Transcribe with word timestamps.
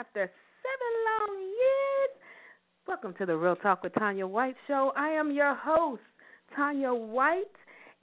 After 0.00 0.32
seven 0.62 0.92
long 1.04 1.38
years. 1.42 2.10
Welcome 2.88 3.12
to 3.18 3.26
the 3.26 3.36
Real 3.36 3.54
Talk 3.54 3.82
with 3.82 3.92
Tanya 3.98 4.26
White 4.26 4.56
show. 4.66 4.92
I 4.96 5.10
am 5.10 5.30
your 5.30 5.54
host, 5.54 6.00
Tanya 6.56 6.94
White. 6.94 7.44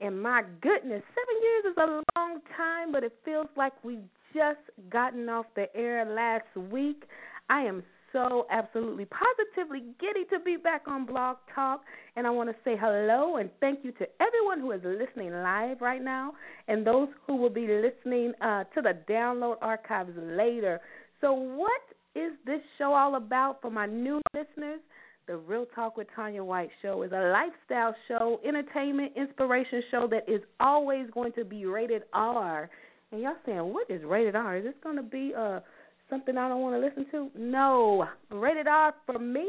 And 0.00 0.22
my 0.22 0.42
goodness, 0.62 1.02
seven 1.02 1.42
years 1.42 1.64
is 1.72 1.76
a 1.76 2.02
long 2.16 2.40
time, 2.56 2.92
but 2.92 3.02
it 3.02 3.12
feels 3.24 3.48
like 3.56 3.72
we've 3.82 4.04
just 4.32 4.60
gotten 4.90 5.28
off 5.28 5.46
the 5.56 5.74
air 5.74 6.04
last 6.04 6.70
week. 6.70 7.02
I 7.50 7.62
am 7.62 7.82
so 8.12 8.46
absolutely 8.50 9.06
positively 9.06 9.82
giddy 10.00 10.24
to 10.30 10.38
be 10.44 10.56
back 10.56 10.82
on 10.86 11.04
Blog 11.04 11.36
Talk. 11.52 11.82
And 12.16 12.26
I 12.26 12.30
want 12.30 12.48
to 12.48 12.56
say 12.64 12.76
hello 12.80 13.36
and 13.36 13.50
thank 13.60 13.80
you 13.82 13.92
to 13.92 14.06
everyone 14.20 14.60
who 14.60 14.70
is 14.72 14.80
listening 14.84 15.32
live 15.32 15.80
right 15.80 16.02
now 16.02 16.32
and 16.68 16.86
those 16.86 17.08
who 17.26 17.36
will 17.36 17.50
be 17.50 17.66
listening 17.66 18.32
uh, 18.40 18.64
to 18.74 18.82
the 18.82 18.96
download 19.08 19.56
archives 19.60 20.12
later. 20.16 20.80
So, 21.20 21.32
what 21.32 21.80
is 22.14 22.32
this 22.46 22.60
show 22.78 22.94
all 22.94 23.16
about 23.16 23.60
for 23.60 23.70
my 23.70 23.86
new 23.86 24.20
listeners? 24.34 24.80
The 25.26 25.36
Real 25.36 25.66
Talk 25.74 25.96
with 25.96 26.06
Tanya 26.16 26.42
White 26.42 26.70
show 26.80 27.02
is 27.02 27.12
a 27.12 27.32
lifestyle 27.32 27.94
show, 28.06 28.40
entertainment, 28.46 29.12
inspiration 29.14 29.82
show 29.90 30.08
that 30.10 30.26
is 30.26 30.40
always 30.58 31.06
going 31.12 31.32
to 31.32 31.44
be 31.44 31.66
rated 31.66 32.04
R. 32.14 32.70
And 33.12 33.20
y'all 33.20 33.34
saying, 33.44 33.72
what 33.72 33.90
is 33.90 34.02
rated 34.04 34.36
R? 34.36 34.56
Is 34.56 34.64
this 34.64 34.74
going 34.82 34.96
to 34.96 35.02
be 35.02 35.32
uh, 35.36 35.60
something 36.08 36.36
I 36.36 36.48
don't 36.48 36.62
want 36.62 36.80
to 36.80 36.86
listen 36.86 37.06
to? 37.10 37.30
No. 37.38 38.06
Rated 38.30 38.66
R 38.66 38.94
for 39.04 39.18
me, 39.18 39.46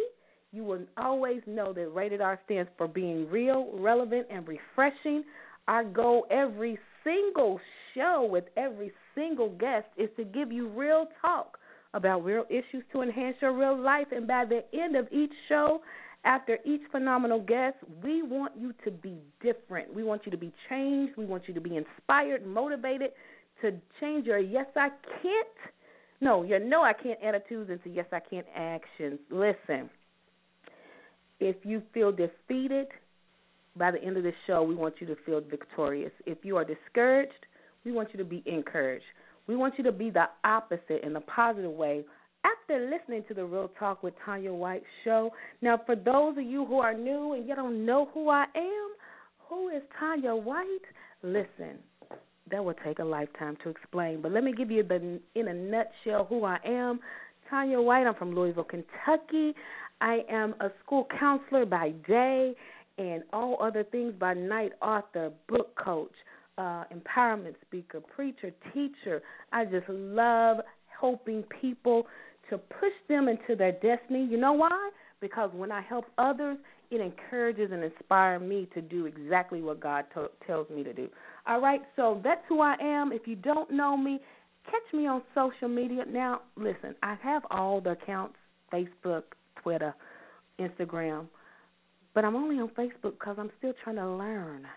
you 0.52 0.64
will 0.64 0.82
always 0.98 1.42
know 1.48 1.72
that 1.72 1.88
rated 1.90 2.20
R 2.20 2.40
stands 2.46 2.70
for 2.78 2.88
being 2.88 3.30
real, 3.30 3.70
relevant, 3.74 4.28
and 4.30 4.46
refreshing. 4.48 5.24
Our 5.68 5.84
goal 5.86 6.26
every 6.30 6.78
single 7.04 7.60
show 7.96 8.28
with 8.30 8.46
every 8.58 8.92
single 9.20 9.50
guest 9.50 9.88
is 9.98 10.10
to 10.18 10.24
give 10.24 10.52
you 10.52 10.70
real 10.70 11.08
talk 11.22 11.58
about 11.94 12.24
real 12.24 12.46
issues 12.50 12.84
to 12.94 13.02
enhance 13.02 13.36
your 13.42 13.54
real 13.54 13.78
life. 13.78 14.08
And 14.12 14.28
by 14.28 14.46
the 14.46 14.64
end 14.74 14.96
of 14.96 15.08
each 15.12 15.34
show, 15.48 15.82
after 16.24 16.58
each 16.66 16.82
phenomenal 16.92 17.40
guest, 17.40 17.78
we 18.04 18.22
want 18.22 18.54
you 18.58 18.74
to 18.84 18.92
be 18.92 19.18
different. 19.42 19.94
We 19.94 20.04
want 20.04 20.24
you 20.26 20.32
to 20.32 20.38
be 20.38 20.52
changed. 20.70 21.18
We 21.18 21.26
want 21.26 21.48
you 21.48 21.54
to 21.54 21.62
be 21.62 21.78
inspired, 21.78 22.46
motivated 22.46 23.12
to 23.62 23.74
change 24.00 24.26
your 24.26 24.40
yes, 24.40 24.68
I 24.76 24.90
can't. 25.22 25.48
No, 26.22 26.44
your 26.44 26.60
no, 26.60 26.84
I 26.84 26.94
can't 26.94 27.20
attitudes 27.24 27.70
into 27.70 27.90
yes, 27.90 28.06
I 28.12 28.20
can't 28.20 28.46
actions. 28.56 29.20
Listen, 29.30 29.90
if 31.40 31.56
you 31.64 31.82
feel 31.94 32.12
defeated 32.12 32.88
by 33.76 33.92
the 33.92 34.04
end 34.04 34.18
of 34.18 34.24
the 34.24 34.34
show, 34.46 34.62
we 34.62 34.76
want 34.76 34.96
you 35.00 35.08
to 35.08 35.16
feel 35.26 35.42
victorious. 35.42 36.12
If 36.26 36.40
you 36.44 36.58
are 36.58 36.66
discouraged, 36.66 37.46
we 37.86 37.92
want 37.92 38.10
you 38.14 38.18
to 38.18 38.26
be 38.26 38.44
encouraged. 38.46 39.06
We 39.48 39.56
want 39.56 39.76
you 39.78 39.84
to 39.86 39.92
be 39.92 40.10
the 40.10 40.26
opposite 40.44 41.04
in 41.04 41.16
a 41.16 41.22
positive 41.22 41.72
way 41.72 42.04
after 42.44 42.90
listening 42.90 43.24
to 43.28 43.34
the 43.34 43.44
Real 43.44 43.70
Talk 43.80 44.04
with 44.04 44.14
Tanya 44.24 44.54
White 44.54 44.84
show. 45.04 45.32
Now, 45.62 45.82
for 45.86 45.96
those 45.96 46.38
of 46.38 46.44
you 46.44 46.66
who 46.66 46.80
are 46.80 46.94
new 46.94 47.34
and 47.34 47.48
you 47.48 47.56
don't 47.56 47.86
know 47.86 48.10
who 48.14 48.30
I 48.30 48.46
am, 48.56 48.90
who 49.48 49.70
is 49.70 49.82
Tanya 50.00 50.36
White? 50.36 50.66
Listen, 51.24 51.80
that 52.52 52.64
will 52.64 52.76
take 52.86 53.00
a 53.00 53.04
lifetime 53.04 53.58
to 53.64 53.70
explain, 53.70 54.22
but 54.22 54.32
let 54.32 54.44
me 54.44 54.54
give 54.54 54.72
you 54.72 54.84
the 54.84 55.20
in 55.36 55.48
a 55.48 55.54
nutshell 55.54 56.26
who 56.30 56.46
I 56.46 56.60
am. 56.66 57.00
Tanya 57.50 57.82
White, 57.82 58.06
I'm 58.06 58.16
from 58.16 58.34
Louisville, 58.34 58.64
Kentucky. 58.64 59.56
I 60.02 60.24
am 60.30 60.54
a 60.60 60.70
school 60.84 61.08
counselor 61.20 61.66
by 61.66 61.90
day 62.08 62.54
and 62.98 63.24
all 63.34 63.58
other 63.62 63.84
things 63.84 64.14
by 64.20 64.34
night, 64.34 64.74
author, 64.82 65.32
book 65.48 65.76
coach, 65.76 66.12
uh, 66.60 66.84
empowerment 66.94 67.56
speaker, 67.66 68.02
preacher, 68.02 68.52
teacher. 68.74 69.22
I 69.54 69.64
just 69.64 69.88
love 69.88 70.58
helping 71.00 71.44
people 71.62 72.06
to 72.50 72.58
push 72.58 72.92
them 73.08 73.30
into 73.30 73.56
their 73.56 73.72
destiny. 73.72 74.28
You 74.30 74.38
know 74.38 74.54
why? 74.54 74.92
Because 75.22 75.50
when 75.54 75.72
I 75.72 75.82
help 75.82 76.06
others, 76.18 76.58
it 76.92 77.00
encourages 77.00 77.72
and 77.72 77.84
inspires 77.84 78.42
me 78.42 78.68
to 78.74 78.82
do 78.82 79.06
exactly 79.06 79.62
what 79.62 79.80
God 79.80 80.06
to- 80.16 80.32
tells 80.46 80.70
me 80.70 80.84
to 80.84 80.94
do. 80.94 81.08
All 81.48 81.62
right, 81.62 81.82
so 81.96 82.20
that's 82.24 82.42
who 82.50 82.60
I 82.62 82.76
am. 82.82 83.14
If 83.14 83.26
you 83.26 83.36
don't 83.36 83.72
know 83.72 83.96
me, 83.96 84.20
catch 84.66 84.94
me 84.94 85.08
on 85.08 85.22
social 85.34 85.70
media. 85.70 86.04
Now, 86.06 86.42
listen, 86.58 86.94
I 87.04 87.16
have 87.22 87.44
all 87.52 87.80
the 87.80 87.92
accounts 87.92 88.36
Facebook, 88.74 89.24
Twitter, 89.62 89.96
Instagram, 90.60 91.28
but 92.14 92.26
I'm 92.26 92.36
only 92.36 92.60
on 92.60 92.70
Facebook 92.70 93.14
because 93.20 93.38
I'm 93.40 93.52
still 93.60 93.74
trying 93.84 93.96
to 93.96 94.10
learn 94.10 94.68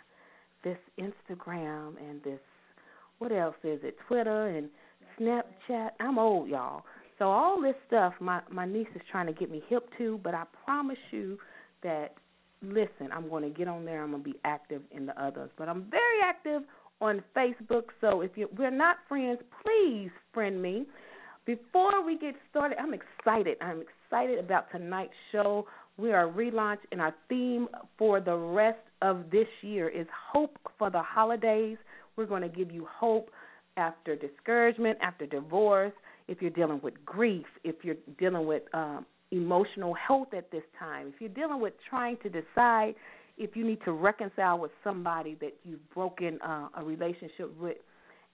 this 0.64 0.78
Instagram 0.98 1.94
and 1.98 2.22
this, 2.22 2.40
what 3.18 3.32
else 3.32 3.56
is 3.64 3.80
it? 3.82 3.96
Twitter 4.06 4.48
and 4.48 4.68
Snapchat. 5.18 5.90
I'm 6.00 6.18
old, 6.18 6.48
y'all. 6.48 6.84
So 7.18 7.26
all 7.26 7.60
this 7.60 7.76
stuff, 7.86 8.14
my 8.20 8.40
my 8.50 8.66
niece 8.66 8.88
is 8.94 9.02
trying 9.10 9.26
to 9.26 9.32
get 9.32 9.50
me 9.50 9.62
hip 9.68 9.88
to, 9.98 10.18
but 10.24 10.34
I 10.34 10.44
promise 10.64 10.98
you 11.10 11.38
that 11.82 12.14
listen, 12.62 13.10
I'm 13.12 13.28
going 13.28 13.42
to 13.42 13.50
get 13.50 13.68
on 13.68 13.84
there. 13.84 14.02
I'm 14.02 14.10
going 14.10 14.22
to 14.22 14.30
be 14.30 14.38
active 14.44 14.82
in 14.90 15.06
the 15.06 15.22
others, 15.22 15.50
but 15.56 15.68
I'm 15.68 15.84
very 15.90 16.20
active 16.24 16.62
on 17.00 17.22
Facebook. 17.36 17.84
So 18.00 18.22
if 18.22 18.32
you 18.36 18.48
we're 18.56 18.70
not 18.70 18.96
friends, 19.08 19.38
please 19.64 20.10
friend 20.32 20.60
me. 20.60 20.86
Before 21.44 22.04
we 22.04 22.16
get 22.16 22.34
started, 22.50 22.78
I'm 22.80 22.94
excited. 22.94 23.56
I'm 23.60 23.82
excited 23.82 24.38
about 24.38 24.70
tonight's 24.70 25.12
show. 25.32 25.66
We 25.96 26.12
are 26.12 26.28
relaunching 26.28 26.98
our 27.00 27.14
theme 27.28 27.68
for 27.98 28.20
the 28.20 28.36
rest 28.36 28.78
of 29.02 29.30
this 29.30 29.48
year 29.60 29.88
is 29.88 30.06
hope 30.32 30.56
for 30.78 30.88
the 30.88 31.02
holidays. 31.02 31.76
We're 32.16 32.26
going 32.26 32.42
to 32.42 32.48
give 32.48 32.70
you 32.70 32.86
hope 32.90 33.30
after 33.76 34.16
discouragement, 34.16 34.98
after 35.02 35.26
divorce, 35.26 35.92
if 36.28 36.40
you're 36.40 36.50
dealing 36.50 36.80
with 36.82 36.94
grief, 37.04 37.46
if 37.64 37.76
you're 37.82 37.96
dealing 38.18 38.46
with 38.46 38.62
um, 38.74 39.04
emotional 39.32 39.94
health 39.94 40.28
at 40.36 40.50
this 40.50 40.62
time, 40.78 41.08
if 41.08 41.20
you're 41.20 41.30
dealing 41.30 41.60
with 41.60 41.74
trying 41.88 42.16
to 42.18 42.28
decide 42.28 42.94
if 43.38 43.56
you 43.56 43.64
need 43.64 43.82
to 43.84 43.92
reconcile 43.92 44.58
with 44.58 44.70
somebody 44.84 45.36
that 45.40 45.54
you've 45.64 45.90
broken 45.90 46.38
uh, 46.42 46.68
a 46.76 46.84
relationship 46.84 47.58
with 47.58 47.78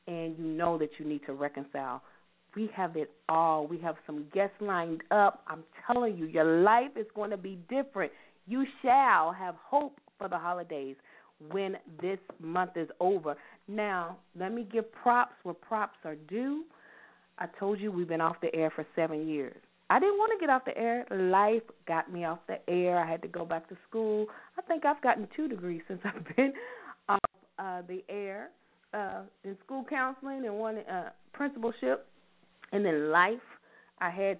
and 0.07 0.37
you 0.39 0.45
know 0.45 0.77
that 0.77 0.91
you 0.99 1.07
need 1.07 1.25
to 1.25 1.33
reconcile, 1.33 2.03
we 2.55 2.69
have 2.75 2.97
it 2.97 3.11
all. 3.29 3.67
We 3.67 3.79
have 3.79 3.97
some 4.07 4.27
guests 4.35 4.57
lined 4.61 5.03
up. 5.11 5.43
I'm 5.47 5.63
telling 5.87 6.17
you, 6.17 6.27
your 6.27 6.63
life 6.63 6.91
is 6.97 7.07
going 7.15 7.31
to 7.31 7.37
be 7.37 7.59
different. 7.71 8.11
You 8.47 8.65
shall 8.83 9.33
have 9.33 9.55
hope 9.63 10.01
for 10.19 10.29
the 10.29 10.39
holidays 10.39 10.97
when 11.51 11.77
this 12.01 12.19
month 12.41 12.73
is 12.77 12.89
over. 13.01 13.37
Now, 13.69 14.19
let 14.39 14.53
me 14.53 14.67
give 14.71 14.91
props 14.93 15.35
where 15.45 15.55
props 15.55 15.99
are 16.05 16.17
due. 16.17 16.65
I 17.39 17.47
told 17.59 17.79
you 17.79 17.93
we've 17.93 18.09
been 18.09 18.21
off 18.21 18.37
the 18.43 18.55
air 18.55 18.71
for 18.75 18.85
seven 18.97 19.29
years. 19.29 19.57
I 19.91 19.99
didn't 19.99 20.19
want 20.19 20.33
to 20.39 20.41
get 20.45 20.51
off 20.51 20.65
the 20.65 20.77
air. 20.77 21.07
Life 21.11 21.63
got 21.87 22.13
me 22.13 22.25
off 22.25 22.41
the 22.47 22.59
air. 22.69 22.99
I 22.99 23.09
had 23.09 23.23
to 23.23 23.29
go 23.29 23.45
back 23.45 23.69
to 23.69 23.77
school. 23.89 24.27
I 24.59 24.63
think 24.63 24.85
I've 24.85 25.01
gotten 25.01 25.29
two 25.35 25.49
degrees 25.49 25.83
since 25.89 26.01
I've 26.05 26.37
been 26.37 26.53
off 27.09 27.19
uh, 27.59 27.83
the 27.89 28.03
air 28.09 28.51
uh, 28.93 29.23
in 29.45 29.57
school 29.65 29.85
counseling 29.89 30.45
and 30.45 30.55
one 30.59 30.79
uh, 30.79 31.11
principalship. 31.33 32.07
And 32.73 32.85
then 32.85 33.11
life, 33.11 33.39
I 34.01 34.11
had 34.11 34.39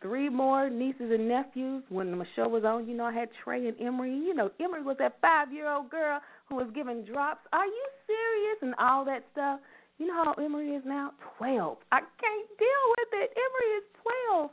three 0.00 0.28
more 0.28 0.70
nieces 0.70 1.10
and 1.10 1.28
nephews. 1.28 1.82
When 1.88 2.10
the 2.16 2.24
show 2.36 2.48
was 2.48 2.64
on, 2.64 2.88
you 2.88 2.96
know, 2.96 3.04
I 3.04 3.12
had 3.12 3.28
Trey 3.44 3.66
and 3.66 3.80
Emery. 3.80 4.12
You 4.12 4.34
know, 4.34 4.50
Emery 4.60 4.82
was 4.82 4.96
that 4.98 5.16
five 5.20 5.52
year 5.52 5.68
old 5.68 5.90
girl 5.90 6.20
who 6.48 6.56
was 6.56 6.68
giving 6.74 7.04
drops. 7.04 7.40
Are 7.52 7.66
you 7.66 7.86
serious? 8.06 8.58
And 8.62 8.74
all 8.78 9.04
that 9.04 9.24
stuff. 9.32 9.60
You 9.98 10.06
know 10.06 10.24
how 10.24 10.32
Emery 10.34 10.70
is 10.70 10.82
now? 10.86 11.12
12. 11.38 11.76
I 11.90 11.98
can't 11.98 12.48
deal 12.58 12.84
with 12.98 13.08
it. 13.12 13.30
Emery 13.36 13.76
is 13.78 13.84
12. 14.30 14.50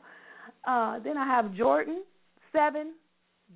Uh, 0.67 0.99
then 1.03 1.17
I 1.17 1.25
have 1.25 1.53
Jordan, 1.53 2.03
7. 2.51 2.93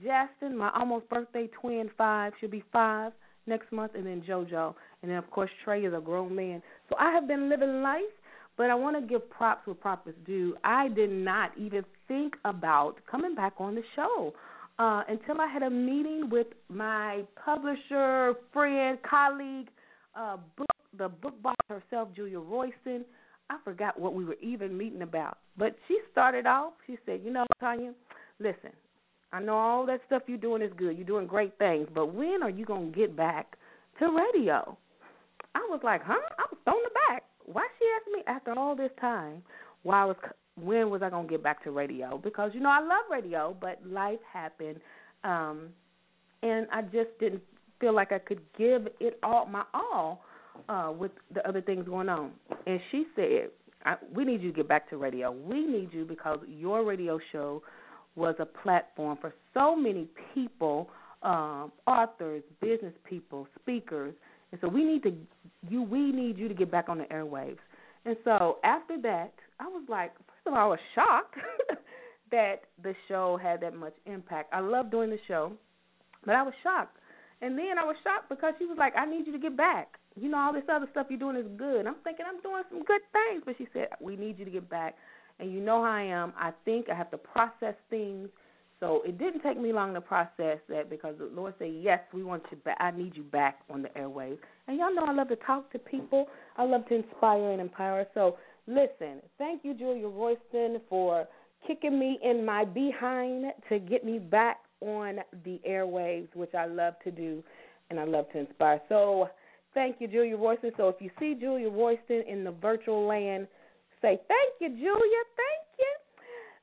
Justin, 0.04 0.56
my 0.56 0.70
almost 0.76 1.10
birthday 1.10 1.48
twin, 1.48 1.90
5. 1.98 2.34
She'll 2.40 2.50
be 2.50 2.64
5 2.72 3.12
next 3.48 3.72
month. 3.72 3.94
And 3.96 4.06
then 4.06 4.22
JoJo. 4.22 4.76
And 5.02 5.10
then, 5.10 5.18
of 5.18 5.30
course, 5.32 5.50
Trey 5.64 5.84
is 5.84 5.94
a 5.94 6.00
grown 6.00 6.36
man. 6.36 6.62
So 6.90 6.96
I 7.00 7.12
have 7.12 7.28
been 7.28 7.50
living 7.50 7.82
life, 7.82 8.04
but 8.60 8.70
I 8.70 8.76
want 8.76 8.98
to 9.00 9.02
give 9.02 9.28
props 9.30 9.66
where 9.66 9.74
props 9.74 10.10
is 10.10 10.16
due. 10.26 10.54
I 10.66 10.90
did 10.90 11.10
not 11.10 11.58
even 11.58 11.86
think 12.10 12.34
about 12.44 12.96
coming 13.10 13.34
back 13.34 13.54
on 13.58 13.74
the 13.74 13.82
show 13.96 14.34
uh, 14.78 15.04
until 15.08 15.40
I 15.40 15.48
had 15.48 15.64
a 15.64 15.70
meeting 15.70 16.30
with 16.30 16.48
my 16.68 17.24
publisher, 17.42 18.34
friend, 18.52 19.00
colleague, 19.10 19.70
uh, 20.14 20.36
book, 20.58 20.68
the 20.98 21.08
book 21.08 21.42
boss 21.42 21.56
herself, 21.70 22.10
Julia 22.14 22.40
Royston. 22.40 23.06
I 23.50 23.60
forgot 23.64 23.98
what 23.98 24.14
we 24.14 24.26
were 24.26 24.38
even 24.42 24.78
meeting 24.78 25.04
about. 25.04 25.38
But 25.58 25.78
she 25.88 25.98
started 26.12 26.46
off, 26.46 26.74
she 26.86 26.98
said, 27.06 27.22
You 27.24 27.32
know, 27.32 27.46
Tanya, 27.62 27.94
listen, 28.40 28.72
I 29.32 29.40
know 29.40 29.56
all 29.56 29.86
that 29.86 30.02
stuff 30.06 30.24
you're 30.28 30.38
doing 30.38 30.62
is 30.62 30.72
good. 30.76 30.98
You're 30.98 31.08
doing 31.08 31.28
great 31.28 31.58
things, 31.60 31.88
but 31.96 32.14
when 32.14 32.44
are 32.44 32.50
you 32.50 32.66
going 32.66 32.92
to 32.92 33.00
get 33.00 33.16
back 33.16 33.56
to 34.00 34.10
radio? 34.36 34.78
I 35.60 35.68
was 35.70 35.82
like, 35.84 36.02
huh? 36.04 36.14
I 36.38 36.46
was 36.50 36.58
thrown 36.64 36.82
aback. 36.86 37.24
Why 37.46 37.68
she 37.78 37.86
asked 37.98 38.14
me 38.14 38.24
after 38.28 38.58
all 38.58 38.76
this 38.76 38.92
time? 39.02 39.44
Why 39.84 40.06
was 40.06 40.16
when 40.62 40.90
was 40.90 41.02
I 41.02 41.10
gonna 41.10 41.28
get 41.28 41.44
back 41.44 41.64
to 41.64 41.72
radio? 41.72 42.18
Because 42.18 42.52
you 42.54 42.60
know 42.60 42.70
I 42.70 42.80
love 42.80 43.06
radio, 43.12 43.56
but 43.60 43.80
life 43.86 44.20
happened, 44.32 44.80
um, 45.24 45.70
and 46.44 46.68
I 46.72 46.82
just 46.84 47.10
didn't 47.20 47.42
feel 47.80 47.94
like 47.94 48.12
I 48.12 48.20
could 48.20 48.42
give 48.58 48.88
it 49.00 49.20
all 49.24 49.46
my 49.46 49.64
all 49.74 50.24
uh, 50.68 50.92
with 50.98 51.12
the 51.34 51.48
other 51.48 51.62
things 51.62 51.86
going 51.88 52.10
on. 52.10 52.32
And 52.68 52.80
she 52.92 53.06
said, 53.16 53.50
I, 53.86 53.96
"We 54.14 54.26
need 54.26 54.42
you 54.42 54.52
to 54.52 54.56
get 54.58 54.68
back 54.68 54.90
to 54.90 54.98
radio. 54.98 55.32
We 55.32 55.66
need 55.66 55.94
you 55.94 56.06
because 56.06 56.40
your 56.48 56.84
radio 56.84 57.20
show 57.32 57.64
was 58.16 58.36
a 58.40 58.46
platform 58.46 59.18
for 59.22 59.34
so 59.54 59.76
many 59.76 60.08
people, 60.34 60.90
um, 61.24 61.72
authors, 61.88 62.44
business 62.60 62.94
people, 63.08 63.48
speakers, 63.62 64.14
and 64.52 64.62
so 64.62 64.68
we 64.68 64.84
need 64.84 65.04
to 65.04 65.14
you 65.70 65.82
we 65.84 66.12
need 66.12 66.38
you 66.38 66.48
to 66.48 66.54
get 66.54 66.72
back 66.72 66.90
on 66.90 66.98
the 66.98 67.06
airwaves." 67.06 67.60
And 68.06 68.16
so 68.24 68.58
after 68.64 69.00
that, 69.02 69.34
I 69.60 69.68
was 69.68 69.84
like, 69.90 70.16
first 70.18 70.48
of 70.48 70.54
all, 70.54 70.60
I 70.60 70.68
was 70.68 70.80
shocked 70.96 71.36
that 72.32 72.62
the 72.82 72.96
show 73.08 73.38
had 73.42 73.62
that 73.62 73.76
much 73.76 73.94
impact. 74.06 74.54
I 74.54 74.62
love 74.62 74.90
doing 74.90 75.10
the 75.10 75.20
show, 75.28 75.52
but 76.26 76.36
I 76.36 76.44
was 76.44 76.54
shocked. 76.64 76.98
And 77.42 77.58
then 77.58 77.78
I 77.80 77.86
was 77.86 77.96
shocked 78.04 78.30
because 78.30 78.54
she 78.60 78.66
was 78.66 78.78
like, 78.78 78.94
I 78.98 79.06
need 79.06 79.26
you 79.26 79.34
to 79.34 79.40
get 79.40 79.56
back. 79.56 79.98
You 80.16 80.30
know, 80.30 80.38
all 80.38 80.54
this 80.54 80.64
other 80.72 80.88
stuff 80.92 81.08
you're 81.10 81.20
doing 81.20 81.38
is 81.38 81.46
good. 81.58 81.88
I'm 81.88 81.96
thinking 82.04 82.26
I'm 82.28 82.42
doing 82.42 82.64
some 82.70 82.84
good 82.84 83.02
things. 83.14 83.44
But 83.46 83.56
she 83.58 83.68
said, 83.74 83.88
We 84.02 84.18
need 84.18 84.40
you 84.40 84.46
to 84.46 84.52
get 84.52 84.70
back. 84.70 84.96
And 85.40 85.52
you 85.54 85.62
know 85.62 85.82
how 85.84 85.92
I 85.92 86.02
am. 86.02 86.34
I 86.38 86.52
think 86.66 86.90
I 86.90 86.96
have 86.96 87.12
to 87.12 87.18
process 87.18 87.76
things 87.90 88.28
so 88.80 89.02
it 89.06 89.18
didn't 89.18 89.42
take 89.42 89.60
me 89.60 89.74
long 89.74 89.94
to 89.94 90.02
process 90.02 90.60
that 90.70 90.90
because 90.90 91.16
the 91.18 91.26
Lord 91.26 91.54
said, 91.60 91.74
"Yes, 91.74 92.00
we 92.14 92.24
want 92.24 92.44
you 92.52 92.58
back. 92.58 92.78
I 92.80 92.92
need 92.92 93.16
you 93.16 93.24
back 93.24 93.60
on 93.70 93.82
the 93.82 93.90
airwaves." 93.90 94.40
And 94.68 94.78
y'all 94.78 94.94
know 94.94 95.04
I 95.04 95.12
love 95.12 95.30
to 95.30 95.36
talk 95.38 95.72
to 95.72 95.80
people. 95.80 96.30
I 96.58 96.64
love 96.64 96.88
to 96.88 96.96
inspire 96.96 97.52
and 97.52 97.62
empower. 97.62 98.08
So 98.14 98.38
listen, 98.68 99.22
thank 99.38 99.66
you, 99.66 99.74
Julia 99.74 100.08
Royston, 100.08 100.82
for 100.90 101.28
kicking 101.68 102.00
me 102.00 102.20
in 102.24 102.46
my 102.46 102.66
behind 102.66 103.52
to 103.68 103.80
get 103.80 104.06
me 104.06 104.20
back 104.20 104.60
on 104.82 105.20
the 105.44 105.60
airwaves, 105.68 106.34
which 106.36 106.56
I 106.56 106.66
love 106.66 106.94
to 107.04 107.12
do 107.12 107.44
and 107.90 108.00
I 108.00 108.06
love 108.06 108.32
to 108.32 108.40
inspire. 108.40 108.82
So 108.88 109.30
thank 109.74 109.98
you, 110.00 110.08
Julia 110.08 110.38
Royston. 110.38 110.72
So 110.78 110.88
if 110.90 110.96
you 111.00 111.10
see 111.20 111.36
Julia 111.40 111.70
Royston 111.70 112.24
in 112.28 112.44
the 112.44 112.52
virtual 112.52 113.06
land, 113.06 113.48
say 114.02 114.22
thank 114.28 114.54
you, 114.62 114.70
Julia. 114.70 115.24
Thank. 115.36 115.59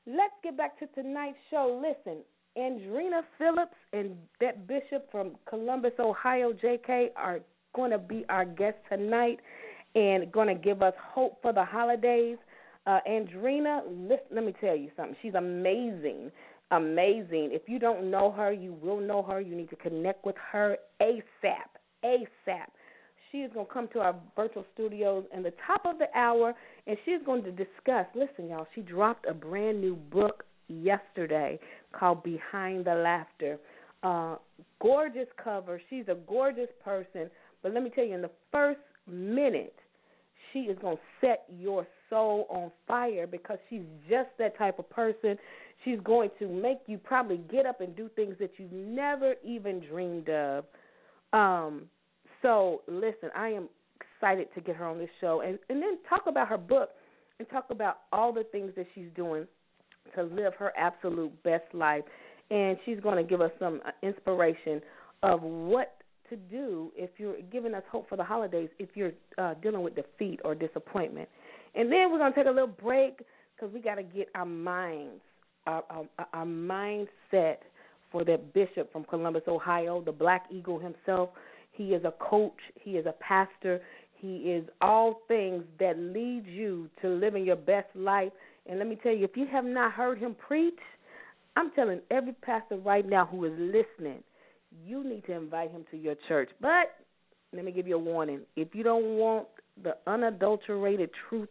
Let's 0.07 0.33
get 0.41 0.55
back 0.55 0.79
to 0.79 0.87
tonight's 0.87 1.37
show. 1.51 1.83
Listen, 1.83 2.23
Andreana 2.57 3.23
Phillips 3.37 3.75
and 3.91 4.15
that 4.39 4.65
bishop 4.65 5.11
from 5.11 5.35
Columbus, 5.49 5.91
Ohio, 5.99 6.53
JK, 6.53 7.09
are 7.17 7.41
going 7.75 7.91
to 7.91 7.97
be 7.97 8.25
our 8.29 8.45
guest 8.45 8.77
tonight 8.89 9.39
and 9.95 10.31
going 10.31 10.47
to 10.47 10.55
give 10.55 10.81
us 10.81 10.93
hope 11.13 11.41
for 11.41 11.51
the 11.51 11.63
holidays. 11.65 12.37
Uh, 12.85 12.99
Andreana, 13.07 13.81
listen, 13.85 14.27
let 14.31 14.45
me 14.45 14.53
tell 14.61 14.77
you 14.77 14.89
something. 14.95 15.15
She's 15.21 15.35
amazing. 15.35 16.31
Amazing. 16.71 17.49
If 17.51 17.63
you 17.67 17.77
don't 17.77 18.09
know 18.09 18.31
her, 18.31 18.53
you 18.53 18.77
will 18.81 19.01
know 19.01 19.21
her. 19.23 19.41
You 19.41 19.55
need 19.55 19.69
to 19.71 19.75
connect 19.75 20.25
with 20.25 20.35
her 20.51 20.77
ASAP. 21.01 21.67
ASAP. 22.05 22.67
She 23.31 23.39
is 23.39 23.51
going 23.53 23.65
to 23.65 23.73
come 23.73 23.87
to 23.93 23.99
our 23.99 24.15
virtual 24.35 24.65
studios 24.73 25.25
in 25.35 25.43
the 25.43 25.53
top 25.65 25.85
of 25.85 25.99
the 25.99 26.07
hour, 26.17 26.53
and 26.85 26.97
she's 27.05 27.19
going 27.25 27.43
to 27.43 27.51
discuss. 27.51 28.05
Listen, 28.15 28.49
y'all, 28.49 28.67
she 28.73 28.81
dropped 28.81 29.25
a 29.27 29.33
brand 29.33 29.81
new 29.81 29.95
book 29.95 30.45
yesterday 30.67 31.59
called 31.91 32.23
Behind 32.23 32.85
the 32.85 32.95
Laughter. 32.95 33.57
Uh, 34.03 34.35
gorgeous 34.79 35.27
cover. 35.43 35.81
She's 35.89 36.05
a 36.07 36.15
gorgeous 36.27 36.69
person, 36.83 37.29
but 37.61 37.73
let 37.73 37.83
me 37.83 37.89
tell 37.89 38.05
you, 38.05 38.13
in 38.13 38.21
the 38.21 38.31
first 38.51 38.79
minute, 39.09 39.75
she 40.53 40.59
is 40.59 40.77
going 40.79 40.97
to 40.97 41.01
set 41.19 41.45
your 41.59 41.85
soul 42.09 42.47
on 42.49 42.71
fire 42.87 43.27
because 43.27 43.57
she's 43.69 43.83
just 44.09 44.29
that 44.39 44.57
type 44.57 44.79
of 44.79 44.89
person. 44.89 45.37
She's 45.83 45.99
going 46.03 46.29
to 46.39 46.47
make 46.47 46.79
you 46.87 46.97
probably 46.97 47.41
get 47.51 47.65
up 47.65 47.81
and 47.81 47.95
do 47.95 48.09
things 48.15 48.35
that 48.39 48.51
you 48.57 48.67
never 48.71 49.35
even 49.43 49.79
dreamed 49.79 50.29
of. 50.29 50.65
Um, 51.33 51.83
so 52.41 52.81
listen, 52.87 53.29
I 53.35 53.49
am 53.49 53.69
excited 53.99 54.47
to 54.55 54.61
get 54.61 54.75
her 54.75 54.85
on 54.85 54.97
this 54.97 55.09
show 55.21 55.41
and 55.41 55.59
and 55.69 55.81
then 55.81 55.97
talk 56.09 56.23
about 56.27 56.47
her 56.47 56.57
book 56.57 56.91
and 57.39 57.49
talk 57.49 57.65
about 57.69 57.99
all 58.11 58.33
the 58.33 58.43
things 58.45 58.71
that 58.75 58.87
she's 58.95 59.09
doing 59.15 59.47
to 60.15 60.23
live 60.23 60.53
her 60.55 60.73
absolute 60.77 61.31
best 61.43 61.65
life. 61.73 62.03
And 62.49 62.77
she's 62.85 62.99
going 62.99 63.17
to 63.17 63.23
give 63.23 63.41
us 63.41 63.51
some 63.59 63.81
uh, 63.85 63.91
inspiration 64.01 64.81
of 65.21 65.41
what 65.41 65.97
to 66.29 66.35
do 66.35 66.91
if 66.95 67.09
you're 67.17 67.41
giving 67.51 67.73
us 67.73 67.83
hope 67.91 68.07
for 68.09 68.15
the 68.15 68.23
holidays 68.23 68.69
if 68.79 68.89
you're 68.95 69.11
uh, 69.37 69.53
dealing 69.55 69.81
with 69.81 69.95
defeat 69.95 70.39
or 70.43 70.55
disappointment. 70.55 71.27
And 71.75 71.91
then 71.91 72.11
we're 72.11 72.17
going 72.17 72.33
to 72.33 72.37
take 72.37 72.47
a 72.47 72.51
little 72.51 72.67
break 72.67 73.19
because 73.55 73.73
we 73.73 73.79
got 73.79 73.95
to 73.95 74.03
get 74.03 74.29
our 74.35 74.45
minds, 74.45 75.21
our, 75.65 75.83
our, 75.89 76.05
our 76.33 76.45
mindset 76.45 77.57
for 78.11 78.23
that 78.23 78.53
bishop 78.53 78.91
from 78.91 79.03
Columbus, 79.03 79.43
Ohio, 79.47 80.01
the 80.01 80.11
Black 80.11 80.45
Eagle 80.49 80.79
himself. 80.79 81.29
He 81.77 81.93
is 81.93 82.03
a 82.03 82.13
coach, 82.19 82.57
he 82.75 82.91
is 82.91 83.05
a 83.05 83.13
pastor, 83.13 83.79
he 84.15 84.37
is 84.37 84.67
all 84.81 85.21
things 85.27 85.63
that 85.79 85.97
lead 85.97 86.47
you 86.47 86.89
to 87.01 87.07
living 87.07 87.45
your 87.45 87.55
best 87.55 87.87
life. 87.95 88.31
And 88.65 88.79
let 88.79 88.87
me 88.87 88.97
tell 89.01 89.13
you, 89.13 89.25
if 89.25 89.37
you 89.37 89.45
have 89.51 89.63
not 89.63 89.93
heard 89.93 90.17
him 90.17 90.35
preach, 90.35 90.79
I'm 91.55 91.71
telling 91.71 92.01
every 92.09 92.33
pastor 92.33 92.77
right 92.77 93.07
now 93.07 93.27
who 93.27 93.45
is 93.45 93.53
listening, 93.57 94.23
you 94.85 95.03
need 95.03 95.25
to 95.27 95.33
invite 95.33 95.71
him 95.71 95.85
to 95.91 95.97
your 95.97 96.15
church. 96.27 96.49
But 96.59 96.95
let 97.53 97.63
me 97.63 97.71
give 97.71 97.87
you 97.87 97.95
a 97.95 97.99
warning. 97.99 98.41
If 98.55 98.73
you 98.73 98.83
don't 98.83 99.17
want 99.17 99.47
the 99.83 99.95
unadulterated 100.07 101.11
truth 101.29 101.49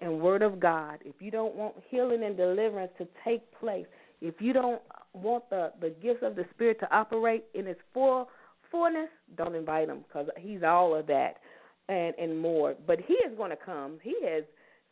and 0.00 0.20
word 0.20 0.42
of 0.42 0.58
God, 0.58 0.98
if 1.04 1.14
you 1.20 1.30
don't 1.30 1.54
want 1.54 1.74
healing 1.90 2.24
and 2.24 2.36
deliverance 2.36 2.92
to 2.98 3.06
take 3.24 3.42
place, 3.60 3.86
if 4.22 4.40
you 4.40 4.52
don't 4.54 4.80
want 5.12 5.48
the, 5.50 5.72
the 5.80 5.90
gifts 6.02 6.22
of 6.22 6.34
the 6.34 6.46
Spirit 6.54 6.80
to 6.80 6.94
operate 6.94 7.44
in 7.54 7.66
its 7.66 7.80
full 7.92 8.28
fullness, 8.70 9.08
don't 9.36 9.54
invite 9.54 9.88
him 9.88 10.04
because 10.06 10.28
he's 10.38 10.62
all 10.62 10.94
of 10.94 11.06
that 11.06 11.36
and 11.88 12.14
and 12.18 12.38
more. 12.38 12.74
But 12.86 12.98
he 13.06 13.14
is 13.14 13.36
going 13.36 13.50
to 13.50 13.56
come. 13.56 13.98
He 14.02 14.14
has 14.24 14.44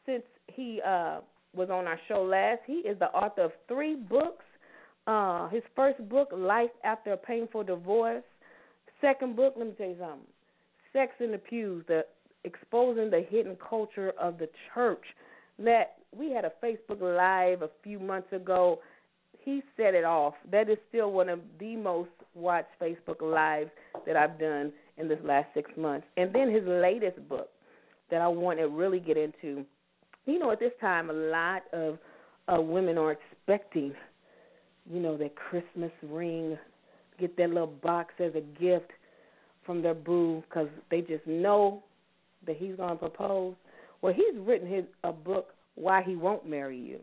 since 0.07 0.23
he 0.49 0.81
uh, 0.87 1.21
was 1.55 1.71
on 1.71 1.87
our 1.87 1.99
show 2.09 2.23
last. 2.23 2.61
He 2.67 2.75
is 2.75 2.99
the 2.99 3.07
author 3.07 3.43
of 3.43 3.53
three 3.69 3.95
books. 3.95 4.45
Uh, 5.07 5.49
his 5.49 5.63
first 5.77 6.07
book, 6.09 6.29
Life 6.33 6.71
After 6.83 7.13
a 7.13 7.17
Painful 7.17 7.65
Divorce. 7.65 8.25
Second 9.01 9.37
book, 9.37 9.55
let 9.57 9.67
me 9.67 9.75
tell 9.77 9.89
you 9.89 9.97
something. 9.99 10.21
Sex 10.93 11.13
in 11.21 11.33
the 11.33 11.39
Pews, 11.39 11.85
the 11.89 12.05
exposing 12.45 13.11
the 13.11 13.25
hidden 13.29 13.57
culture 13.69 14.13
of 14.19 14.39
the 14.39 14.49
church. 14.73 15.03
That 15.59 15.97
we 16.17 16.31
had 16.31 16.45
a 16.45 16.53
Facebook 16.63 17.01
Live 17.01 17.63
a 17.63 17.71
few 17.83 17.99
months 17.99 18.33
ago. 18.33 18.81
He 19.39 19.63
set 19.77 19.95
it 19.95 20.05
off. 20.05 20.35
That 20.51 20.71
is 20.71 20.79
still 20.89 21.13
one 21.13 21.29
of 21.29 21.41
the 21.59 21.77
most 21.77 22.11
watched 22.35 22.69
Facebook 22.81 23.23
Lives 23.23 23.71
that 24.07 24.17
I've 24.17 24.39
done 24.39 24.73
in 24.99 25.09
this 25.09 25.19
last 25.25 25.49
six 25.55 25.71
months. 25.77 26.07
And 26.17 26.35
then 26.35 26.53
his 26.53 26.65
latest 26.67 27.29
book 27.29 27.51
that 28.11 28.21
I 28.21 28.29
want 28.29 28.59
to 28.59 28.69
really 28.69 29.01
get 29.01 29.17
into. 29.17 29.65
You 30.27 30.39
know, 30.39 30.51
at 30.51 30.61
this 30.61 30.73
time, 30.81 31.11
a 31.11 31.13
lot 31.13 31.63
of 31.73 31.99
uh, 32.49 32.61
women 32.61 32.99
are 32.99 33.13
expecting, 33.13 33.93
you 34.91 35.01
know, 35.01 35.17
their 35.17 35.31
Christmas 35.31 35.91
ring, 36.03 36.59
get 37.19 37.37
that 37.37 37.49
little 37.49 37.67
box 37.67 38.15
as 38.19 38.33
a 38.35 38.41
gift 38.61 38.91
from 39.65 39.83
their 39.83 39.95
boo 39.95 40.43
because 40.49 40.69
they 40.91 41.01
just 41.01 41.27
know 41.27 41.83
that 42.47 42.57
he's 42.57 42.77
going 42.77 42.91
to 42.91 42.97
propose. 42.97 43.55
Well, 44.03 44.13
he's 44.13 44.39
written 44.39 44.69
his 44.69 44.85
a 45.03 45.13
book, 45.13 45.49
Why 45.77 46.03
He 46.03 46.17
Won't 46.17 46.49
Marry 46.49 46.79
You. 46.79 47.01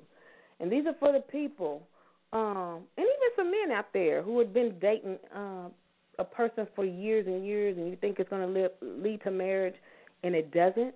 And 0.59 0.71
these 0.71 0.85
are 0.85 0.95
for 1.00 1.11
the 1.11 1.21
people, 1.31 1.81
um, 2.33 2.81
and 2.97 3.05
even 3.05 3.29
some 3.35 3.51
men 3.51 3.71
out 3.71 3.88
there 3.93 4.21
who 4.21 4.39
had 4.39 4.53
been 4.53 4.75
dating 4.79 5.17
uh, 5.35 5.69
a 6.19 6.23
person 6.23 6.67
for 6.75 6.85
years 6.85 7.27
and 7.27 7.45
years, 7.45 7.77
and 7.77 7.89
you 7.89 7.95
think 7.95 8.19
it's 8.19 8.29
going 8.29 8.53
to 8.53 8.69
lead 8.81 9.21
to 9.23 9.31
marriage, 9.31 9.75
and 10.23 10.35
it 10.35 10.51
doesn't, 10.53 10.93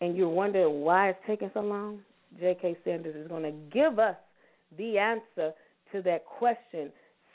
and 0.00 0.16
you're 0.16 0.28
wondering 0.28 0.80
why 0.82 1.10
it's 1.10 1.18
taking 1.26 1.50
so 1.54 1.60
long, 1.60 2.00
J.K. 2.38 2.76
Sanders 2.84 3.16
is 3.16 3.28
going 3.28 3.42
to 3.42 3.52
give 3.72 3.98
us 3.98 4.16
the 4.76 4.98
answer 4.98 5.52
to 5.92 6.02
that 6.02 6.24
question. 6.26 6.90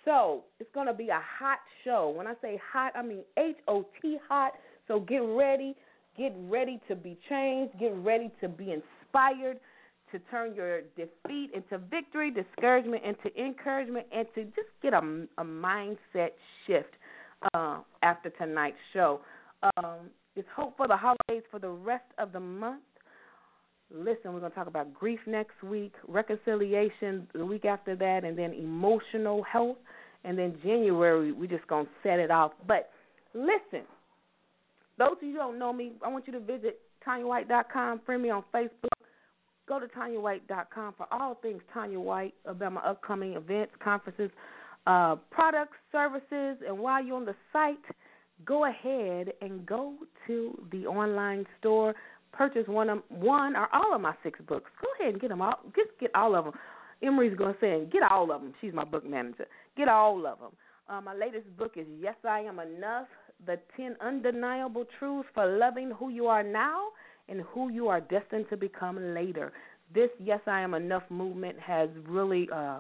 So 0.06 0.44
it's 0.60 0.70
going 0.74 0.88
to 0.88 0.94
be 0.94 1.10
a 1.10 1.22
hot 1.40 1.60
show. 1.84 2.14
When 2.16 2.28
I 2.28 2.34
say 2.42 2.62
hot, 2.72 2.92
I 2.96 3.02
mean 3.02 3.24
H 3.38 3.56
O 3.68 3.86
T 4.02 4.18
hot. 4.28 4.52
So 4.88 5.00
get 5.00 5.20
ready, 5.20 5.76
get 6.18 6.36
ready 6.50 6.80
to 6.88 6.96
be 6.96 7.18
changed, 7.30 7.80
get 7.80 7.96
ready 7.96 8.30
to 8.42 8.50
be 8.50 8.74
inspired, 8.74 9.60
to 10.14 10.20
turn 10.32 10.56
your 10.56 10.82
defeat 10.96 11.50
into 11.54 11.78
victory, 11.90 12.32
discouragement 12.32 13.04
into 13.04 13.36
encouragement, 13.38 14.06
and 14.16 14.26
to 14.36 14.46
just 14.46 14.70
get 14.82 14.94
a, 14.94 15.00
a 15.38 15.44
mindset 15.44 16.30
shift 16.66 16.94
uh, 17.54 17.80
after 18.02 18.30
tonight's 18.30 18.78
show. 18.94 19.20
Um, 19.78 20.10
it's 20.36 20.48
hope 20.56 20.78
for 20.78 20.88
the 20.88 20.96
holidays 20.96 21.44
for 21.52 21.60
the 21.60 21.70
rest 21.70 22.06
of 22.18 22.32
the 22.32 22.40
month. 22.40 22.82
Listen, 23.94 24.34
we're 24.34 24.40
going 24.40 24.52
to 24.52 24.56
talk 24.56 24.68
about 24.68 24.94
grief 24.94 25.20
next 25.28 25.62
week, 25.62 25.94
reconciliation 26.08 27.28
the 27.34 27.46
week 27.46 27.66
after 27.66 27.96
that, 27.96 28.24
and 28.24 28.38
then 28.38 28.54
emotional 28.54 29.44
health. 29.44 29.78
And 30.24 30.38
then 30.38 30.56
January, 30.64 31.32
we're 31.32 31.48
just 31.50 31.68
going 31.68 31.86
to 31.86 31.92
set 32.02 32.20
it 32.20 32.32
off. 32.32 32.54
But 32.68 32.90
listen, 33.34 33.86
those 34.98 35.18
of 35.18 35.24
you 35.24 35.34
who 35.34 35.38
don't 35.38 35.60
know 35.60 35.74
me, 35.74 35.92
I 36.04 36.08
want 36.08 36.28
you 36.28 36.34
to 36.34 36.40
visit 36.40 36.80
TanyaWhite.com, 37.06 38.02
friend 38.06 38.24
me 38.24 38.30
on 38.30 38.44
Facebook. 38.54 38.70
Go 39.68 39.80
to 39.80 39.88
TanyaWhite.com 39.88 40.96
for 40.98 41.08
all 41.12 41.36
things 41.36 41.62
Tanya 41.74 42.00
White 42.00 42.34
about 42.46 42.74
my 42.74 42.82
upcoming 42.82 43.34
events, 43.34 43.74
conferences, 43.82 44.30
uh, 44.88 45.16
products, 45.32 45.78
services. 45.92 46.58
And 46.68 46.78
while 46.80 47.04
you're 47.04 47.16
on 47.16 47.26
the 47.26 47.36
site, 47.54 47.78
go 48.46 48.66
ahead 48.66 49.32
and 49.42 49.66
go 49.66 49.94
to 50.28 50.68
the 50.72 50.86
online 50.86 51.46
store 51.60 51.96
purchase 52.34 52.68
one 52.68 52.90
of 52.90 53.04
one 53.10 53.56
or 53.56 53.68
all 53.74 53.96
of 53.96 54.02
my 54.02 54.14
six 54.24 54.40
books. 54.48 54.70
Go 54.82 54.88
ahead 55.00 55.14
and 55.14 55.22
get 55.22 55.30
them 55.30 55.42
all. 55.42 55.60
Just 55.76 55.92
get 56.00 56.12
all 56.16 56.36
of 56.36 56.46
them. 56.46 56.54
Emery's 57.02 57.38
to 57.38 57.56
say, 57.62 57.86
get 57.92 58.02
all 58.04 58.32
of 58.32 58.42
them. 58.42 58.54
She's 58.60 58.74
my 58.74 58.84
book 58.84 59.06
manager. 59.06 59.46
Get 59.78 59.88
all 59.88 60.26
of 60.26 60.40
them. 60.40 60.52
Uh, 60.90 61.02
my 61.02 61.14
latest 61.14 61.56
book 61.58 61.74
is 61.76 61.86
Yes, 62.00 62.16
I 62.28 62.42
Am 62.42 62.60
Enough 62.60 63.08
The 63.46 63.58
10 63.78 63.98
Undeniable 64.02 64.86
Truths 65.00 65.30
for 65.34 65.58
Loving 65.58 65.92
Who 65.98 66.10
You 66.10 66.28
Are 66.28 66.44
Now 66.44 66.88
and 67.30 67.42
Who 67.54 67.70
You 67.70 67.88
Are 67.88 68.02
Destined 68.02 68.46
to 68.50 68.58
Become 68.58 69.14
Later. 69.14 69.52
This 69.94 70.10
Yes, 70.20 70.40
I 70.48 70.62
Am 70.62 70.74
Enough 70.74 71.04
movement 71.10 71.60
has 71.60 71.90
really 72.08 72.50
uh, 72.54 72.80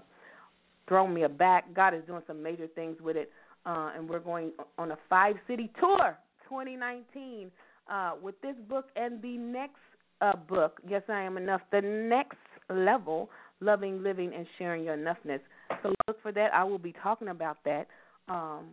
thrown 0.88 1.14
me 1.14 1.24
aback. 1.24 1.74
God 1.74 1.94
is 1.94 2.04
doing 2.06 2.24
some 2.28 2.42
major 2.42 2.68
things 2.68 2.98
with 3.02 3.16
it. 3.16 3.32
Uh, 3.66 3.92
and 3.96 4.10
we're 4.10 4.20
going 4.20 4.52
on 4.78 4.92
a 4.92 4.98
five 5.10 5.36
city 5.48 5.72
tour 5.80 6.18
2019 6.50 7.50
uh, 7.90 8.12
with 8.22 8.40
this 8.42 8.56
book 8.68 8.88
and 8.96 9.22
the 9.22 9.38
next 9.38 9.78
uh, 10.22 10.36
book, 10.36 10.80
Yes, 10.88 11.04
I 11.10 11.22
Am 11.22 11.38
Enough, 11.38 11.62
the 11.72 11.82
next 11.82 12.38
level, 12.70 13.30
Loving, 13.60 14.04
Living, 14.04 14.34
and 14.34 14.46
Sharing 14.58 14.84
Your 14.86 14.98
Enoughness. 14.98 15.40
So 15.82 15.94
look 16.08 16.22
for 16.22 16.32
that. 16.32 16.54
I 16.54 16.64
will 16.64 16.78
be 16.78 16.94
talking 17.04 17.30
about 17.30 17.58
that 17.66 17.88
um, 18.28 18.68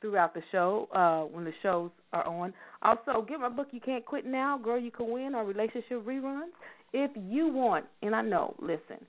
throughout 0.00 0.34
the 0.34 0.42
show 0.52 0.88
uh, 0.94 1.22
when 1.32 1.44
the 1.44 1.52
shows 1.62 1.90
are 2.16 2.26
on. 2.26 2.52
Also, 2.82 3.24
get 3.28 3.40
my 3.40 3.48
book, 3.48 3.68
You 3.70 3.80
Can't 3.80 4.04
Quit 4.04 4.26
Now, 4.26 4.58
Girl, 4.58 4.78
You 4.78 4.90
Can 4.90 5.10
Win, 5.10 5.34
or 5.34 5.44
Relationship 5.44 6.04
Reruns. 6.04 6.52
If 6.92 7.10
you 7.14 7.48
want, 7.48 7.84
and 8.02 8.14
I 8.14 8.22
know, 8.22 8.54
listen, 8.60 9.04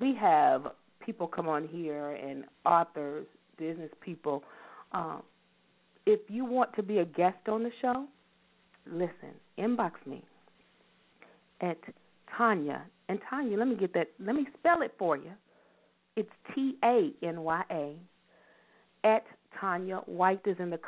we 0.00 0.14
have 0.20 0.66
people 1.04 1.26
come 1.26 1.48
on 1.48 1.68
here 1.68 2.10
and 2.12 2.44
authors, 2.64 3.26
business 3.58 3.90
people. 4.00 4.42
Uh, 4.92 5.18
if 6.06 6.20
you 6.28 6.44
want 6.44 6.74
to 6.76 6.82
be 6.82 6.98
a 6.98 7.04
guest 7.04 7.48
on 7.48 7.62
the 7.62 7.70
show, 7.80 8.06
listen, 8.86 9.34
inbox 9.58 9.92
me 10.06 10.22
at 11.60 11.78
Tanya. 12.36 12.82
And 13.08 13.18
Tanya, 13.28 13.58
let 13.58 13.68
me 13.68 13.76
get 13.76 13.92
that, 13.94 14.08
let 14.18 14.34
me 14.34 14.46
spell 14.58 14.82
it 14.82 14.94
for 14.98 15.16
you. 15.16 15.30
It's 16.16 16.30
T 16.54 16.76
A 16.84 17.10
N 17.22 17.40
Y 17.42 17.62
A 17.70 17.96
at 19.04 19.24
Tanya 19.60 19.98
White 20.06 20.40
is 20.46 20.56
in 20.58 20.70
the 20.70 20.78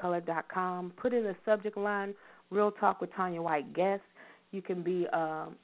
com. 0.53 0.93
Put 0.97 1.13
in 1.13 1.25
the 1.25 1.37
subject 1.45 1.77
line, 1.77 2.15
Real 2.51 2.71
Talk 2.71 3.01
with 3.01 3.13
Tanya 3.15 3.43
White 3.43 3.73
guest. 3.75 4.03
You 4.53 4.63
can 4.63 4.83
be 4.83 5.07
um, 5.13 5.57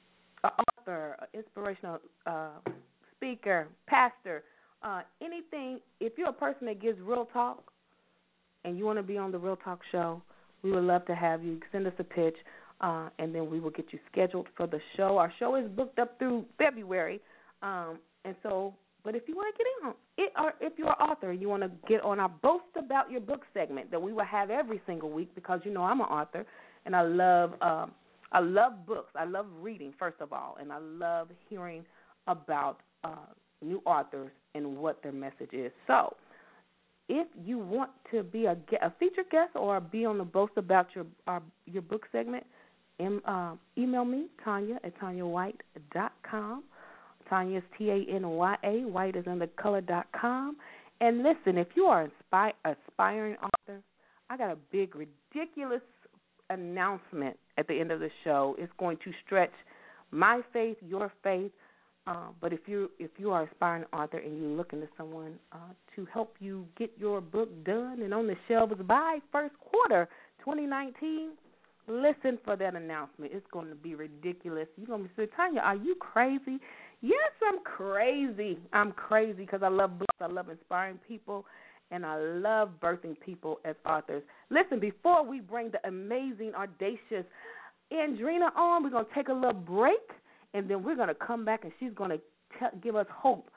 an 0.43 0.51
author, 0.79 1.15
an 1.19 1.27
inspirational 1.33 1.99
uh, 2.25 2.49
speaker, 3.15 3.67
pastor, 3.87 4.43
uh, 4.83 5.01
anything. 5.21 5.79
If 5.99 6.13
you're 6.17 6.29
a 6.29 6.33
person 6.33 6.67
that 6.67 6.81
gives 6.81 6.99
real 6.99 7.25
talk 7.31 7.63
and 8.65 8.77
you 8.77 8.85
want 8.85 8.99
to 8.99 9.03
be 9.03 9.17
on 9.17 9.31
the 9.31 9.39
Real 9.39 9.55
Talk 9.55 9.79
show, 9.91 10.21
we 10.61 10.71
would 10.71 10.83
love 10.83 11.05
to 11.05 11.15
have 11.15 11.43
you. 11.43 11.59
Send 11.71 11.87
us 11.87 11.93
a 11.99 12.03
pitch, 12.03 12.35
uh, 12.81 13.09
and 13.19 13.33
then 13.33 13.49
we 13.49 13.59
will 13.59 13.71
get 13.71 13.85
you 13.91 13.99
scheduled 14.11 14.47
for 14.57 14.67
the 14.67 14.79
show. 14.97 15.17
Our 15.17 15.31
show 15.39 15.55
is 15.55 15.69
booked 15.69 15.99
up 15.99 16.19
through 16.19 16.45
February, 16.57 17.21
um, 17.61 17.99
and 18.25 18.35
so. 18.43 18.73
But 19.03 19.15
if 19.15 19.23
you 19.27 19.35
want 19.35 19.53
to 19.53 19.57
get 19.57 19.67
in 19.67 19.87
on 19.87 19.93
it, 20.17 20.31
or 20.39 20.53
if 20.65 20.73
you're 20.77 20.87
an 20.87 21.09
author, 21.09 21.31
and 21.31 21.41
you 21.41 21.49
want 21.49 21.63
to 21.63 21.71
get 21.87 22.01
on 22.01 22.19
our 22.19 22.29
boast 22.29 22.63
about 22.77 23.11
your 23.11 23.19
book 23.19 23.41
segment 23.53 23.91
that 23.91 24.01
we 24.01 24.13
will 24.13 24.25
have 24.25 24.49
every 24.49 24.81
single 24.85 25.09
week 25.09 25.33
because 25.35 25.59
you 25.63 25.71
know 25.71 25.83
I'm 25.83 25.99
an 25.99 26.07
author, 26.07 26.45
and 26.85 26.95
I 26.95 27.01
love 27.01 27.53
um, 27.61 27.91
I 28.31 28.39
love 28.39 28.85
books. 28.85 29.11
I 29.15 29.25
love 29.25 29.45
reading 29.61 29.93
first 29.99 30.17
of 30.21 30.31
all, 30.31 30.57
and 30.59 30.71
I 30.71 30.77
love 30.79 31.29
hearing 31.49 31.85
about 32.27 32.79
uh, 33.03 33.27
new 33.61 33.81
authors 33.85 34.31
and 34.55 34.77
what 34.77 35.03
their 35.03 35.11
message 35.11 35.51
is. 35.51 35.71
So 35.87 36.15
if 37.09 37.27
you 37.43 37.57
want 37.57 37.91
to 38.11 38.23
be 38.23 38.45
a, 38.45 38.57
a 38.81 38.93
featured 38.99 39.29
guest 39.29 39.51
or 39.55 39.79
be 39.79 40.05
on 40.05 40.17
the 40.17 40.23
boast 40.23 40.53
about 40.55 40.87
your 40.95 41.05
uh, 41.27 41.39
your 41.65 41.81
book 41.81 42.05
segment, 42.11 42.45
em, 42.99 43.21
uh, 43.25 43.53
email 43.77 44.05
me 44.05 44.27
Tanya 44.43 44.79
at 44.83 44.97
tanyawhite.com. 44.99 45.53
Tanya 46.31 46.63
is 47.31 47.63
T 47.77 47.89
A 47.89 48.05
N 48.15 48.29
Y 48.29 48.57
A. 48.63 48.85
White 48.85 49.15
is 49.15 49.25
in 49.25 49.39
the 49.39 49.47
color 49.47 49.81
dot 49.81 50.07
com. 50.19 50.57
And 51.01 51.23
listen, 51.23 51.57
if 51.57 51.67
you 51.75 51.85
are 51.85 52.03
an 52.03 52.51
aspiring 52.65 53.35
author, 53.37 53.81
I 54.29 54.37
got 54.37 54.51
a 54.51 54.57
big 54.71 54.95
ridiculous 54.95 55.81
announcement 56.49 57.37
at 57.57 57.67
the 57.67 57.79
end 57.79 57.91
of 57.91 57.99
the 57.99 58.09
show. 58.23 58.55
It's 58.57 58.71
going 58.77 58.97
to 59.03 59.11
stretch 59.25 59.51
my 60.11 60.41
faith, 60.53 60.77
your 60.81 61.11
faith, 61.23 61.51
uh, 62.05 62.27
but 62.41 62.51
if 62.51 62.61
you 62.67 62.91
if 62.99 63.11
you 63.17 63.31
are 63.31 63.43
an 63.43 63.49
aspiring 63.51 63.85
author 63.93 64.17
and 64.17 64.37
you're 64.37 64.51
looking 64.51 64.81
to 64.81 64.87
someone 64.97 65.35
uh, 65.53 65.73
to 65.95 66.05
help 66.13 66.35
you 66.39 66.67
get 66.77 66.91
your 66.97 67.21
book 67.21 67.49
done 67.63 68.01
and 68.01 68.13
on 68.13 68.27
the 68.27 68.35
shelves 68.47 68.73
by 68.85 69.19
first 69.31 69.55
quarter 69.59 70.09
2019, 70.39 71.31
listen 71.87 72.37
for 72.43 72.57
that 72.57 72.75
announcement. 72.75 73.31
It's 73.33 73.45
going 73.51 73.69
to 73.69 73.75
be 73.75 73.95
ridiculous. 73.95 74.67
You're 74.75 74.87
going 74.87 75.03
to 75.03 75.07
be 75.07 75.13
saying, 75.15 75.29
Tanya, 75.35 75.61
are 75.61 75.75
you 75.75 75.95
crazy? 75.95 76.59
Yes, 77.03 77.31
I'm 77.45 77.59
crazy. 77.63 78.57
I'm 78.71 78.93
crazy 78.93 79.43
because 79.43 79.61
I 79.61 79.67
love 79.67 79.99
books. 79.99 80.15
I 80.21 80.27
love 80.27 80.49
inspiring 80.49 80.99
people, 81.05 81.45
and 81.91 82.05
I 82.05 82.17
love 82.17 82.71
birthing 82.81 83.19
people 83.19 83.59
as 83.65 83.75
authors. 83.85 84.23
Listen, 84.49 84.79
before 84.79 85.23
we 85.23 85.41
bring 85.41 85.69
the 85.69 85.85
amazing, 85.87 86.53
audacious 86.55 87.25
Andreana 87.91 88.55
on, 88.55 88.83
we're 88.83 88.89
going 88.89 89.05
to 89.05 89.13
take 89.13 89.27
a 89.27 89.33
little 89.33 89.53
break 89.53 89.99
and 90.53 90.69
then 90.69 90.83
we're 90.83 90.95
going 90.95 91.09
to 91.09 91.15
come 91.15 91.45
back 91.45 91.63
and 91.63 91.73
she's 91.79 91.93
going 91.93 92.09
to 92.09 92.19
give 92.81 92.95
us 92.95 93.07
hope 93.11 93.49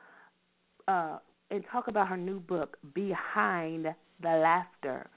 uh, 0.89 1.19
and 1.51 1.65
talk 1.71 1.89
about 1.89 2.09
her 2.09 2.17
new 2.17 2.41
book, 2.41 2.77
Behind 2.95 3.87
the 4.23 4.29
Laughter. 4.29 5.09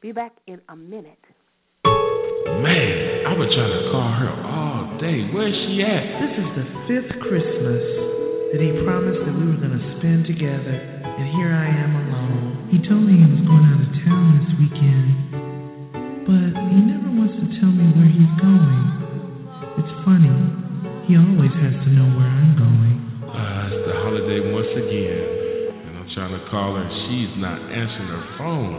Be 0.00 0.12
back 0.12 0.32
in 0.46 0.60
a 0.68 0.76
minute. 0.76 1.18
Man, 1.84 3.26
I've 3.26 3.36
trying 3.36 3.82
to 3.82 3.85
day. 5.00 5.28
Where's 5.32 5.52
she 5.68 5.82
at? 5.84 6.04
This 6.24 6.34
is 6.40 6.48
the 6.56 6.66
fifth 6.88 7.12
Christmas 7.20 7.82
that 8.52 8.60
he 8.64 8.72
promised 8.84 9.20
that 9.28 9.34
we 9.36 9.44
were 9.44 9.60
going 9.60 9.76
to 9.76 9.84
spend 10.00 10.24
together, 10.24 10.72
and 10.72 11.26
here 11.36 11.52
I 11.52 11.68
am 11.68 11.92
alone. 12.08 12.68
He 12.72 12.80
told 12.80 13.04
me 13.04 13.20
he 13.20 13.28
was 13.28 13.44
going 13.44 13.66
out 13.68 13.80
of 13.84 13.92
town 14.08 14.40
this 14.40 14.52
weekend, 14.56 15.08
but 16.24 16.48
he 16.72 16.80
never 16.80 17.12
wants 17.12 17.36
to 17.36 17.46
tell 17.60 17.68
me 17.68 17.84
where 17.92 18.08
he's 18.08 18.34
going. 18.40 18.84
It's 19.84 19.94
funny. 20.08 20.32
He 21.04 21.20
always 21.20 21.52
has 21.60 21.76
to 21.76 21.88
know 21.92 22.08
where 22.16 22.30
I'm 22.30 22.56
going. 22.56 22.96
Uh, 23.28 23.68
it's 23.68 23.82
the 23.84 23.96
holiday 24.00 24.40
once 24.48 24.72
again, 24.80 25.24
and 25.86 25.92
I'm 26.00 26.08
trying 26.16 26.32
to 26.32 26.42
call 26.48 26.72
her, 26.72 26.82
and 26.82 26.94
she's 27.04 27.34
not 27.36 27.60
answering 27.68 28.08
her 28.08 28.24
phone. 28.40 28.74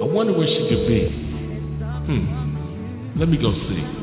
I 0.00 0.06
wonder 0.06 0.32
where 0.38 0.46
she 0.46 0.62
could 0.70 0.86
be. 0.86 1.02
Hmm. 2.06 3.18
Let 3.18 3.28
me 3.28 3.36
go 3.36 3.52
see. 3.52 3.99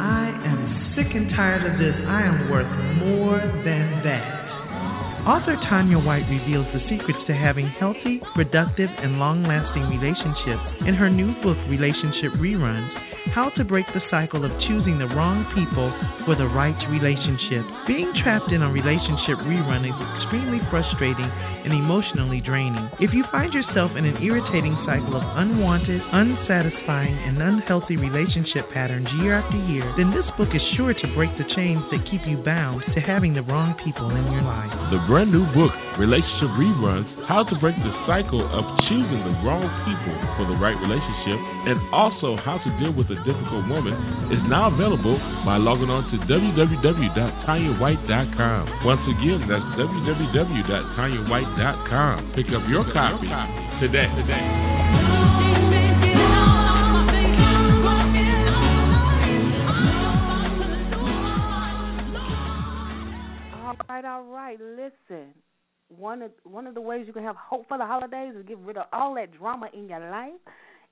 I 0.00 0.32
am 0.48 0.94
sick 0.96 1.12
and 1.14 1.28
tired 1.36 1.70
of 1.70 1.78
this. 1.78 1.94
I 2.08 2.22
am 2.22 2.50
worth 2.50 2.72
more 2.96 3.38
than 3.64 4.00
that. 4.02 4.40
Author 5.28 5.56
Tanya 5.68 5.98
White 5.98 6.24
reveals 6.30 6.64
the 6.72 6.80
secrets 6.88 7.20
to 7.26 7.34
having 7.34 7.68
healthy, 7.68 8.20
productive, 8.34 8.88
and 8.88 9.18
long 9.18 9.42
lasting 9.42 9.84
relationships 9.92 10.64
in 10.88 10.94
her 10.94 11.10
new 11.10 11.36
book, 11.42 11.58
Relationship 11.68 12.32
Reruns 12.40 12.88
how 13.34 13.50
to 13.50 13.64
break 13.64 13.86
the 13.92 14.00
cycle 14.10 14.44
of 14.44 14.50
choosing 14.66 14.98
the 14.98 15.06
wrong 15.12 15.44
people 15.54 15.92
for 16.24 16.34
the 16.34 16.48
right 16.48 16.76
relationship. 16.88 17.62
Being 17.86 18.10
trapped 18.24 18.50
in 18.50 18.62
a 18.62 18.70
relationship 18.72 19.38
rerun 19.44 19.84
is 19.84 19.98
extremely 20.16 20.58
frustrating 20.70 21.28
and 21.28 21.72
emotionally 21.72 22.40
draining. 22.40 22.88
If 22.98 23.12
you 23.12 23.24
find 23.30 23.52
yourself 23.52 23.92
in 23.96 24.04
an 24.08 24.22
irritating 24.22 24.74
cycle 24.88 25.14
of 25.14 25.22
unwanted, 25.36 26.00
unsatisfying, 26.00 27.12
and 27.12 27.36
unhealthy 27.42 27.96
relationship 27.96 28.70
patterns 28.72 29.08
year 29.20 29.36
after 29.36 29.58
year, 29.68 29.84
then 29.96 30.10
this 30.10 30.26
book 30.40 30.48
is 30.54 30.62
sure 30.76 30.94
to 30.94 31.06
break 31.14 31.30
the 31.36 31.46
chains 31.54 31.84
that 31.92 32.08
keep 32.10 32.24
you 32.26 32.40
bound 32.42 32.82
to 32.94 33.00
having 33.00 33.34
the 33.34 33.44
wrong 33.44 33.76
people 33.84 34.08
in 34.10 34.24
your 34.32 34.42
life. 34.42 34.72
The 34.90 35.04
brand 35.06 35.30
new 35.30 35.44
book, 35.52 35.72
Relationship 36.00 36.50
Reruns 36.56 37.06
How 37.28 37.44
to 37.44 37.54
Break 37.60 37.76
the 37.76 37.92
Cycle 38.06 38.42
of 38.42 38.64
Choosing 38.88 39.22
the 39.22 39.36
Wrong 39.44 39.68
People 39.84 40.16
for 40.40 40.48
the 40.48 40.56
Right 40.56 40.78
Relationship, 40.80 41.38
and 41.68 41.78
also 41.92 42.36
How 42.40 42.58
to 42.58 42.70
Deal 42.80 42.92
with 42.92 43.09
a 43.10 43.16
Difficult 43.24 43.66
Woman, 43.68 43.94
is 44.32 44.40
now 44.48 44.68
available 44.72 45.18
by 45.44 45.56
logging 45.56 45.90
on 45.90 46.04
to 46.10 46.16
www.tanyawhite.com. 46.30 48.84
Once 48.84 49.00
again, 49.10 49.48
that's 49.48 49.64
www.tanyawhite.com. 49.76 52.32
Pick 52.34 52.46
up 52.54 52.62
your 52.68 52.84
copy 52.92 53.26
today. 53.80 54.06
today. 54.14 54.46
All 63.60 63.76
right, 63.88 64.04
all 64.04 64.24
right. 64.24 64.58
Listen, 64.60 65.34
one 65.88 66.22
of 66.22 66.30
one 66.44 66.66
of 66.66 66.74
the 66.74 66.80
ways 66.80 67.04
you 67.06 67.12
can 67.12 67.22
have 67.24 67.36
hope 67.36 67.66
for 67.68 67.78
the 67.78 67.86
holidays 67.86 68.34
is 68.36 68.44
get 68.46 68.58
rid 68.58 68.76
of 68.76 68.86
all 68.92 69.14
that 69.14 69.32
drama 69.36 69.68
in 69.74 69.88
your 69.88 70.00
life. 70.10 70.32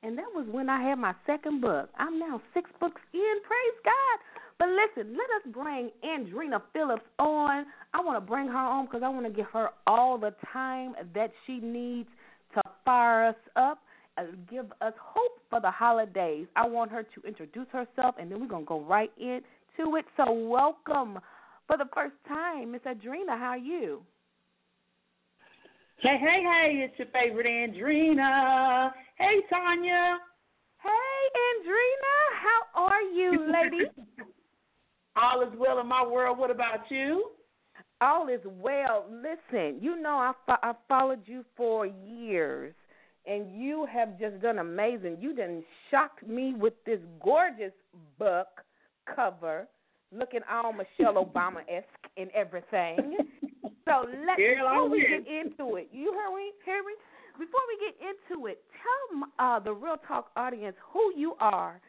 And 0.03 0.17
that 0.17 0.27
was 0.35 0.47
when 0.51 0.69
I 0.69 0.81
had 0.83 0.97
my 0.97 1.15
second 1.27 1.61
book. 1.61 1.91
I'm 1.99 2.19
now 2.19 2.41
six 2.55 2.71
books 2.81 3.01
in. 3.13 3.35
Praise 3.43 3.79
God. 3.85 4.19
But 4.59 4.69
listen, 4.71 5.13
let 5.13 5.29
us 5.37 5.53
bring 5.53 5.91
Andreana 6.05 6.61
Phillips 6.73 7.05
on. 7.19 7.67
I 7.95 8.01
want 8.01 8.17
to 8.17 8.21
bring 8.21 8.49
her 8.49 8.57
on 8.57 8.87
because 8.87 9.03
I 9.05 9.09
want 9.09 9.27
to 9.27 9.33
give 9.33 9.47
her 9.53 9.71
all 9.87 10.19
the 10.19 10.35
time 10.53 10.95
that 11.15 11.31
she 11.47 11.59
needs 11.59 12.09
to 12.55 12.63
fire 12.85 13.29
us 13.29 13.37
up, 13.57 13.79
give 14.51 14.67
us 14.81 14.95
hope 15.01 15.41
for 15.51 15.61
the 15.61 15.71
holidays. 15.71 16.47
I 16.57 16.67
want 16.67 16.91
her 16.91 17.03
to 17.03 17.23
introduce 17.27 17.69
herself, 17.71 18.17
and 18.19 18.31
then 18.31 18.41
we're 18.41 18.49
going 18.49 18.65
to 18.65 18.69
go 18.69 18.81
right 18.81 19.13
into 19.19 19.97
it. 19.97 20.05
So, 20.17 20.33
welcome 20.33 21.21
for 21.67 21.77
the 21.77 21.89
first 21.95 22.15
time, 22.27 22.73
Miss 22.73 22.83
Andreana. 22.83 23.39
How 23.39 23.51
are 23.51 23.59
you? 23.59 24.03
Hey, 26.01 26.17
hey, 26.21 26.43
hey, 26.45 26.85
it's 26.85 26.97
your 26.97 27.09
favorite 27.09 27.47
Andreana. 27.47 28.93
Hey, 29.17 29.41
Tanya. 29.51 30.19
Hey, 30.81 31.41
Andreana, 31.67 32.17
How 32.41 32.83
are 32.85 33.03
you, 33.03 33.53
lady? 33.53 33.91
All 35.17 35.43
is 35.43 35.49
well 35.59 35.81
in 35.81 35.89
my 35.89 36.07
world. 36.07 36.39
What 36.39 36.53
about 36.53 36.89
you? 36.89 37.31
All 38.01 38.29
is 38.29 38.39
well. 38.45 39.07
Listen, 39.11 39.79
you 39.83 40.01
know 40.01 40.13
I 40.19 40.33
fo- 40.47 40.61
I 40.63 40.73
followed 40.87 41.23
you 41.25 41.45
for 41.57 41.85
years, 41.85 42.75
and 43.27 43.61
you 43.61 43.85
have 43.93 44.21
just 44.21 44.41
done 44.41 44.61
amazing. 44.61 45.17
You 45.19 45.35
done 45.35 45.65
shocked 45.91 46.25
me 46.25 46.55
with 46.55 46.75
this 46.87 47.01
gorgeous 47.21 47.73
book 48.21 48.47
cover, 49.17 49.67
looking 50.13 50.43
all 50.49 50.73
Michelle 51.01 51.15
Obama 51.15 51.63
esque 51.69 51.89
and 52.17 52.31
everything. 52.31 53.17
So 53.89 54.05
let 54.27 54.37
before 54.37 54.91
we 54.91 55.01
get 55.01 55.27
into 55.27 55.77
it, 55.77 55.89
you 55.91 56.13
hear 56.13 56.37
me? 56.37 56.53
Hear 56.65 56.83
me? 56.85 56.93
Before 57.39 57.61
we 57.69 57.87
get 57.87 57.97
into 58.05 58.47
it, 58.47 58.63
tell 58.83 59.29
uh, 59.39 59.59
the 59.61 59.73
Real 59.73 59.97
Talk 60.07 60.31
audience 60.37 60.77
who 60.93 61.13
you 61.17 61.35
are 61.41 61.81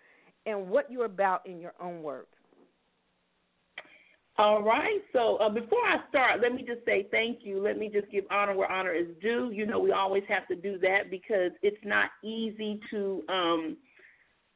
and 0.46 0.70
what 0.70 0.90
you're 0.90 1.06
about 1.06 1.46
in 1.46 1.60
your 1.60 1.74
own 1.82 2.02
words. 2.02 2.28
All 4.38 4.64
right. 4.64 5.02
So 5.12 5.36
uh, 5.38 5.50
before 5.50 5.80
I 5.80 5.98
start, 6.08 6.40
let 6.42 6.54
me 6.54 6.64
just 6.66 6.86
say 6.86 7.08
thank 7.12 7.40
you. 7.42 7.62
Let 7.62 7.78
me 7.78 7.90
just 7.92 8.10
give 8.10 8.24
honor 8.32 8.56
where 8.56 8.72
honor 8.72 8.94
is 8.94 9.08
due. 9.22 9.52
You 9.52 9.66
know, 9.66 9.80
we 9.80 9.92
always 9.92 10.24
have 10.30 10.48
to 10.48 10.56
do 10.56 10.78
that 10.80 11.12
because 11.12 11.52
it's 11.62 11.84
not 11.84 12.12
easy 12.24 12.80
to, 12.92 13.24
um, 13.28 13.78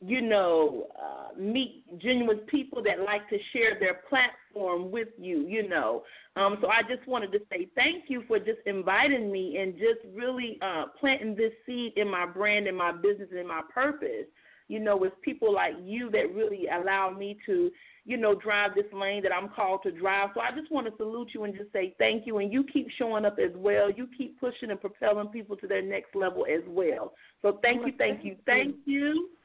you 0.05 0.21
know, 0.21 0.87
uh, 1.01 1.39
meet 1.39 1.83
genuine 1.99 2.39
people 2.39 2.83
that 2.83 3.01
like 3.01 3.27
to 3.29 3.37
share 3.53 3.79
their 3.79 4.01
platform 4.09 4.91
with 4.91 5.09
you. 5.17 5.47
You 5.47 5.67
know, 5.67 6.03
um, 6.35 6.57
so 6.61 6.67
I 6.67 6.81
just 6.83 7.07
wanted 7.07 7.31
to 7.33 7.39
say 7.51 7.67
thank 7.75 8.05
you 8.07 8.23
for 8.27 8.39
just 8.39 8.59
inviting 8.65 9.31
me 9.31 9.57
and 9.57 9.73
just 9.73 9.99
really 10.13 10.57
uh, 10.61 10.85
planting 10.99 11.35
this 11.35 11.53
seed 11.65 11.93
in 11.95 12.09
my 12.09 12.25
brand 12.25 12.67
and 12.67 12.77
my 12.77 12.91
business 12.91 13.29
and 13.35 13.47
my 13.47 13.61
purpose. 13.73 14.27
You 14.67 14.79
know, 14.79 14.95
with 14.95 15.13
people 15.21 15.53
like 15.53 15.73
you 15.83 16.09
that 16.11 16.33
really 16.33 16.67
allow 16.67 17.09
me 17.09 17.37
to 17.45 17.69
you 18.05 18.17
know, 18.17 18.35
drive 18.35 18.75
this 18.75 18.91
lane 18.91 19.23
that 19.23 19.31
I'm 19.31 19.47
called 19.49 19.81
to 19.83 19.91
drive. 19.91 20.31
So 20.33 20.41
I 20.41 20.51
just 20.57 20.69
want 20.71 20.87
to 20.87 20.93
salute 20.97 21.29
you 21.33 21.45
and 21.45 21.55
just 21.55 21.71
say 21.71 21.95
thank 21.97 22.27
you. 22.27 22.39
And 22.39 22.51
you 22.51 22.65
keep 22.65 22.89
showing 22.97 23.23
up 23.23 23.37
as 23.39 23.51
well. 23.55 23.89
You 23.89 24.09
keep 24.17 24.39
pushing 24.39 24.71
and 24.71 24.81
propelling 24.81 25.27
people 25.27 25.55
to 25.57 25.67
their 25.67 25.81
next 25.81 26.13
level 26.13 26.45
as 26.45 26.63
well. 26.67 27.13
So 27.41 27.59
thank 27.61 27.85
you, 27.85 27.93
thank 27.97 28.25
you, 28.25 28.35
thank 28.45 28.75
you. 28.85 29.13
Thank 29.13 29.42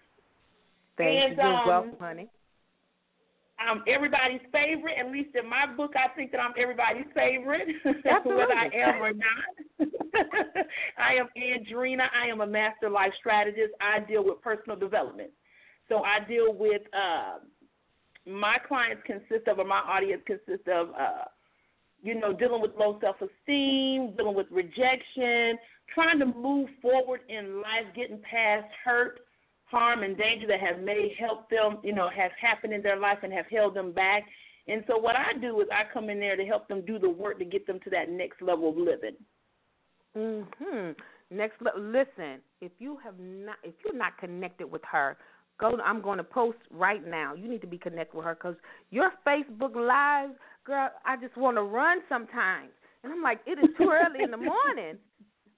And, 1.06 1.36
you. 1.36 1.42
You're 1.42 1.54
um, 1.54 1.68
welcome, 1.68 1.92
honey. 2.00 2.28
I'm 3.58 3.82
everybody's 3.88 4.40
favorite. 4.52 4.94
At 4.98 5.10
least 5.10 5.34
in 5.34 5.48
my 5.48 5.66
book, 5.66 5.92
I 5.96 6.14
think 6.14 6.30
that 6.32 6.38
I'm 6.38 6.52
everybody's 6.56 7.10
favorite, 7.14 7.68
whether 7.84 8.54
I 8.54 8.70
am 8.72 9.02
or 9.02 9.12
not. 9.12 9.88
I 10.98 11.14
am 11.14 11.28
Andreana. 11.36 12.06
I 12.14 12.28
am 12.28 12.40
a 12.40 12.46
master 12.46 12.88
life 12.88 13.12
strategist. 13.18 13.72
I 13.80 14.00
deal 14.00 14.24
with 14.24 14.40
personal 14.42 14.78
development. 14.78 15.30
So 15.88 16.02
I 16.02 16.20
deal 16.28 16.54
with 16.54 16.82
uh, 16.92 17.38
my 18.26 18.58
clients 18.66 19.02
consist 19.06 19.48
of, 19.48 19.58
or 19.58 19.64
my 19.64 19.78
audience 19.78 20.22
consists 20.26 20.68
of, 20.72 20.90
uh, 20.90 21.24
you 22.02 22.18
know, 22.18 22.32
dealing 22.32 22.62
with 22.62 22.72
low 22.78 22.98
self 23.00 23.16
esteem, 23.16 24.14
dealing 24.16 24.34
with 24.34 24.46
rejection, 24.50 25.58
trying 25.92 26.18
to 26.20 26.26
move 26.26 26.68
forward 26.80 27.20
in 27.28 27.56
life, 27.56 27.86
getting 27.96 28.20
past 28.20 28.66
hurt, 28.84 29.20
harm, 29.70 30.02
and 30.02 30.16
danger 30.16 30.46
that 30.46 30.60
have 30.60 30.80
may 30.80 31.14
help 31.18 31.48
them, 31.50 31.78
you 31.82 31.92
know, 31.94 32.08
have 32.08 32.32
happened 32.40 32.72
in 32.72 32.82
their 32.82 32.98
life 32.98 33.18
and 33.22 33.32
have 33.32 33.46
held 33.50 33.74
them 33.74 33.92
back. 33.92 34.24
And 34.66 34.84
so 34.86 34.98
what 34.98 35.16
I 35.16 35.32
do 35.40 35.60
is 35.60 35.68
I 35.72 35.84
come 35.92 36.10
in 36.10 36.20
there 36.20 36.36
to 36.36 36.44
help 36.44 36.68
them 36.68 36.84
do 36.84 36.98
the 36.98 37.08
work 37.08 37.38
to 37.38 37.44
get 37.44 37.66
them 37.66 37.80
to 37.84 37.90
that 37.90 38.10
next 38.10 38.42
level 38.42 38.70
of 38.70 38.76
living. 38.76 39.16
Mhm. 40.16 40.96
Next, 41.30 41.60
le- 41.60 41.78
listen. 41.78 42.42
If 42.60 42.72
you 42.78 42.96
have 42.96 43.18
not, 43.18 43.56
if 43.62 43.74
you're 43.84 43.94
not 43.94 44.16
connected 44.18 44.66
with 44.66 44.82
her, 44.84 45.16
go. 45.58 45.78
I'm 45.84 46.00
going 46.00 46.18
to 46.18 46.24
post 46.24 46.58
right 46.70 47.06
now. 47.06 47.34
You 47.34 47.48
need 47.48 47.60
to 47.60 47.66
be 47.66 47.78
connected 47.78 48.16
with 48.16 48.24
her 48.24 48.34
because 48.34 48.56
your 48.90 49.12
Facebook 49.26 49.74
lives, 49.74 50.34
girl. 50.64 50.90
I 51.04 51.16
just 51.16 51.36
want 51.36 51.56
to 51.56 51.62
run 51.62 51.98
sometimes, 52.08 52.70
and 53.02 53.12
I'm 53.12 53.22
like, 53.22 53.40
it 53.46 53.58
is 53.58 53.68
too 53.76 53.90
early 53.90 54.22
in 54.22 54.30
the 54.30 54.36
morning. 54.54 54.98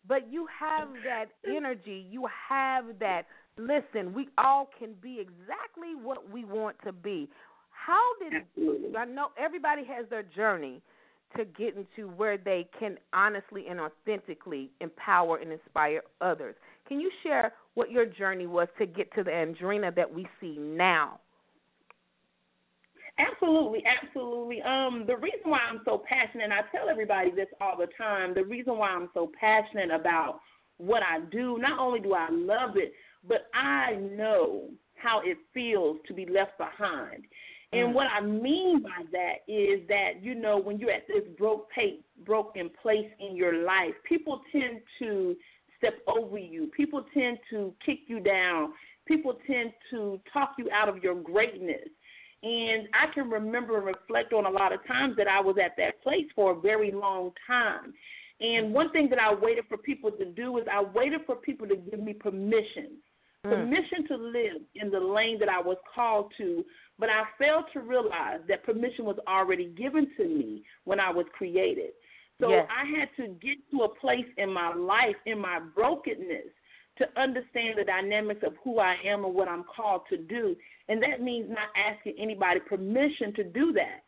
But 0.06 0.32
you 0.32 0.46
have 0.46 0.88
that 1.04 1.26
energy. 1.46 2.04
You 2.10 2.26
have 2.48 2.98
that. 2.98 3.26
Listen, 3.58 4.14
we 4.14 4.28
all 4.38 4.70
can 4.78 4.94
be 5.02 5.20
exactly 5.20 5.94
what 6.00 6.30
we 6.30 6.44
want 6.44 6.76
to 6.84 6.92
be. 6.92 7.28
How 7.70 8.00
did 8.22 8.34
Absolutely. 8.34 8.96
I 8.96 9.04
know 9.04 9.28
everybody 9.38 9.84
has 9.84 10.06
their 10.08 10.22
journey 10.22 10.80
to 11.36 11.44
get 11.44 11.76
into 11.76 12.08
where 12.10 12.36
they 12.36 12.68
can 12.78 12.98
honestly 13.12 13.66
and 13.68 13.80
authentically 13.80 14.70
empower 14.80 15.36
and 15.36 15.52
inspire 15.52 16.02
others. 16.20 16.54
Can 16.88 17.00
you 17.00 17.10
share 17.22 17.52
what 17.74 17.90
your 17.90 18.04
journey 18.04 18.46
was 18.46 18.68
to 18.78 18.86
get 18.86 19.12
to 19.14 19.22
the 19.22 19.30
Andreana 19.30 19.94
that 19.94 20.12
we 20.12 20.26
see 20.40 20.56
now? 20.58 21.20
Absolutely, 23.18 23.84
absolutely. 23.86 24.62
Um, 24.62 25.04
the 25.06 25.16
reason 25.16 25.50
why 25.50 25.60
I'm 25.70 25.80
so 25.84 26.02
passionate, 26.08 26.44
and 26.44 26.52
I 26.52 26.62
tell 26.74 26.88
everybody 26.88 27.30
this 27.30 27.48
all 27.60 27.76
the 27.76 27.88
time, 27.98 28.34
the 28.34 28.44
reason 28.44 28.78
why 28.78 28.88
I'm 28.90 29.10
so 29.14 29.30
passionate 29.38 29.90
about 29.90 30.40
what 30.78 31.02
I 31.02 31.20
do, 31.30 31.58
not 31.58 31.78
only 31.78 32.00
do 32.00 32.14
I 32.14 32.28
love 32.30 32.76
it, 32.76 32.92
but 33.26 33.48
I 33.54 33.94
know 33.94 34.68
how 34.96 35.20
it 35.24 35.38
feels 35.54 35.96
to 36.06 36.14
be 36.14 36.26
left 36.26 36.58
behind. 36.58 37.24
And 37.72 37.90
mm. 37.90 37.92
what 37.92 38.06
I 38.08 38.20
mean 38.20 38.82
by 38.82 39.04
that 39.12 39.52
is 39.52 39.86
that, 39.88 40.22
you 40.22 40.34
know, 40.34 40.58
when 40.58 40.78
you're 40.78 40.90
at 40.90 41.06
this 41.06 41.24
broke 41.38 41.68
broken 42.24 42.70
place 42.82 43.08
in 43.18 43.36
your 43.36 43.64
life, 43.64 43.94
people 44.08 44.42
tend 44.52 44.80
to 44.98 45.36
step 45.78 45.94
over 46.06 46.38
you. 46.38 46.66
People 46.76 47.04
tend 47.14 47.38
to 47.50 47.72
kick 47.84 48.00
you 48.06 48.20
down. 48.20 48.72
People 49.06 49.38
tend 49.46 49.72
to 49.90 50.20
talk 50.32 50.54
you 50.58 50.68
out 50.72 50.88
of 50.88 51.02
your 51.02 51.14
greatness. 51.14 51.88
And 52.42 52.88
I 52.94 53.12
can 53.12 53.28
remember 53.28 53.76
and 53.76 53.86
reflect 53.86 54.32
on 54.32 54.46
a 54.46 54.50
lot 54.50 54.72
of 54.72 54.84
times 54.86 55.16
that 55.18 55.28
I 55.28 55.40
was 55.40 55.56
at 55.62 55.76
that 55.76 56.02
place 56.02 56.26
for 56.34 56.52
a 56.52 56.60
very 56.60 56.90
long 56.90 57.32
time. 57.46 57.92
And 58.40 58.68
mm. 58.68 58.70
one 58.70 58.90
thing 58.90 59.08
that 59.10 59.18
I 59.18 59.32
waited 59.32 59.64
for 59.68 59.76
people 59.76 60.10
to 60.10 60.24
do 60.24 60.58
is 60.58 60.64
I 60.70 60.82
waited 60.82 61.20
for 61.26 61.36
people 61.36 61.68
to 61.68 61.76
give 61.76 62.00
me 62.00 62.14
permission. 62.14 62.96
Permission 63.42 64.06
to 64.08 64.16
live 64.16 64.62
in 64.74 64.90
the 64.90 65.00
lane 65.00 65.38
that 65.38 65.48
I 65.48 65.60
was 65.60 65.78
called 65.94 66.32
to, 66.36 66.64
but 66.98 67.08
I 67.08 67.24
failed 67.38 67.64
to 67.72 67.80
realize 67.80 68.40
that 68.48 68.64
permission 68.64 69.06
was 69.06 69.18
already 69.26 69.66
given 69.66 70.08
to 70.18 70.24
me 70.24 70.62
when 70.84 71.00
I 71.00 71.10
was 71.10 71.24
created. 71.32 71.92
So 72.38 72.50
Yes. 72.50 72.68
I 72.70 72.84
had 72.84 73.08
to 73.16 73.28
get 73.34 73.58
to 73.70 73.84
a 73.84 73.88
place 73.88 74.26
in 74.36 74.52
my 74.52 74.74
life, 74.74 75.16
in 75.24 75.38
my 75.38 75.58
brokenness, 75.58 76.48
to 76.98 77.20
understand 77.20 77.78
the 77.78 77.84
dynamics 77.84 78.42
of 78.42 78.54
who 78.62 78.78
I 78.78 78.96
am 79.04 79.24
and 79.24 79.34
what 79.34 79.48
I'm 79.48 79.64
called 79.64 80.02
to 80.10 80.18
do. 80.18 80.54
And 80.88 81.02
that 81.02 81.22
means 81.22 81.48
not 81.48 81.68
asking 81.76 82.16
anybody 82.18 82.60
permission 82.60 83.32
to 83.34 83.44
do 83.44 83.72
that. 83.72 84.02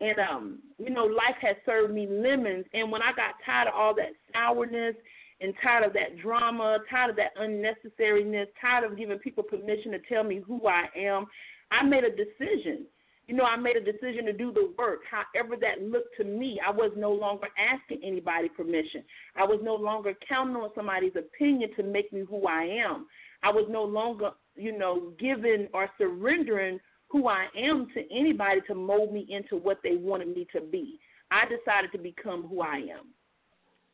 And 0.00 0.18
um, 0.18 0.58
you 0.78 0.90
know, 0.90 1.04
life 1.04 1.36
has 1.42 1.56
served 1.66 1.92
me 1.92 2.06
lemons 2.06 2.64
and 2.72 2.90
when 2.90 3.02
I 3.02 3.12
got 3.12 3.34
tired 3.44 3.68
of 3.68 3.74
all 3.74 3.94
that 3.96 4.12
sourness 4.32 4.94
and 5.40 5.54
tired 5.62 5.84
of 5.84 5.92
that 5.92 6.18
drama, 6.18 6.78
tired 6.90 7.10
of 7.10 7.16
that 7.16 7.36
unnecessariness, 7.36 8.46
tired 8.60 8.84
of 8.84 8.98
giving 8.98 9.18
people 9.18 9.42
permission 9.42 9.92
to 9.92 9.98
tell 10.08 10.24
me 10.24 10.42
who 10.46 10.66
I 10.66 10.86
am, 10.96 11.26
I 11.70 11.84
made 11.84 12.04
a 12.04 12.10
decision 12.10 12.86
you 13.28 13.36
know, 13.36 13.44
I 13.44 13.56
made 13.56 13.76
a 13.76 13.80
decision 13.80 14.24
to 14.24 14.32
do 14.32 14.52
the 14.52 14.72
work, 14.78 15.00
however 15.08 15.54
that 15.60 15.82
looked 15.82 16.16
to 16.16 16.24
me. 16.24 16.58
I 16.66 16.70
was 16.70 16.92
no 16.96 17.12
longer 17.12 17.48
asking 17.58 18.00
anybody 18.02 18.48
permission. 18.48 19.04
I 19.36 19.44
was 19.44 19.60
no 19.62 19.74
longer 19.74 20.14
counting 20.26 20.56
on 20.56 20.70
somebody's 20.74 21.12
opinion 21.14 21.70
to 21.76 21.82
make 21.82 22.10
me 22.10 22.24
who 22.28 22.46
I 22.46 22.62
am. 22.62 23.06
I 23.42 23.50
was 23.50 23.66
no 23.68 23.84
longer, 23.84 24.30
you 24.56 24.76
know, 24.76 25.12
giving 25.20 25.68
or 25.74 25.90
surrendering 25.98 26.80
who 27.08 27.28
I 27.28 27.48
am 27.54 27.88
to 27.92 28.02
anybody 28.10 28.62
to 28.66 28.74
mold 28.74 29.12
me 29.12 29.26
into 29.28 29.56
what 29.56 29.80
they 29.84 29.96
wanted 29.96 30.34
me 30.34 30.46
to 30.54 30.62
be. 30.62 30.98
I 31.30 31.44
decided 31.44 31.92
to 31.92 31.98
become 31.98 32.44
who 32.48 32.62
I 32.62 32.76
am. 32.76 33.12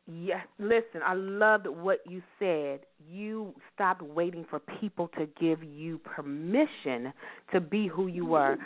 Yes, 0.07 0.45
listen, 0.59 1.01
I 1.03 1.15
loved 1.15 1.65
what 1.65 1.99
you 2.07 2.21
said. 2.37 2.81
You 3.09 3.55
stopped 3.73 4.03
waiting 4.03 4.45
for 4.49 4.59
people 4.79 5.09
to 5.17 5.27
give 5.39 5.63
you 5.63 5.97
permission 5.99 7.11
to 7.51 7.59
be 7.59 7.87
who 7.87 8.07
you 8.07 8.25
were. 8.25 8.57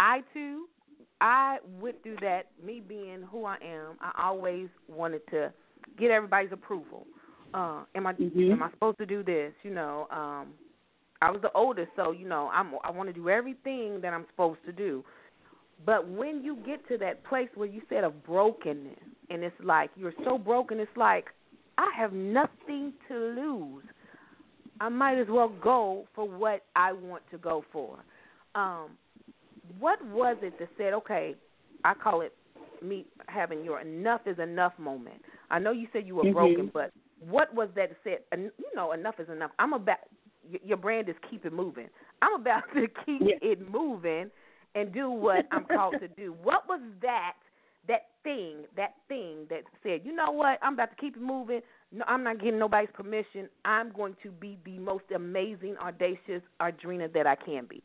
I 0.00 0.22
too, 0.34 0.64
I 1.20 1.58
went 1.80 2.02
through 2.02 2.16
that. 2.22 2.46
Me 2.64 2.82
being 2.86 3.22
who 3.30 3.44
I 3.44 3.56
am, 3.64 3.98
I 4.00 4.26
always 4.26 4.68
wanted 4.88 5.20
to 5.30 5.52
get 5.98 6.10
everybody's 6.10 6.52
approval. 6.52 7.06
Uh, 7.54 7.82
am 7.94 8.06
I 8.06 8.12
mm-hmm. 8.14 8.52
am 8.52 8.62
I 8.62 8.70
supposed 8.70 8.98
to 8.98 9.06
do 9.06 9.22
this? 9.22 9.52
You 9.62 9.72
know, 9.72 10.08
um, 10.10 10.48
I 11.22 11.30
was 11.30 11.40
the 11.42 11.52
oldest, 11.52 11.90
so 11.96 12.12
you 12.12 12.26
know, 12.26 12.50
I'm 12.52 12.72
I 12.82 12.90
want 12.90 13.08
to 13.08 13.12
do 13.12 13.28
everything 13.28 14.00
that 14.00 14.12
I'm 14.12 14.26
supposed 14.30 14.60
to 14.66 14.72
do. 14.72 15.04
But 15.86 16.08
when 16.08 16.42
you 16.42 16.56
get 16.66 16.86
to 16.88 16.98
that 16.98 17.24
place 17.24 17.48
where 17.54 17.68
you 17.68 17.82
said 17.88 18.04
of 18.04 18.24
brokenness, 18.24 18.98
and 19.30 19.42
it's 19.42 19.54
like 19.62 19.90
you're 19.96 20.14
so 20.24 20.36
broken, 20.36 20.80
it's 20.80 20.96
like 20.96 21.26
I 21.78 21.90
have 21.96 22.12
nothing 22.12 22.92
to 23.08 23.14
lose. 23.14 23.84
I 24.80 24.88
might 24.88 25.18
as 25.18 25.26
well 25.28 25.52
go 25.62 26.06
for 26.14 26.28
what 26.28 26.64
I 26.74 26.92
want 26.92 27.22
to 27.30 27.38
go 27.38 27.64
for. 27.72 27.98
Um, 28.54 28.90
what 29.78 30.04
was 30.06 30.36
it 30.42 30.58
that 30.58 30.68
said, 30.76 30.92
okay, 30.94 31.34
I 31.84 31.94
call 31.94 32.22
it 32.22 32.34
me 32.82 33.06
having 33.28 33.64
your 33.64 33.80
enough 33.80 34.22
is 34.26 34.38
enough 34.38 34.72
moment. 34.78 35.22
I 35.50 35.58
know 35.58 35.70
you 35.72 35.86
said 35.92 36.06
you 36.06 36.16
were 36.16 36.24
mm-hmm. 36.24 36.32
broken, 36.32 36.70
but 36.72 36.90
what 37.20 37.54
was 37.54 37.68
that 37.76 37.90
said, 38.02 38.18
you 38.36 38.50
know, 38.74 38.92
enough 38.92 39.20
is 39.20 39.28
enough. 39.28 39.50
I'm 39.58 39.74
about 39.74 39.98
your 40.64 40.78
brand 40.78 41.08
is 41.08 41.14
keep 41.30 41.44
it 41.44 41.52
moving. 41.52 41.88
I'm 42.22 42.40
about 42.40 42.64
to 42.74 42.86
keep 43.06 43.20
yeah. 43.20 43.36
it 43.42 43.70
moving 43.70 44.30
and 44.74 44.92
do 44.92 45.10
what 45.10 45.46
I'm 45.50 45.64
called 45.64 45.96
to 46.00 46.08
do. 46.08 46.34
What 46.42 46.68
was 46.68 46.80
that 47.02 47.34
that 47.88 48.08
thing, 48.22 48.64
that 48.76 48.94
thing 49.08 49.46
that 49.48 49.62
said, 49.82 50.02
you 50.04 50.14
know 50.14 50.30
what, 50.30 50.58
I'm 50.62 50.74
about 50.74 50.90
to 50.90 50.96
keep 50.96 51.16
it 51.16 51.22
moving. 51.22 51.60
No, 51.92 52.04
I'm 52.06 52.22
not 52.22 52.38
getting 52.38 52.58
nobody's 52.58 52.90
permission. 52.92 53.48
I'm 53.64 53.90
going 53.92 54.16
to 54.22 54.30
be 54.30 54.58
the 54.64 54.78
most 54.78 55.04
amazing, 55.14 55.76
audacious 55.82 56.42
Andreana 56.60 57.12
that 57.12 57.26
I 57.26 57.36
can 57.36 57.66
be. 57.68 57.82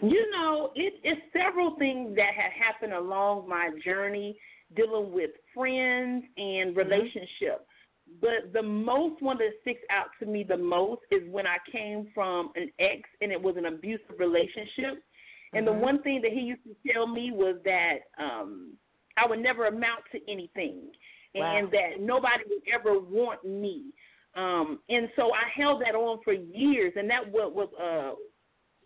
You 0.00 0.30
know, 0.30 0.70
it, 0.74 0.94
it's 1.02 1.20
several 1.32 1.76
things 1.76 2.14
that 2.16 2.34
have 2.34 2.52
happened 2.52 2.92
along 2.92 3.48
my 3.48 3.70
journey 3.84 4.38
dealing 4.74 5.12
with 5.12 5.30
friends 5.54 6.24
and 6.36 6.76
relationships. 6.76 7.66
Mm-hmm. 8.08 8.20
But 8.20 8.52
the 8.52 8.62
most 8.62 9.20
one 9.20 9.38
that 9.38 9.50
sticks 9.62 9.82
out 9.90 10.06
to 10.20 10.26
me 10.26 10.44
the 10.44 10.56
most 10.56 11.02
is 11.10 11.22
when 11.30 11.46
I 11.46 11.56
came 11.70 12.08
from 12.14 12.50
an 12.54 12.70
ex 12.78 13.02
and 13.20 13.32
it 13.32 13.42
was 13.42 13.56
an 13.56 13.66
abusive 13.66 14.18
relationship. 14.18 15.02
And 15.56 15.66
mm-hmm. 15.66 15.78
the 15.78 15.84
one 15.84 16.02
thing 16.02 16.20
that 16.22 16.32
he 16.32 16.40
used 16.40 16.62
to 16.64 16.92
tell 16.92 17.06
me 17.06 17.30
was 17.32 17.56
that 17.64 17.98
um 18.18 18.74
I 19.16 19.26
would 19.26 19.40
never 19.40 19.66
amount 19.66 20.02
to 20.12 20.18
anything 20.30 20.90
wow. 21.34 21.56
and 21.56 21.70
that 21.72 22.00
nobody 22.00 22.44
would 22.48 22.62
ever 22.72 22.98
want 22.98 23.44
me. 23.44 23.92
Um 24.34 24.80
and 24.88 25.08
so 25.16 25.32
I 25.32 25.48
held 25.54 25.82
that 25.82 25.94
on 25.94 26.20
for 26.24 26.32
years 26.32 26.92
and 26.96 27.08
that 27.10 27.30
what 27.30 27.54
was 27.54 27.68
uh 27.80 28.14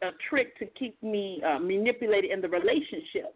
a 0.02 0.11
trick 0.28 0.59
to 0.59 0.66
keep 0.78 1.00
me 1.02 1.42
uh, 1.46 1.59
manipulated 1.59 2.30
in 2.30 2.40
the 2.40 2.48
relationship. 2.48 3.35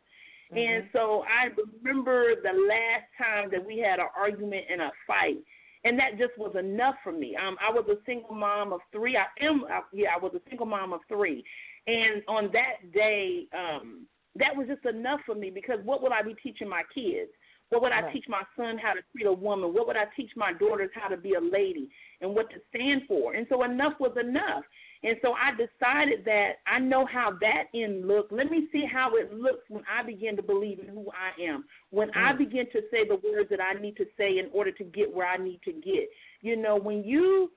Mm-hmm. 0.51 0.57
And 0.57 0.85
so 0.92 1.25
I 1.29 1.49
remember 1.85 2.35
the 2.37 2.53
last 2.53 3.05
time 3.18 3.51
that 3.51 3.64
we 3.64 3.79
had 3.79 3.99
an 3.99 4.07
argument 4.16 4.64
and 4.70 4.81
a 4.81 4.90
fight, 5.07 5.38
and 5.85 5.99
that 5.99 6.18
just 6.18 6.37
was 6.38 6.55
enough 6.59 6.94
for 7.05 7.12
me. 7.12 7.37
Um, 7.37 7.57
I 7.61 7.70
was 7.70 7.85
a 7.90 7.97
single 8.07 8.35
mom 8.35 8.73
of 8.73 8.81
three. 8.92 9.16
I 9.16 9.27
am, 9.44 9.64
I, 9.68 9.81
yeah, 9.92 10.09
I 10.14 10.18
was 10.18 10.33
a 10.35 10.49
single 10.49 10.66
mom 10.66 10.92
of 10.92 11.01
three, 11.09 11.44
and 11.87 12.23
on 12.29 12.51
that 12.53 12.92
day, 12.92 13.47
um, 13.53 14.07
that 14.37 14.57
was 14.57 14.66
just 14.66 14.85
enough 14.85 15.20
for 15.27 15.35
me 15.35 15.51
because 15.51 15.79
what 15.85 16.03
would 16.03 16.12
I 16.12 16.23
be 16.23 16.35
teaching 16.42 16.68
my 16.68 16.83
kids? 16.94 17.31
What 17.70 17.83
would 17.83 17.92
I 17.92 18.12
teach 18.12 18.27
my 18.29 18.42
son 18.57 18.79
how 18.79 18.92
to 18.92 19.01
treat 19.12 19.27
a 19.27 19.33
woman? 19.33 19.75
What 19.75 19.87
would 19.87 19.97
I 19.97 20.05
teach 20.16 20.31
my 20.37 20.53
daughters 20.53 20.90
how 20.94 21.09
to 21.09 21.16
be 21.16 21.35
a 21.35 21.40
lady 21.40 21.88
and 22.20 22.35
what 22.35 22.51
to 22.51 22.57
stand 22.68 23.03
for? 23.09 23.35
And 23.35 23.47
so 23.49 23.64
enough 23.64 23.94
was 23.99 24.16
enough. 24.20 24.64
And 25.03 25.16
so 25.23 25.33
I 25.35 25.51
decided 25.51 26.25
that 26.25 26.61
I 26.66 26.79
know 26.79 27.05
how 27.05 27.33
that 27.40 27.64
end 27.75 28.07
looked. 28.07 28.33
Let 28.33 28.51
me 28.51 28.68
see 28.73 28.85
how 28.90 29.16
it 29.16 29.35
looks 29.35 29.68
when 29.68 29.83
I 29.92 30.03
begin 30.03 30.37
to 30.37 30.42
believe 30.42 30.79
in 30.79 30.88
who 30.88 31.11
I 31.11 31.42
am. 31.42 31.64
When 31.90 32.09
mm. 32.09 32.16
I 32.16 32.33
begin 32.33 32.66
to 32.73 32.81
say 32.90 33.07
the 33.07 33.16
words 33.16 33.51
that 33.51 33.61
I 33.61 33.79
need 33.81 33.97
to 33.97 34.07
say 34.16 34.38
in 34.38 34.49
order 34.53 34.73
to 34.73 34.85
get 34.85 35.14
where 35.14 35.27
I 35.27 35.37
need 35.37 35.61
to 35.64 35.73
get. 35.73 36.09
You 36.40 36.57
know, 36.57 36.77
when 36.77 37.05
you 37.05 37.51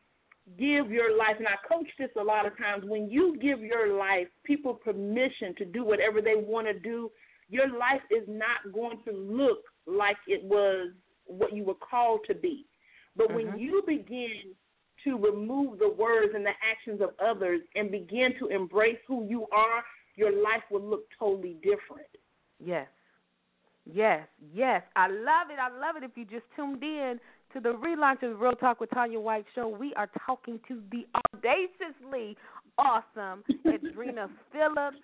give 0.57 0.91
your 0.91 1.17
life, 1.17 1.36
and 1.38 1.47
I 1.47 1.55
coach 1.67 1.88
this 1.99 2.10
a 2.19 2.23
lot 2.23 2.45
of 2.45 2.57
times, 2.57 2.83
when 2.86 3.10
you 3.10 3.38
give 3.41 3.60
your 3.60 3.97
life 3.97 4.27
people 4.43 4.73
permission 4.73 5.53
to 5.57 5.65
do 5.65 5.83
whatever 5.83 6.21
they 6.21 6.36
want 6.36 6.67
to 6.67 6.79
do, 6.79 7.12
your 7.49 7.67
life 7.67 8.01
is 8.12 8.23
not 8.27 8.73
going 8.73 8.99
to 9.05 9.12
look 9.12 9.60
like 9.86 10.17
it 10.27 10.43
was 10.43 10.91
what 11.25 11.53
you 11.53 11.63
were 11.63 11.75
called 11.75 12.21
to 12.27 12.36
be. 12.36 12.65
But 13.15 13.29
mm-hmm. 13.29 13.36
when 13.36 13.60
you 13.60 13.83
begin 13.86 14.53
to 15.03 15.17
remove 15.17 15.79
the 15.79 15.89
words 15.89 16.33
and 16.36 16.45
the 16.45 16.51
actions 16.69 17.01
of 17.01 17.10
others 17.23 17.62
and 17.75 17.91
begin 17.91 18.33
to 18.39 18.47
embrace 18.47 18.97
who 19.07 19.25
you 19.27 19.47
are, 19.51 19.83
your 20.15 20.31
life 20.31 20.63
will 20.71 20.81
look 20.81 21.03
totally 21.17 21.57
different. 21.62 22.07
Yes. 22.63 22.88
Yes, 23.86 24.27
yes. 24.53 24.83
I 24.95 25.07
love 25.07 25.49
it. 25.49 25.60
I 25.60 25.69
love 25.69 25.95
it. 25.95 26.03
If 26.03 26.12
you 26.15 26.25
just 26.25 26.43
tuned 26.55 26.83
in 26.83 27.19
to 27.53 27.60
the 27.60 27.69
relaunch 27.69 28.23
of 28.23 28.31
the 28.31 28.36
Real 28.36 28.53
Talk 28.53 28.79
with 28.79 28.89
Tanya 28.91 29.19
White 29.19 29.45
show, 29.55 29.67
we 29.67 29.93
are 29.95 30.10
talking 30.25 30.60
to 30.67 30.81
the 30.91 31.05
audaciously 31.33 32.36
awesome 32.77 33.43
Andreana 33.65 34.29
Phillips. 34.51 34.97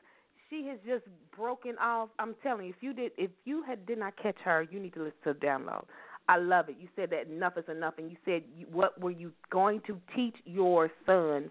She 0.49 0.67
has 0.67 0.77
just 0.85 1.03
broken 1.35 1.77
off. 1.79 2.09
I'm 2.19 2.35
telling 2.43 2.67
you, 2.67 2.73
if 2.77 2.81
you 2.81 2.93
did, 2.93 3.11
if 3.17 3.31
you 3.45 3.63
had 3.63 3.85
did 3.85 3.97
not 3.97 4.13
catch 4.21 4.37
her, 4.43 4.67
you 4.69 4.79
need 4.79 4.93
to 4.93 5.03
listen 5.03 5.17
to 5.23 5.33
the 5.33 5.39
download. 5.39 5.85
I 6.29 6.37
love 6.37 6.69
it. 6.69 6.75
You 6.79 6.87
said 6.95 7.09
that 7.09 7.27
enough 7.27 7.57
is 7.57 7.65
enough, 7.69 7.95
and 7.97 8.09
you 8.09 8.17
said 8.23 8.43
you, 8.57 8.67
what 8.71 8.99
were 8.99 9.11
you 9.11 9.31
going 9.51 9.81
to 9.87 9.99
teach 10.15 10.35
your 10.45 10.91
sons 11.05 11.49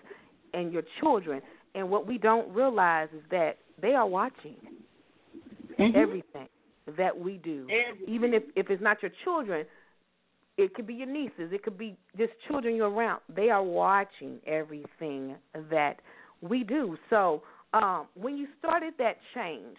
and 0.54 0.72
your 0.72 0.82
children? 1.00 1.42
And 1.74 1.90
what 1.90 2.06
we 2.06 2.16
don't 2.16 2.48
realize 2.54 3.08
is 3.14 3.22
that 3.30 3.58
they 3.80 3.94
are 3.94 4.06
watching 4.06 4.56
mm-hmm. 5.78 5.96
everything 5.98 6.48
that 6.96 7.18
we 7.18 7.38
do, 7.38 7.66
everything. 7.70 8.14
even 8.14 8.34
if 8.34 8.42
if 8.56 8.70
it's 8.70 8.82
not 8.82 9.02
your 9.02 9.12
children. 9.24 9.66
It 10.58 10.74
could 10.74 10.86
be 10.86 10.94
your 10.94 11.06
nieces. 11.06 11.52
It 11.52 11.62
could 11.62 11.78
be 11.78 11.96
just 12.16 12.32
children 12.48 12.76
you're 12.76 12.90
around. 12.90 13.20
They 13.34 13.48
are 13.48 13.62
watching 13.62 14.38
everything 14.46 15.36
that 15.70 15.96
we 16.40 16.62
do. 16.62 16.96
So 17.08 17.42
um, 17.72 18.08
when 18.14 18.36
you 18.36 18.46
started 18.58 18.94
that 18.98 19.16
change, 19.34 19.76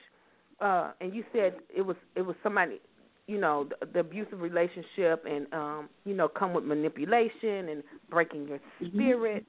uh, 0.60 0.92
and 1.02 1.14
you 1.14 1.24
said 1.34 1.56
it 1.76 1.82
was 1.82 1.98
it 2.16 2.22
was 2.22 2.36
somebody 2.42 2.80
you 3.28 3.40
know 3.40 3.68
the, 3.82 3.86
the 3.88 4.00
abusive 4.00 4.40
relationship 4.40 5.26
and 5.30 5.52
um 5.54 5.90
you 6.06 6.14
know 6.14 6.28
come 6.28 6.54
with 6.54 6.64
manipulation 6.64 7.70
and 7.70 7.84
breaking 8.10 8.48
your 8.48 8.60
mm-hmm. 8.60 8.86
spirit 8.88 9.46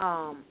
um 0.00 0.44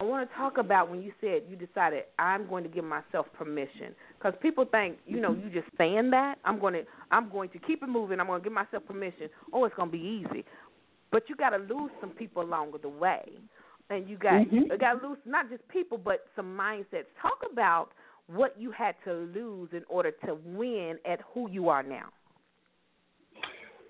i 0.00 0.04
want 0.04 0.28
to 0.28 0.36
talk 0.36 0.58
about 0.58 0.90
when 0.90 1.02
you 1.02 1.12
said 1.20 1.42
you 1.48 1.56
decided 1.56 2.04
i'm 2.18 2.48
going 2.48 2.62
to 2.62 2.68
give 2.68 2.84
myself 2.84 3.26
permission. 3.36 3.94
Because 4.18 4.34
people 4.40 4.64
think 4.64 4.98
you 5.06 5.20
know 5.20 5.32
you 5.32 5.50
just 5.50 5.68
saying 5.76 6.10
that 6.10 6.38
i'm 6.44 6.58
going 6.58 6.74
to 6.74 6.82
i'm 7.10 7.30
going 7.30 7.50
to 7.50 7.58
keep 7.58 7.82
it 7.82 7.88
moving 7.88 8.20
i'm 8.20 8.26
going 8.26 8.40
to 8.40 8.44
give 8.44 8.52
myself 8.52 8.84
permission. 8.86 9.28
Oh 9.52 9.64
it's 9.64 9.74
going 9.74 9.90
to 9.90 9.96
be 9.96 10.24
easy. 10.24 10.44
But 11.10 11.28
you 11.28 11.36
got 11.36 11.50
to 11.50 11.58
lose 11.58 11.90
some 12.00 12.10
people 12.10 12.42
along 12.42 12.72
the 12.82 12.88
way. 12.88 13.24
And 13.90 14.06
you 14.08 14.18
got 14.18 14.34
mm-hmm. 14.34 14.56
you 14.56 14.78
got 14.78 15.00
to 15.00 15.08
lose 15.08 15.18
not 15.24 15.48
just 15.48 15.66
people 15.68 15.96
but 15.96 16.26
some 16.36 16.46
mindsets. 16.56 17.06
Talk 17.22 17.40
about 17.50 17.90
what 18.28 18.54
you 18.58 18.70
had 18.70 18.94
to 19.04 19.12
lose 19.34 19.70
in 19.72 19.82
order 19.88 20.12
to 20.26 20.36
win 20.44 20.98
at 21.10 21.20
who 21.32 21.50
you 21.50 21.68
are 21.68 21.82
now? 21.82 22.08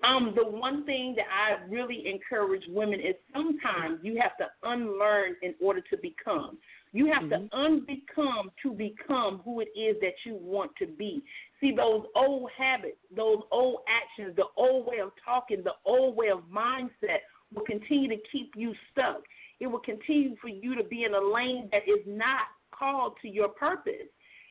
Um, 0.03 0.33
the 0.35 0.45
one 0.45 0.85
thing 0.85 1.15
that 1.17 1.25
I 1.29 1.69
really 1.69 2.07
encourage 2.07 2.63
women 2.69 2.99
is 2.99 3.15
sometimes 3.33 3.99
you 4.01 4.19
have 4.21 4.37
to 4.37 4.45
unlearn 4.63 5.35
in 5.41 5.53
order 5.61 5.81
to 5.81 5.97
become. 5.97 6.57
You 6.91 7.11
have 7.11 7.23
mm-hmm. 7.23 7.47
to 7.47 7.55
unbecome 7.55 8.49
to 8.63 8.71
become 8.71 9.41
who 9.43 9.59
it 9.59 9.69
is 9.77 9.97
that 10.01 10.13
you 10.25 10.37
want 10.41 10.71
to 10.79 10.87
be. 10.87 11.21
See, 11.59 11.73
those 11.75 12.05
old 12.15 12.49
habits, 12.57 12.97
those 13.15 13.39
old 13.51 13.81
actions, 13.87 14.35
the 14.35 14.45
old 14.55 14.87
way 14.87 14.99
of 14.99 15.11
talking, 15.23 15.63
the 15.63 15.73
old 15.85 16.15
way 16.15 16.29
of 16.29 16.39
mindset 16.53 17.19
will 17.53 17.65
continue 17.65 18.07
to 18.09 18.17
keep 18.31 18.53
you 18.55 18.73
stuck. 18.91 19.21
It 19.59 19.67
will 19.67 19.79
continue 19.79 20.35
for 20.41 20.47
you 20.47 20.75
to 20.75 20.83
be 20.83 21.03
in 21.03 21.13
a 21.13 21.21
lane 21.21 21.69
that 21.71 21.83
is 21.87 21.99
not 22.07 22.43
called 22.71 23.13
to 23.21 23.27
your 23.27 23.49
purpose. 23.49 24.07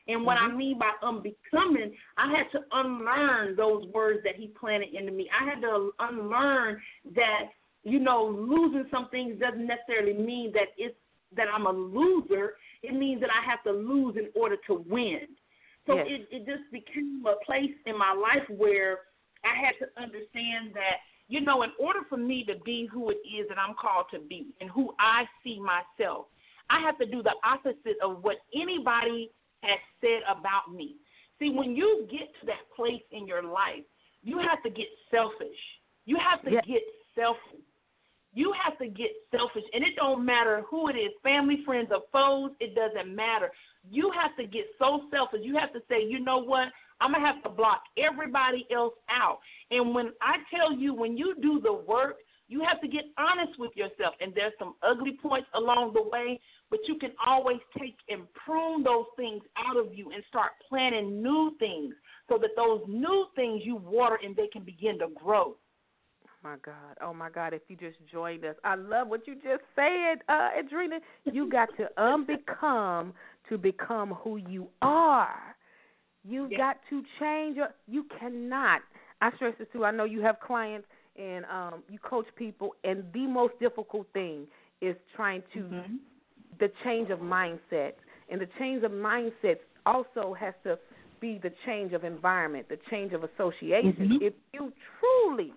And 0.09 0.25
what 0.25 0.37
mm-hmm. 0.37 0.53
I 0.53 0.57
mean 0.57 0.79
by 0.79 0.91
unbecoming, 1.03 1.93
I 2.17 2.35
had 2.35 2.51
to 2.57 2.65
unlearn 2.71 3.55
those 3.55 3.85
words 3.93 4.19
that 4.25 4.35
he 4.35 4.47
planted 4.47 4.93
into 4.93 5.11
me. 5.11 5.29
I 5.39 5.47
had 5.47 5.61
to 5.61 5.91
unlearn 5.99 6.81
that, 7.15 7.49
you 7.83 7.99
know, 7.99 8.25
losing 8.25 8.85
some 8.91 9.07
things 9.09 9.39
doesn't 9.39 9.67
necessarily 9.67 10.13
mean 10.13 10.51
that 10.53 10.69
it's 10.77 10.95
that 11.37 11.45
I'm 11.53 11.67
a 11.67 11.71
loser. 11.71 12.53
It 12.81 12.95
means 12.95 13.21
that 13.21 13.29
I 13.29 13.47
have 13.47 13.61
to 13.63 13.71
lose 13.71 14.15
in 14.17 14.29
order 14.35 14.57
to 14.65 14.83
win. 14.89 15.27
So 15.85 15.95
yes. 15.97 16.07
it, 16.09 16.27
it 16.31 16.45
just 16.45 16.71
became 16.71 17.23
a 17.27 17.43
place 17.45 17.71
in 17.85 17.97
my 17.97 18.13
life 18.13 18.47
where 18.49 18.99
I 19.45 19.53
had 19.55 19.73
to 19.79 20.01
understand 20.01 20.73
that, 20.73 20.97
you 21.27 21.41
know, 21.41 21.61
in 21.61 21.69
order 21.79 21.99
for 22.09 22.17
me 22.17 22.43
to 22.45 22.55
be 22.65 22.89
who 22.91 23.11
it 23.11 23.19
is 23.25 23.47
that 23.49 23.59
I'm 23.59 23.75
called 23.79 24.07
to 24.13 24.19
be 24.19 24.55
and 24.59 24.71
who 24.71 24.91
I 24.99 25.25
see 25.43 25.59
myself, 25.59 26.25
I 26.71 26.81
have 26.81 26.97
to 26.97 27.05
do 27.05 27.21
the 27.21 27.33
opposite 27.43 27.97
of 28.03 28.23
what 28.23 28.37
anybody 28.55 29.29
has 29.61 29.79
said 30.01 30.21
about 30.29 30.73
me. 30.73 30.95
See, 31.39 31.51
when 31.51 31.75
you 31.75 32.07
get 32.11 32.27
to 32.41 32.45
that 32.47 32.69
place 32.75 33.01
in 33.11 33.25
your 33.25 33.43
life, 33.43 33.83
you 34.23 34.39
have 34.39 34.61
to 34.63 34.69
get 34.69 34.87
selfish. 35.09 35.57
You 36.05 36.17
have 36.17 36.43
to 36.43 36.51
get 36.51 36.81
selfish. 37.15 37.65
You 38.33 38.53
have 38.63 38.77
to 38.77 38.87
get 38.87 39.09
selfish, 39.31 39.63
and 39.73 39.83
it 39.83 39.95
don't 39.95 40.23
matter 40.23 40.63
who 40.69 40.87
it 40.87 40.93
is, 40.93 41.11
family, 41.23 41.63
friends, 41.65 41.89
or 41.91 42.01
foes. 42.11 42.51
It 42.59 42.75
doesn't 42.75 43.15
matter. 43.15 43.51
You 43.89 44.11
have 44.11 44.35
to 44.37 44.45
get 44.45 44.65
so 44.77 45.01
selfish. 45.09 45.41
You 45.43 45.57
have 45.57 45.73
to 45.73 45.79
say, 45.89 46.05
you 46.07 46.19
know 46.19 46.37
what? 46.37 46.67
I'm 47.01 47.13
gonna 47.13 47.25
have 47.25 47.41
to 47.43 47.49
block 47.49 47.81
everybody 47.97 48.67
else 48.71 48.93
out. 49.09 49.39
And 49.71 49.95
when 49.95 50.11
I 50.21 50.37
tell 50.55 50.71
you, 50.71 50.93
when 50.93 51.17
you 51.17 51.35
do 51.41 51.59
the 51.59 51.73
work, 51.73 52.17
you 52.49 52.63
have 52.67 52.81
to 52.81 52.87
get 52.87 53.05
honest 53.17 53.57
with 53.57 53.71
yourself. 53.75 54.15
And 54.19 54.33
there's 54.35 54.53
some 54.59 54.75
ugly 54.83 55.17
points 55.21 55.47
along 55.55 55.93
the 55.93 56.03
way, 56.03 56.39
but 56.69 56.79
you 56.87 56.95
can 56.95 57.11
always 57.25 57.59
take 57.77 57.95
and 58.09 58.21
prune 58.33 58.83
those 58.83 59.05
things 59.15 59.41
out 59.57 59.77
of 59.77 59.93
you 59.93 60.11
and 60.11 60.23
start 60.27 60.51
planting 60.67 61.21
new 61.21 61.55
things 61.59 61.93
so 62.27 62.37
that 62.37 62.51
those 62.55 62.81
new 62.87 63.25
things 63.35 63.61
you 63.63 63.75
water 63.75 64.19
and 64.23 64.35
they 64.35 64.47
can 64.47 64.63
begin 64.63 64.99
to 64.99 65.07
grow. 65.15 65.55
Oh 66.25 66.39
my 66.43 66.55
God. 66.63 66.97
Oh 67.01 67.13
my 67.13 67.29
God. 67.29 67.53
If 67.53 67.63
you 67.67 67.75
just 67.75 67.97
joined 68.11 68.45
us, 68.45 68.55
I 68.63 68.75
love 68.75 69.07
what 69.07 69.27
you 69.27 69.35
just 69.35 69.63
said, 69.75 70.19
uh, 70.29 70.49
Andreana. 70.57 70.99
You 71.25 71.49
got 71.49 71.69
to 71.77 71.87
unbecome 71.97 73.13
to 73.49 73.57
become 73.57 74.13
who 74.13 74.37
you 74.37 74.67
are. 74.81 75.55
You 76.23 76.47
yeah. 76.51 76.57
got 76.57 76.77
to 76.89 77.03
change 77.19 77.57
your 77.57 77.69
you 77.87 78.05
cannot 78.19 78.81
I 79.21 79.31
stress 79.35 79.53
this 79.59 79.67
too. 79.73 79.83
I 79.83 79.91
know 79.91 80.05
you 80.05 80.21
have 80.21 80.39
clients 80.39 80.87
and 81.17 81.45
um 81.45 81.83
you 81.89 81.97
coach 81.99 82.27
people 82.35 82.75
and 82.83 83.03
the 83.13 83.25
most 83.25 83.53
difficult 83.59 84.07
thing 84.13 84.45
is 84.81 84.95
trying 85.15 85.43
to 85.53 85.59
mm-hmm 85.59 85.95
the 86.59 86.71
change 86.83 87.09
of 87.09 87.19
mindset. 87.19 87.93
And 88.31 88.39
the 88.39 88.47
change 88.59 88.83
of 88.83 88.91
mindset 88.91 89.57
also 89.85 90.35
has 90.39 90.53
to 90.63 90.77
be 91.19 91.39
the 91.41 91.51
change 91.65 91.93
of 91.93 92.03
environment, 92.03 92.67
the 92.69 92.77
change 92.89 93.13
of 93.13 93.23
association. 93.23 93.93
Mm-hmm. 93.99 94.17
If 94.21 94.33
you 94.53 94.71
truly 94.99 95.53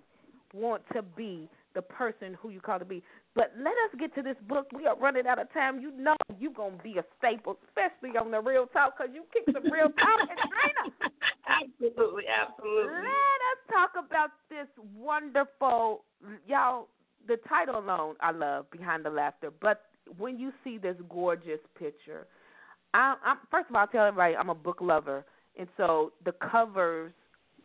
want 0.55 0.83
to 0.95 1.03
be 1.03 1.49
the 1.75 1.83
person 1.83 2.37
who 2.41 2.51
you 2.51 2.61
call 2.61 2.79
to 2.79 2.85
be. 2.85 3.03
But 3.35 3.53
let 3.57 3.73
us 3.73 3.99
get 3.99 4.15
to 4.17 4.23
this 4.23 4.37
book. 4.47 4.67
We 4.75 4.87
are 4.87 4.97
running 4.97 5.27
out 5.27 5.41
of 5.41 5.53
time. 5.53 5.81
You 5.81 5.91
know 5.93 6.17
you're 6.39 6.53
going 6.53 6.77
to 6.77 6.83
be 6.83 6.99
a 6.99 7.05
staple, 7.19 7.59
especially 7.69 8.17
on 8.19 8.31
the 8.31 8.41
Real 8.41 8.67
Talk, 8.67 8.99
because 8.99 9.15
you 9.15 9.25
kick 9.33 9.55
some 9.55 9.71
real 9.73 9.89
talk. 9.89 10.29
absolutely, 11.49 12.25
absolutely. 12.29 12.93
Let 12.93 13.41
us 13.49 13.61
talk 13.71 13.91
about 14.07 14.31
this 14.51 14.67
wonderful, 14.95 16.05
y'all, 16.47 16.89
the 17.27 17.39
title 17.49 17.79
alone 17.79 18.17
I 18.21 18.33
love, 18.33 18.71
Behind 18.71 19.05
the 19.05 19.11
Laughter, 19.11 19.51
but 19.61 19.87
when 20.19 20.39
you 20.39 20.53
see 20.65 20.79
this 20.79 20.97
gorgeous 21.09 21.61
picture, 21.79 22.27
I, 22.95 23.15
I'm 23.25 23.39
first 23.51 23.71
of 23.71 23.77
all, 23.77 23.83
I 23.83 23.93
tell 23.93 24.07
everybody 24.07 24.37
I'm 24.37 24.51
a 24.51 24.55
book 24.55 24.79
lover, 24.81 25.25
and 25.59 25.69
so 25.77 26.13
the 26.25 26.33
covers 26.33 27.13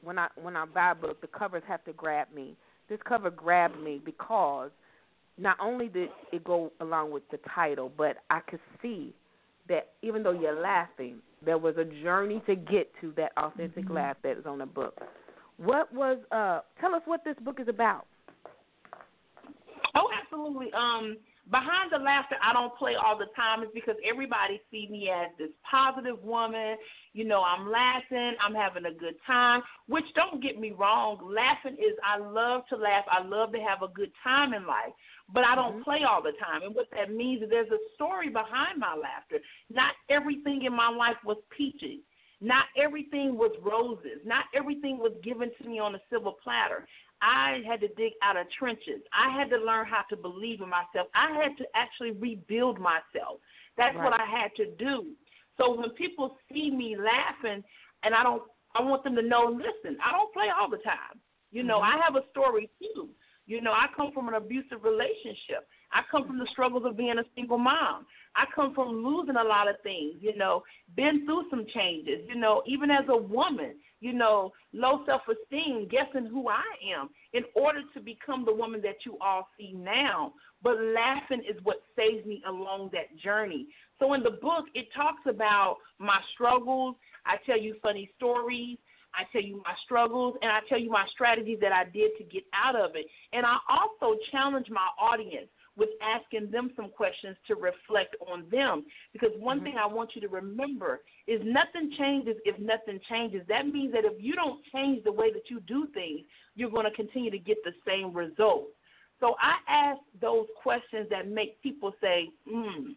when 0.04 0.18
I 0.18 0.28
when 0.42 0.56
I 0.56 0.66
buy 0.66 0.92
a 0.92 0.96
book, 0.96 1.22
the 1.22 1.28
covers 1.28 1.64
have 1.68 1.84
to 1.86 1.94
grab 1.94 2.28
me. 2.34 2.56
This 2.90 3.00
cover 3.08 3.30
grabbed 3.30 3.80
me 3.82 4.02
because 4.04 4.72
not 5.38 5.58
only 5.60 5.88
did 5.88 6.10
it 6.32 6.44
go 6.44 6.72
along 6.80 7.12
with 7.12 7.24
the 7.30 7.40
title, 7.54 7.92
but 7.96 8.18
I 8.30 8.40
could 8.40 8.60
see 8.82 9.14
that 9.68 9.90
even 10.02 10.24
though 10.24 10.32
you're 10.32 10.60
laughing, 10.60 11.18
there 11.44 11.58
was 11.58 11.76
a 11.78 11.84
journey 12.04 12.42
to 12.48 12.56
get 12.56 12.90
to 13.02 13.14
that 13.18 13.32
authentic 13.38 13.86
mm-hmm. 13.86 13.96
laugh 13.96 14.18
that 14.24 14.38
is 14.38 14.46
on 14.46 14.60
the 14.60 14.66
book. 14.66 14.98
What 15.58 15.94
was 15.94 16.18
uh 16.32 16.62
tell 16.80 16.96
us 16.96 17.02
what 17.06 17.24
this 17.24 17.36
book 17.44 17.60
is 17.60 17.68
about. 17.68 18.06
Oh, 19.96 20.10
absolutely. 20.22 20.68
Um 20.74 21.18
behind 21.50 21.92
the 21.92 21.98
laughter 21.98 22.36
I 22.44 22.54
don't 22.54 22.76
play 22.78 22.94
all 22.96 23.18
the 23.18 23.32
time 23.36 23.64
is 23.64 23.70
because 23.74 23.96
everybody 24.08 24.62
see 24.72 24.88
me 24.90 25.10
as 25.10 25.30
this 25.38 25.50
positive 25.70 26.22
woman. 26.24 26.78
You 27.14 27.26
know, 27.26 27.44
I'm 27.44 27.70
laughing, 27.70 28.36
I'm 28.46 28.54
having 28.54 28.86
a 28.86 28.94
good 28.94 29.16
time, 29.26 29.62
which 29.88 30.06
don't 30.16 30.42
get 30.42 30.60
me 30.60 30.72
wrong, 30.72 31.20
laughing 31.24 31.74
is 31.74 31.96
I 32.04 32.20
love 32.20 32.64
to 32.70 32.76
laugh. 32.76 33.06
I 33.10 33.24
love 33.24 33.52
to 33.54 33.60
have 33.60 33.82
a 33.82 33.94
good 33.94 34.12
time 34.24 34.54
in 34.54 34.68
life, 34.68 34.94
but 35.34 35.44
I 35.44 35.56
don't 35.56 35.76
mm-hmm. 35.76 35.84
play 35.84 36.00
all 36.10 36.22
the 36.22 36.34
time. 36.44 36.64
And 36.64 36.76
what 36.76 36.88
that 36.92 37.12
means 37.12 37.44
is 37.44 37.50
there's 37.50 37.72
a 37.72 37.82
story 37.96 38.30
behind 38.30 38.80
my 38.80 38.96
laughter. 38.96 39.40
Not 39.70 39.94
everything 40.10 40.64
in 40.66 40.74
my 40.74 40.90
life 40.90 41.18
was 41.26 41.38
peachy. 41.56 42.02
Not 42.40 42.66
everything 42.78 43.36
was 43.36 43.52
roses. 43.64 44.22
Not 44.24 44.46
everything 44.54 45.00
was 45.00 45.14
given 45.24 45.50
to 45.60 45.68
me 45.68 45.80
on 45.80 45.96
a 45.96 46.00
silver 46.10 46.32
platter. 46.44 46.88
I 47.22 47.62
had 47.68 47.82
to 47.82 47.88
dig 47.90 48.14
out 48.24 48.38
of 48.38 48.48
trenches. 48.58 49.02
I 49.14 49.38
had 49.38 49.50
to 49.50 49.58
learn 49.58 49.86
how 49.86 50.04
to 50.10 50.16
believe 50.16 50.62
in 50.62 50.70
myself. 50.70 51.08
I 51.16 51.32
had 51.32 51.58
to 51.58 51.66
actually 51.76 52.12
rebuild 52.12 52.80
myself. 52.80 53.40
That's 53.78 53.96
right. 53.96 54.04
what 54.04 54.14
I 54.14 54.26
had 54.26 54.52
to 54.58 54.72
do. 54.78 55.08
So 55.58 55.76
when 55.76 55.90
people 55.92 56.38
see 56.52 56.70
me 56.70 56.96
laughing, 56.96 57.64
and 58.04 58.14
I 58.14 58.24
don't, 58.24 58.44
I 58.76 58.82
want 58.84 59.04
them 59.04 59.16
to 59.16 59.22
know, 59.22 59.46
listen, 59.52 59.98
I 60.06 60.12
don't 60.12 60.32
play 60.34 60.48
all 60.50 60.70
the 60.70 60.78
time. 60.78 61.20
You 61.52 61.64
know, 61.64 61.80
mm-hmm. 61.80 62.00
I 62.00 62.04
have 62.06 62.16
a 62.16 62.30
story 62.32 62.70
too. 62.80 63.10
You 63.48 63.62
know, 63.62 63.72
I 63.72 63.88
come 63.96 64.12
from 64.14 64.28
an 64.28 64.34
abusive 64.34 64.84
relationship. 64.84 65.68
I 65.92 66.02
come 66.12 66.28
from 66.28 66.38
the 66.38 66.48
struggles 66.52 66.84
of 66.86 66.98
being 66.98 67.18
a 67.18 67.24
single 67.34 67.58
mom. 67.58 68.06
I 68.36 68.44
come 68.54 68.76
from 68.76 69.04
losing 69.04 69.38
a 69.38 69.44
lot 69.44 69.70
of 69.70 69.78
things, 69.84 70.16
you 70.20 70.36
know, 70.36 70.64
been 70.96 71.26
through 71.26 71.46
some 71.50 71.66
changes, 71.74 72.28
you 72.28 72.36
know, 72.36 72.62
even 72.68 72.92
as 72.92 73.06
a 73.08 73.18
woman, 73.18 73.76
you 74.00 74.14
know, 74.14 74.52
low 74.74 75.04
self 75.06 75.22
esteem, 75.28 75.88
guessing 75.90 76.28
who 76.30 76.50
I 76.50 76.64
am 76.98 77.10
in 77.34 77.44
order 77.56 77.82
to 77.94 78.00
become 78.00 78.46
the 78.46 78.54
woman 78.54 78.82
that 78.84 79.06
you 79.06 79.18
all 79.22 79.48
see 79.58 79.74
now. 79.74 80.34
But 80.64 80.78
laughing 80.80 81.44
is 81.48 81.58
what 81.64 81.78
saves 81.96 82.26
me 82.26 82.42
along 82.48 82.90
that 82.94 83.18
journey. 83.18 83.68
So 84.00 84.14
in 84.14 84.24
the 84.24 84.32
book, 84.32 84.66
it 84.74 84.88
talks 84.96 85.22
about 85.28 85.78
my 86.00 86.20
struggles. 86.34 86.96
I 87.26 87.38
tell 87.46 87.60
you 87.60 87.76
funny 87.82 88.10
stories. 88.18 88.78
I 89.14 89.24
tell 89.32 89.42
you 89.42 89.62
my 89.66 89.74
struggles 89.84 90.36
and 90.42 90.52
I 90.52 90.60
tell 90.70 90.80
you 90.80 90.92
my 90.92 91.06
strategies 91.12 91.58
that 91.62 91.72
I 91.72 91.86
did 91.86 92.12
to 92.18 92.24
get 92.24 92.44
out 92.54 92.76
of 92.76 92.96
it. 92.96 93.08
And 93.34 93.46
I 93.46 93.58
also 93.70 94.18
challenge 94.32 94.68
my 94.70 94.88
audience 95.00 95.48
with 95.78 95.90
asking 96.02 96.50
them 96.52 96.72
some 96.76 96.90
questions 96.90 97.38
to 97.48 97.56
reflect 97.56 98.16
on 98.28 98.46
them. 98.52 98.84
Because 99.14 99.30
one 99.40 99.58
mm-hmm. 99.58 99.66
thing 99.66 99.76
I 99.80 99.86
want 99.86 100.12
you 100.16 100.22
to 100.22 100.28
remember 100.28 101.02
is 101.28 101.40
nothing 101.46 101.94
changes 101.98 102.36
if 102.44 102.60
nothing 102.60 103.00
changes. 103.08 103.44
That 103.48 103.68
means 103.68 103.94
that 103.94 104.04
if 104.04 104.14
you 104.20 104.34
don't 104.34 104.60
change 104.74 105.04
the 105.04 105.12
way 105.12 105.32
that 105.32 105.50
you 105.50 105.60
do 105.62 105.88
things, 105.94 106.22
you're 106.56 106.72
going 106.72 106.86
to 106.86 106.92
continue 106.92 107.30
to 107.32 107.40
get 107.40 107.58
the 107.64 107.72
same 107.88 108.14
results. 108.14 108.72
So 109.20 109.36
I 109.40 109.56
ask 109.72 110.00
those 110.20 110.48
questions 110.62 111.08
that 111.10 111.30
make 111.30 111.62
people 111.62 111.94
say, 112.02 112.30
hmm, 112.50 112.92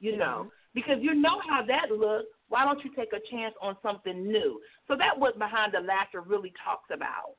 you 0.00 0.16
know, 0.16 0.46
mm-hmm. 0.46 0.48
because 0.74 0.98
you 1.00 1.14
know 1.14 1.40
how 1.48 1.64
that 1.66 1.90
looks. 1.90 2.26
Why 2.48 2.64
don't 2.64 2.82
you 2.84 2.90
take 2.94 3.12
a 3.12 3.20
chance 3.30 3.54
on 3.60 3.76
something 3.82 4.26
new? 4.26 4.60
So 4.86 4.96
that 4.96 5.18
what 5.18 5.38
Behind 5.38 5.72
the 5.72 5.80
Laughter 5.80 6.20
really 6.22 6.52
talks 6.64 6.88
about. 6.92 7.36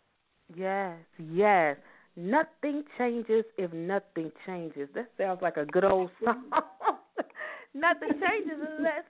Yes, 0.56 0.98
yes. 1.32 1.78
Nothing 2.16 2.84
changes 2.98 3.46
if 3.58 3.72
nothing 3.72 4.32
changes. 4.46 4.90
That 4.96 5.10
sounds 5.18 5.42
like 5.42 5.58
a 5.58 5.66
good 5.66 5.86
old 5.86 6.10
song. 6.24 6.50
nothing 7.74 8.10
changes 8.10 8.60
unless 8.78 9.04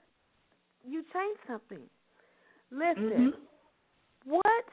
you 0.86 1.02
change 1.12 1.38
something. 1.46 1.82
Listen, 2.70 3.32
mm-hmm. 3.32 4.30
what 4.30 4.64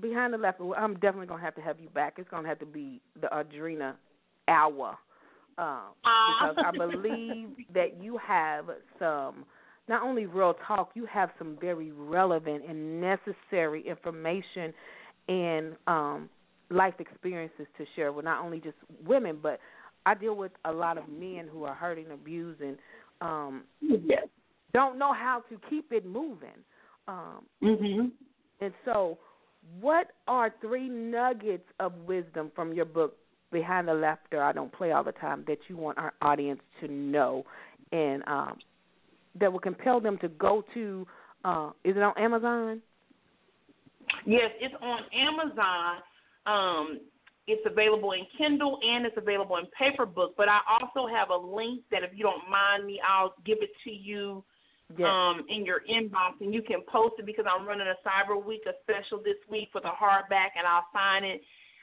behind 0.00 0.32
the 0.32 0.38
left? 0.38 0.60
I'm 0.76 0.94
definitely 0.94 1.26
gonna 1.26 1.42
have 1.42 1.54
to 1.56 1.60
have 1.60 1.78
you 1.78 1.90
back. 1.90 2.14
It's 2.16 2.28
gonna 2.30 2.48
have 2.48 2.58
to 2.60 2.66
be 2.66 3.00
the 3.20 3.28
Andreana 3.28 3.94
hour 4.48 4.96
um, 5.58 5.92
because 6.02 6.56
I 6.64 6.70
believe 6.76 7.48
that 7.74 8.02
you 8.02 8.18
have 8.18 8.66
some. 8.98 9.44
Not 9.88 10.02
only 10.04 10.26
real 10.26 10.54
talk, 10.68 10.90
you 10.94 11.04
have 11.06 11.30
some 11.36 11.58
very 11.60 11.90
relevant 11.90 12.62
and 12.68 13.00
necessary 13.00 13.84
information 13.86 14.72
and 15.28 15.74
um, 15.88 16.28
life 16.70 16.94
experiences 16.98 17.66
to 17.76 17.84
share 17.96 18.12
with 18.12 18.24
not 18.24 18.44
only 18.44 18.60
just 18.60 18.76
women, 19.04 19.38
but 19.42 19.58
I 20.06 20.14
deal 20.14 20.34
with 20.34 20.52
a 20.64 20.72
lot 20.72 20.98
of 20.98 21.08
men 21.08 21.48
who 21.50 21.64
are 21.64 21.74
hurting, 21.74 22.06
abusing, 22.12 22.76
um, 23.20 23.64
yes. 23.80 24.26
don't 24.72 24.98
know 24.98 25.12
how 25.12 25.42
to 25.50 25.60
keep 25.68 25.92
it 25.92 26.06
moving. 26.06 26.48
Um, 27.06 27.44
mm-hmm. 27.62 28.06
And 28.60 28.72
so, 28.84 29.18
what 29.80 30.12
are 30.26 30.54
three 30.60 30.88
nuggets 30.88 31.68
of 31.80 31.92
wisdom 32.06 32.50
from 32.54 32.72
your 32.72 32.86
book 32.86 33.16
behind 33.52 33.88
the 33.88 33.94
laughter 33.94 34.42
I 34.42 34.52
don't 34.52 34.72
play 34.72 34.92
all 34.92 35.04
the 35.04 35.12
time 35.12 35.44
that 35.48 35.58
you 35.68 35.76
want 35.76 35.98
our 35.98 36.12
audience 36.22 36.60
to 36.80 36.88
know 36.88 37.44
and 37.92 38.22
um, 38.26 38.58
that 39.38 39.52
will 39.52 39.60
compel 39.60 40.00
them 40.00 40.18
to 40.18 40.28
go 40.28 40.64
to 40.74 41.06
uh, 41.44 41.70
is 41.84 41.96
it 41.96 42.02
on 42.02 42.12
Amazon? 42.18 42.82
Yes, 44.26 44.50
it's 44.60 44.74
on 44.82 45.00
Amazon. 45.14 46.02
Um, 46.46 47.00
it's 47.46 47.62
available 47.66 48.12
in 48.12 48.26
Kindle 48.38 48.78
and 48.82 49.04
it's 49.04 49.16
available 49.16 49.56
in 49.56 49.66
paper 49.76 50.06
book. 50.06 50.34
But 50.36 50.48
I 50.48 50.60
also 50.68 51.12
have 51.12 51.30
a 51.30 51.36
link 51.36 51.82
that, 51.90 52.02
if 52.02 52.10
you 52.14 52.22
don't 52.22 52.48
mind 52.48 52.86
me, 52.86 53.00
I'll 53.06 53.34
give 53.44 53.58
it 53.60 53.70
to 53.84 53.90
you 53.90 54.44
yes. 54.96 55.08
um, 55.08 55.44
in 55.48 55.64
your 55.64 55.80
inbox, 55.90 56.40
and 56.40 56.54
you 56.54 56.62
can 56.62 56.80
post 56.86 57.14
it 57.18 57.26
because 57.26 57.46
I'm 57.48 57.66
running 57.66 57.86
a 57.86 57.96
Cyber 58.06 58.42
Week, 58.42 58.62
a 58.66 58.72
special 58.82 59.18
this 59.18 59.40
week 59.50 59.68
for 59.72 59.80
the 59.80 59.88
hardback, 59.88 60.54
and 60.56 60.66
I'll 60.66 60.86
sign 60.94 61.24
it. 61.24 61.40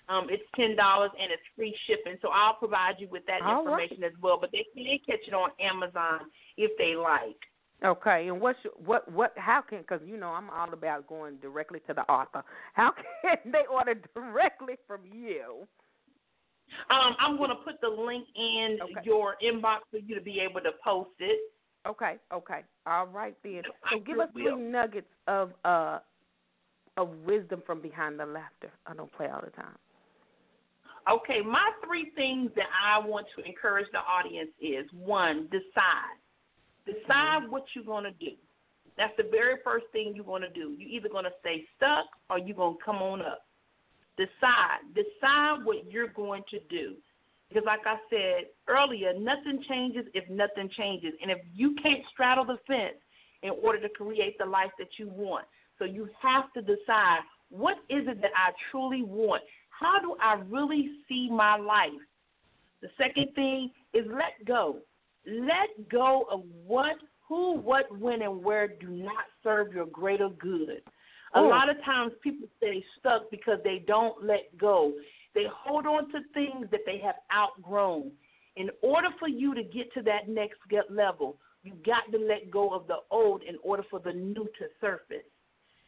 Um, 0.09 0.27
it's 0.29 0.43
ten 0.55 0.77
dollars 0.77 1.11
and 1.19 1.31
it's 1.33 1.43
free 1.53 1.75
shipping, 1.85 2.17
so 2.21 2.29
I'll 2.29 2.53
provide 2.53 2.95
you 2.97 3.09
with 3.11 3.25
that 3.27 3.41
All 3.41 3.59
information 3.59 4.01
right. 4.01 4.13
as 4.13 4.17
well. 4.21 4.37
But 4.39 4.51
they 4.53 4.65
can 4.73 4.85
catch 5.05 5.27
it 5.27 5.33
on 5.33 5.49
Amazon 5.59 6.31
if 6.55 6.71
they 6.77 6.95
like. 6.95 7.35
Okay, 7.85 8.27
and 8.27 8.41
what's 8.41 8.57
your, 8.63 8.73
what 8.83 9.11
what 9.11 9.33
how 9.37 9.61
can 9.61 9.79
because 9.79 10.01
you 10.05 10.17
know 10.17 10.29
I'm 10.29 10.49
all 10.49 10.73
about 10.73 11.07
going 11.07 11.37
directly 11.37 11.79
to 11.87 11.93
the 11.93 12.01
author. 12.11 12.43
How 12.73 12.91
can 13.21 13.51
they 13.51 13.65
order 13.71 13.93
directly 14.15 14.75
from 14.87 15.01
you? 15.05 15.67
Um, 16.89 17.15
I'm 17.19 17.37
going 17.37 17.49
to 17.49 17.55
put 17.55 17.79
the 17.81 17.87
link 17.87 18.27
in 18.35 18.77
Okay. 18.81 19.01
your 19.03 19.35
inbox 19.43 19.79
for 19.91 19.97
you 19.97 20.15
to 20.15 20.21
be 20.21 20.39
able 20.39 20.61
to 20.61 20.71
post 20.83 21.11
it. 21.19 21.39
Okay, 21.87 22.17
okay, 22.33 22.61
all 22.85 23.05
right 23.05 23.35
then. 23.43 23.61
So 23.63 23.71
I 23.85 23.99
give 23.99 24.19
us 24.19 24.29
three 24.33 24.45
will. 24.45 24.57
nuggets 24.57 25.07
of 25.27 25.51
uh 25.63 25.99
of 26.97 27.09
wisdom 27.25 27.61
from 27.65 27.79
behind 27.79 28.19
the 28.19 28.25
laughter. 28.25 28.71
I 28.87 28.95
don't 28.95 29.11
play 29.13 29.27
all 29.27 29.41
the 29.43 29.51
time. 29.51 29.77
Okay, 31.09 31.41
my 31.41 31.71
three 31.85 32.11
things 32.15 32.51
that 32.55 32.65
I 32.83 32.99
want 32.99 33.27
to 33.37 33.43
encourage 33.45 33.87
the 33.93 33.99
audience 33.99 34.49
is 34.59 34.85
one, 34.91 35.47
decide. 35.51 36.17
Decide 36.87 37.49
what 37.49 37.65
you're 37.75 37.83
going 37.83 38.05
to 38.05 38.11
do. 38.11 38.31
That's 38.97 39.13
the 39.17 39.29
very 39.29 39.57
first 39.63 39.85
thing 39.91 40.13
you're 40.15 40.25
going 40.25 40.41
to 40.41 40.49
do. 40.49 40.73
You're 40.77 40.89
either 40.89 41.09
going 41.09 41.25
to 41.25 41.35
stay 41.39 41.65
stuck 41.75 42.05
or 42.29 42.39
you're 42.39 42.55
going 42.55 42.77
to 42.77 42.83
come 42.83 42.97
on 42.97 43.21
up. 43.21 43.45
Decide. 44.17 44.81
Decide 44.95 45.63
what 45.63 45.91
you're 45.91 46.07
going 46.07 46.43
to 46.49 46.59
do. 46.69 46.95
Because, 47.47 47.63
like 47.65 47.85
I 47.85 47.97
said 48.09 48.47
earlier, 48.67 49.13
nothing 49.13 49.63
changes 49.69 50.05
if 50.13 50.27
nothing 50.29 50.69
changes. 50.75 51.13
And 51.21 51.29
if 51.29 51.37
you 51.53 51.75
can't 51.81 52.01
straddle 52.11 52.45
the 52.45 52.57
fence 52.65 52.97
in 53.43 53.51
order 53.61 53.79
to 53.81 53.89
create 53.89 54.37
the 54.39 54.45
life 54.45 54.71
that 54.79 54.89
you 54.97 55.09
want, 55.09 55.45
so 55.77 55.85
you 55.85 56.09
have 56.21 56.51
to 56.53 56.61
decide 56.61 57.19
what 57.49 57.77
is 57.89 58.07
it 58.07 58.21
that 58.21 58.31
I 58.35 58.51
truly 58.71 59.03
want? 59.03 59.43
How 59.69 59.99
do 59.99 60.15
I 60.21 60.41
really 60.49 60.89
see 61.07 61.29
my 61.31 61.55
life? 61.55 61.91
The 62.81 62.89
second 62.97 63.33
thing 63.35 63.71
is 63.93 64.05
let 64.07 64.45
go. 64.45 64.77
Let 65.27 65.89
go 65.89 66.25
of 66.31 66.43
what, 66.65 66.95
who, 67.27 67.57
what, 67.57 67.85
when, 67.99 68.21
and 68.21 68.43
where 68.43 68.67
do 68.67 68.87
not 68.87 69.25
serve 69.43 69.73
your 69.73 69.85
greater 69.85 70.29
good. 70.29 70.81
A 71.35 71.41
Ooh. 71.41 71.49
lot 71.49 71.69
of 71.69 71.83
times 71.83 72.13
people 72.23 72.47
stay 72.57 72.83
stuck 72.97 73.29
because 73.29 73.59
they 73.63 73.83
don't 73.85 74.23
let 74.23 74.57
go. 74.57 74.93
They 75.35 75.43
hold 75.53 75.85
on 75.85 76.09
to 76.11 76.19
things 76.33 76.67
that 76.71 76.81
they 76.85 76.99
have 77.03 77.15
outgrown. 77.35 78.11
In 78.55 78.69
order 78.81 79.09
for 79.19 79.27
you 79.27 79.53
to 79.53 79.63
get 79.63 79.93
to 79.93 80.01
that 80.03 80.29
next 80.29 80.59
level, 80.89 81.37
you've 81.63 81.83
got 81.83 82.09
to 82.11 82.17
let 82.17 82.49
go 82.49 82.69
of 82.73 82.87
the 82.87 82.99
old 83.11 83.43
in 83.43 83.57
order 83.63 83.83
for 83.89 83.99
the 83.99 84.13
new 84.13 84.45
to 84.45 84.65
surface. 84.79 85.27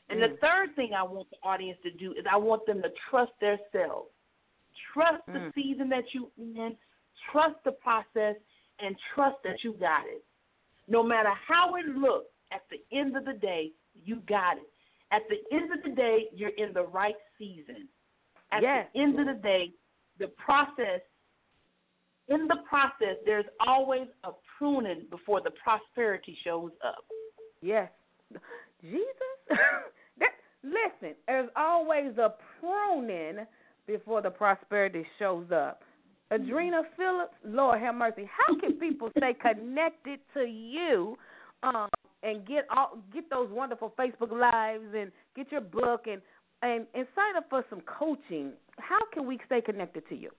And 0.09 0.21
the 0.21 0.37
third 0.41 0.75
thing 0.75 0.91
I 0.97 1.03
want 1.03 1.29
the 1.29 1.37
audience 1.47 1.77
to 1.83 1.91
do 1.91 2.11
is 2.11 2.25
I 2.29 2.35
want 2.35 2.65
them 2.65 2.81
to 2.81 2.89
trust 3.09 3.31
themselves. 3.39 4.09
Trust 4.93 5.23
the 5.27 5.39
Mm. 5.39 5.53
season 5.53 5.89
that 5.89 6.13
you're 6.13 6.31
in, 6.37 6.77
trust 7.31 7.63
the 7.63 7.71
process, 7.73 8.35
and 8.83 8.95
trust 9.13 9.37
that 9.43 9.63
you 9.63 9.73
got 9.73 10.05
it. 10.05 10.23
No 10.87 11.03
matter 11.03 11.31
how 11.47 11.75
it 11.75 11.85
looks, 11.85 12.27
at 12.51 12.61
the 12.71 12.97
end 12.97 13.15
of 13.15 13.25
the 13.25 13.33
day, 13.33 13.71
you 13.93 14.17
got 14.27 14.57
it. 14.57 14.69
At 15.11 15.21
the 15.29 15.37
end 15.55 15.71
of 15.71 15.83
the 15.83 15.91
day, 15.95 16.27
you're 16.33 16.49
in 16.57 16.73
the 16.73 16.83
right 16.83 17.15
season. 17.37 17.87
At 18.51 18.63
Yes. 18.63 18.87
the 18.93 18.99
end 19.01 19.19
of 19.19 19.27
the 19.27 19.41
day, 19.41 19.73
the 20.17 20.27
process, 20.29 21.01
in 22.27 22.47
the 22.47 22.57
process, 22.67 23.17
there's 23.25 23.45
always 23.59 24.07
a 24.23 24.31
pruning 24.57 25.05
before 25.09 25.41
the 25.41 25.51
prosperity 25.51 26.37
shows 26.43 26.71
up. 26.83 27.05
Yes. 27.61 27.91
Jesus. 28.81 29.05
that, 30.19 30.31
listen, 30.63 31.15
there's 31.27 31.49
always 31.55 32.17
a 32.17 32.33
pruning 32.59 33.45
before 33.87 34.21
the 34.21 34.29
prosperity 34.29 35.05
shows 35.17 35.51
up. 35.51 35.83
Andreana 36.31 36.83
Phillips, 36.95 37.33
Lord 37.43 37.79
have 37.79 37.95
mercy. 37.95 38.29
How 38.29 38.59
can 38.59 38.73
people 38.73 39.09
stay 39.17 39.33
connected 39.33 40.19
to 40.35 40.41
you 40.41 41.17
um, 41.63 41.89
and 42.21 42.45
get 42.45 42.65
all 42.75 42.99
get 43.13 43.29
those 43.29 43.49
wonderful 43.51 43.93
Facebook 43.97 44.31
lives 44.31 44.83
and 44.95 45.11
get 45.35 45.51
your 45.51 45.61
book 45.61 46.05
and, 46.07 46.21
and 46.61 46.85
and 46.93 47.07
sign 47.15 47.35
up 47.35 47.45
for 47.49 47.65
some 47.69 47.81
coaching? 47.81 48.51
How 48.77 48.99
can 49.11 49.25
we 49.25 49.39
stay 49.47 49.61
connected 49.61 50.07
to 50.09 50.15
you? 50.15 50.29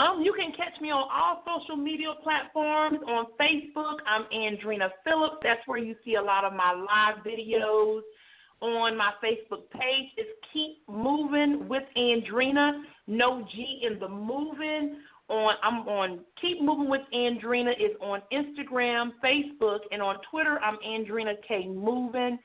Um, 0.00 0.22
you 0.22 0.32
can 0.32 0.52
catch 0.52 0.80
me 0.80 0.90
on 0.90 1.04
all 1.12 1.44
social 1.44 1.76
media 1.76 2.08
platforms. 2.22 2.98
On 3.06 3.26
Facebook, 3.38 3.96
I'm 4.06 4.24
Andreana 4.32 4.88
Phillips. 5.04 5.36
That's 5.42 5.60
where 5.66 5.78
you 5.78 5.94
see 6.04 6.14
a 6.14 6.22
lot 6.22 6.44
of 6.44 6.54
my 6.54 6.72
live 6.72 7.22
videos. 7.24 8.00
On 8.62 8.94
my 8.94 9.12
Facebook 9.24 9.70
page, 9.70 10.10
is 10.18 10.26
Keep 10.52 10.86
Moving 10.86 11.66
with 11.66 11.84
Andreana. 11.96 12.82
No 13.06 13.46
G 13.50 13.82
in 13.90 13.98
the 13.98 14.08
moving. 14.08 14.98
On 15.28 15.54
I'm 15.62 15.88
on 15.88 16.20
Keep 16.42 16.60
Moving 16.60 16.90
with 16.90 17.00
Andreana 17.14 17.72
is 17.72 17.96
on 18.02 18.20
Instagram, 18.30 19.12
Facebook, 19.24 19.78
and 19.92 20.02
on 20.02 20.16
Twitter. 20.30 20.60
I'm 20.62 20.76
Andreana 20.86 21.36
K 21.48 21.68
Moving. 21.68 22.38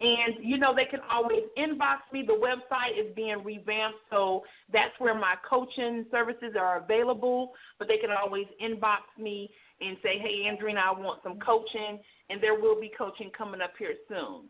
And 0.00 0.34
you 0.40 0.56
know 0.56 0.72
they 0.72 0.84
can 0.84 1.00
always 1.10 1.42
inbox 1.58 2.12
me. 2.12 2.22
The 2.24 2.34
website 2.34 2.96
is 2.96 3.12
being 3.16 3.42
revamped, 3.42 3.98
so 4.08 4.44
that's 4.72 4.92
where 4.98 5.14
my 5.14 5.34
coaching 5.48 6.06
services 6.12 6.54
are 6.56 6.78
available. 6.80 7.54
But 7.80 7.88
they 7.88 7.96
can 7.96 8.10
always 8.10 8.46
inbox 8.62 9.00
me 9.18 9.50
and 9.80 9.96
say, 10.00 10.18
"Hey, 10.18 10.44
Andreana, 10.44 10.78
I 10.78 10.92
want 10.92 11.24
some 11.24 11.40
coaching," 11.40 11.98
and 12.30 12.40
there 12.40 12.54
will 12.54 12.80
be 12.80 12.90
coaching 12.96 13.30
coming 13.36 13.60
up 13.60 13.72
here 13.78 13.96
soon. 14.06 14.48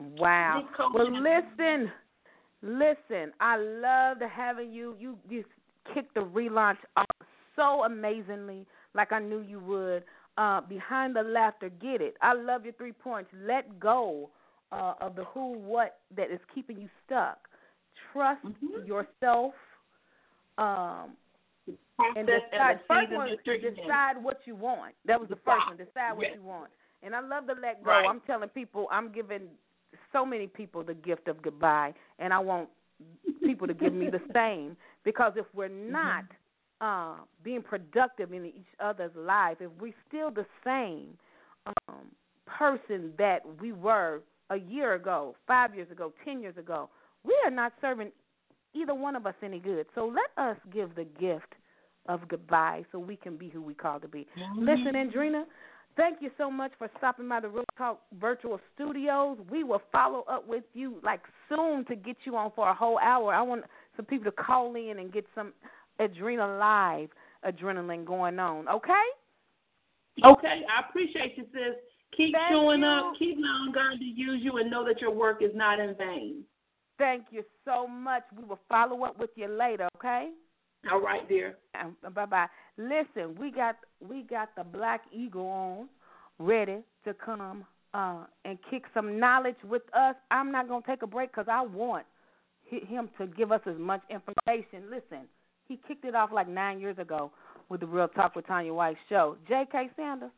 Wow. 0.00 0.64
Well, 0.94 1.10
listen, 1.10 1.90
listen. 2.62 3.32
I 3.40 3.56
loved 3.56 4.22
having 4.22 4.72
you. 4.72 4.96
You 4.98 5.18
you 5.28 5.44
kicked 5.94 6.14
the 6.14 6.20
relaunch 6.20 6.78
off 6.96 7.06
so 7.56 7.84
amazingly, 7.84 8.66
like 8.94 9.12
I 9.12 9.18
knew 9.18 9.40
you 9.40 9.60
would. 9.60 10.04
Uh, 10.38 10.62
behind 10.62 11.14
the 11.14 11.22
laughter, 11.22 11.68
get 11.68 12.00
it. 12.00 12.16
I 12.22 12.32
love 12.32 12.64
your 12.64 12.72
three 12.74 12.92
points. 12.92 13.30
Let 13.46 13.78
go 13.78 14.30
uh, 14.72 14.94
of 15.00 15.16
the 15.16 15.24
who, 15.24 15.58
what 15.58 15.98
that 16.16 16.30
is 16.30 16.40
keeping 16.54 16.80
you 16.80 16.88
stuck. 17.04 17.48
Trust 18.12 18.42
Mhm. 18.44 18.86
yourself. 18.86 19.54
Um, 20.56 21.16
and 22.16 22.26
decide. 22.26 22.80
First 22.88 23.12
one, 23.12 23.30
that 23.30 23.38
you're 23.44 23.56
in. 23.56 23.74
decide 23.74 24.22
what 24.22 24.46
you 24.46 24.54
want. 24.54 24.94
That 25.04 25.20
was 25.20 25.28
the 25.28 25.36
first 25.36 25.66
one. 25.66 25.76
Decide. 25.76 25.92
Decide 25.92 26.12
what 26.16 26.26
Yes. 26.26 26.36
you 26.36 26.42
want. 26.42 26.70
And 27.02 27.14
I 27.14 27.20
love 27.20 27.46
to 27.48 27.54
let 27.54 27.82
go. 27.82 27.90
Right. 27.90 28.06
I'm 28.08 28.20
telling 28.20 28.48
people, 28.50 28.88
I'm 28.90 29.10
giving 29.12 29.48
so 30.12 30.24
many 30.24 30.46
people 30.46 30.82
the 30.82 30.94
gift 30.94 31.28
of 31.28 31.42
goodbye, 31.42 31.94
and 32.18 32.32
I 32.32 32.38
want 32.38 32.68
people 33.44 33.66
to 33.66 33.74
give 33.74 33.92
me 33.92 34.08
the 34.08 34.20
same. 34.34 34.76
Because 35.04 35.32
if 35.36 35.46
we're 35.54 35.68
Mm-hmm. 35.90 35.92
not 35.92 36.24
uh, 36.80 37.16
being 37.42 37.62
productive 37.62 38.32
in 38.32 38.44
each 38.46 38.66
other's 38.80 39.12
life, 39.16 39.58
if 39.60 39.70
we're 39.80 39.94
still 40.08 40.30
the 40.30 40.46
same 40.64 41.16
um, 41.88 42.06
person 42.46 43.12
that 43.18 43.40
we 43.60 43.72
were 43.72 44.20
a 44.50 44.56
year 44.56 44.94
ago, 44.94 45.36
five 45.46 45.74
years 45.74 45.90
ago, 45.90 46.12
ten 46.24 46.40
years 46.40 46.56
ago, 46.56 46.88
we 47.24 47.34
are 47.44 47.50
not 47.50 47.72
serving 47.80 48.10
either 48.74 48.94
one 48.94 49.16
of 49.16 49.26
us 49.26 49.34
any 49.42 49.58
good. 49.58 49.86
So 49.94 50.06
let 50.06 50.44
us 50.44 50.56
give 50.72 50.94
the 50.94 51.04
gift 51.04 51.54
of 52.06 52.26
goodbye 52.28 52.84
so 52.90 52.98
we 52.98 53.16
can 53.16 53.36
be 53.36 53.48
who 53.48 53.62
we 53.62 53.74
call 53.74 54.00
to 54.00 54.08
be. 54.08 54.26
Listen, 54.58 54.94
Andreana, 54.94 55.44
thank 55.96 56.18
you 56.20 56.30
so 56.38 56.50
much 56.50 56.72
for 56.78 56.88
stopping 56.98 57.28
by 57.28 57.40
the 57.40 57.48
Real 57.48 57.64
Talk 57.76 58.00
Virtual 58.20 58.60
Studios. 58.74 59.38
We 59.50 59.64
will 59.64 59.82
follow 59.92 60.24
up 60.30 60.46
with 60.46 60.64
you 60.74 60.98
like 61.02 61.20
soon 61.48 61.84
to 61.86 61.96
get 61.96 62.16
you 62.24 62.36
on 62.36 62.52
for 62.54 62.68
a 62.68 62.74
whole 62.74 62.98
hour. 62.98 63.34
I 63.34 63.42
want 63.42 63.64
some 63.96 64.06
people 64.06 64.30
to 64.30 64.32
call 64.32 64.74
in 64.74 64.98
and 64.98 65.12
get 65.12 65.26
some 65.34 65.52
Adrena 66.00 66.58
Live 66.58 67.10
adrenaline 67.44 68.04
going 68.04 68.38
on. 68.38 68.68
Okay? 68.68 68.92
Okay, 70.24 70.62
I 70.68 70.88
appreciate 70.88 71.36
you, 71.36 71.44
sis. 71.52 71.76
Keep 72.16 72.34
Thank 72.34 72.52
showing 72.52 72.80
you. 72.80 72.86
up. 72.86 73.14
Keep 73.18 73.38
allowing 73.38 73.72
God 73.72 73.98
to 73.98 74.04
use 74.04 74.40
you, 74.42 74.58
and 74.58 74.70
know 74.70 74.84
that 74.84 75.00
your 75.00 75.12
work 75.12 75.42
is 75.42 75.52
not 75.54 75.78
in 75.78 75.94
vain. 75.96 76.42
Thank 76.98 77.26
you 77.30 77.44
so 77.64 77.86
much. 77.86 78.24
We 78.36 78.44
will 78.44 78.58
follow 78.68 79.04
up 79.04 79.18
with 79.18 79.30
you 79.36 79.48
later, 79.48 79.88
okay? 79.96 80.30
All 80.90 81.00
right, 81.00 81.28
dear. 81.28 81.56
Bye 82.14 82.26
bye. 82.26 82.46
Listen, 82.76 83.36
we 83.38 83.50
got 83.50 83.76
we 84.06 84.22
got 84.22 84.48
the 84.56 84.64
Black 84.64 85.02
Eagle 85.12 85.46
on, 85.46 85.88
ready 86.38 86.78
to 87.04 87.14
come 87.14 87.64
uh, 87.92 88.24
and 88.44 88.58
kick 88.70 88.84
some 88.94 89.18
knowledge 89.18 89.56
with 89.68 89.82
us. 89.94 90.14
I'm 90.30 90.50
not 90.50 90.68
gonna 90.68 90.84
take 90.86 91.02
a 91.02 91.06
break 91.06 91.32
because 91.32 91.46
I 91.50 91.62
want 91.62 92.06
him 92.64 93.10
to 93.18 93.26
give 93.26 93.52
us 93.52 93.60
as 93.66 93.76
much 93.78 94.00
information. 94.08 94.84
Listen, 94.90 95.26
He 95.68 95.78
kicked 95.86 96.04
it 96.04 96.14
off 96.14 96.30
like 96.32 96.48
nine 96.48 96.80
years 96.80 96.98
ago 96.98 97.30
with 97.68 97.80
the 97.80 97.86
Real 97.86 98.08
Talk 98.08 98.36
with 98.36 98.46
Tanya 98.46 98.72
White 98.72 98.96
show. 99.08 99.36
J.K. 99.48 99.90
Sanders. 99.96 100.30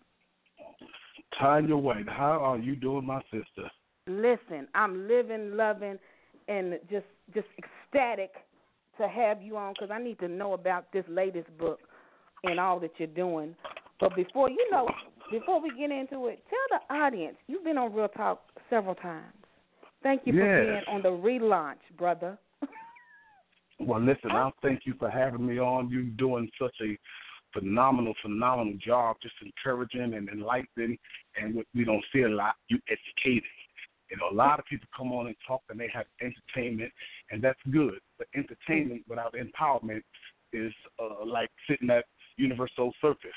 Tanya 1.39 1.77
White, 1.77 2.09
how 2.09 2.39
are 2.43 2.59
you 2.59 2.77
doing, 2.77 3.07
my 3.07 3.21
sister? 3.31 3.71
Listen, 4.07 4.69
I'm 4.75 5.09
living, 5.09 5.57
loving, 5.57 5.99
and 6.49 6.79
just 6.91 7.07
just 7.35 7.47
ecstatic 7.59 8.33
to 9.03 9.09
have 9.09 9.43
you 9.43 9.57
on 9.57 9.75
because 9.75 9.91
I 9.93 10.03
need 10.03 10.19
to 10.21 10.29
know 10.29 10.55
about 10.55 10.93
this 10.93 11.05
latest 11.09 11.49
book 11.59 11.81
and 12.45 12.59
all 12.59 12.81
that 12.81 12.93
you're 12.99 13.09
doing. 13.09 13.55
But 14.01 14.17
before 14.17 14.51
you 14.51 14.69
know, 14.71 14.89
before 15.31 15.61
we 15.61 15.71
get 15.71 15.91
into 15.91 16.27
it, 16.27 16.43
tell 16.49 16.79
the 16.79 16.95
audience 16.95 17.37
you've 17.47 17.65
been 17.65 17.79
on 17.79 17.95
Real 17.95 18.09
Talk 18.09 18.43
several 18.69 18.95
times. 18.95 19.33
Thank 20.03 20.23
you 20.27 20.33
for 20.33 20.45
Yes. 20.45 20.85
being 20.85 20.97
on 20.97 21.03
the 21.03 21.11
relaunch, 21.11 21.81
brother. 21.97 22.39
Well, 23.81 24.01
listen, 24.01 24.31
I'll 24.31 24.55
thank 24.63 24.87
you 24.87 24.95
for 24.97 25.11
having 25.11 25.45
me 25.45 25.59
on. 25.59 25.89
You're 25.89 26.05
doing 26.05 26.49
such 26.57 26.77
a 26.83 26.97
phenomenal, 27.53 28.15
phenomenal 28.23 28.75
job, 28.75 29.17
just 29.21 29.35
encouraging 29.43 30.15
and 30.15 30.29
enlightening. 30.29 30.97
And 31.37 31.57
what 31.57 31.67
we 31.75 31.85
don't 31.85 32.05
see 32.13 32.23
a 32.23 32.29
lot, 32.29 32.55
you 32.69 32.79
educating. 32.89 33.43
You 34.09 34.19
know, 34.19 34.29
a 34.31 34.37
lot 34.37 34.61
of 34.61 34.67
people 34.67 34.87
come 34.97 35.11
on 35.13 35.27
and 35.27 35.37
talk 35.47 35.63
and 35.69 35.81
they 35.81 35.89
have 35.93 36.07
entertainment, 36.21 36.93
and 37.31 37.43
that's 37.43 37.59
good. 37.73 37.99
Entertainment 38.35 39.03
without 39.09 39.35
empowerment 39.35 40.03
is 40.53 40.73
uh, 40.99 41.25
like 41.25 41.51
sitting 41.69 41.91
at 41.91 42.05
UniverSoul 42.41 42.93
Circus. 43.01 43.31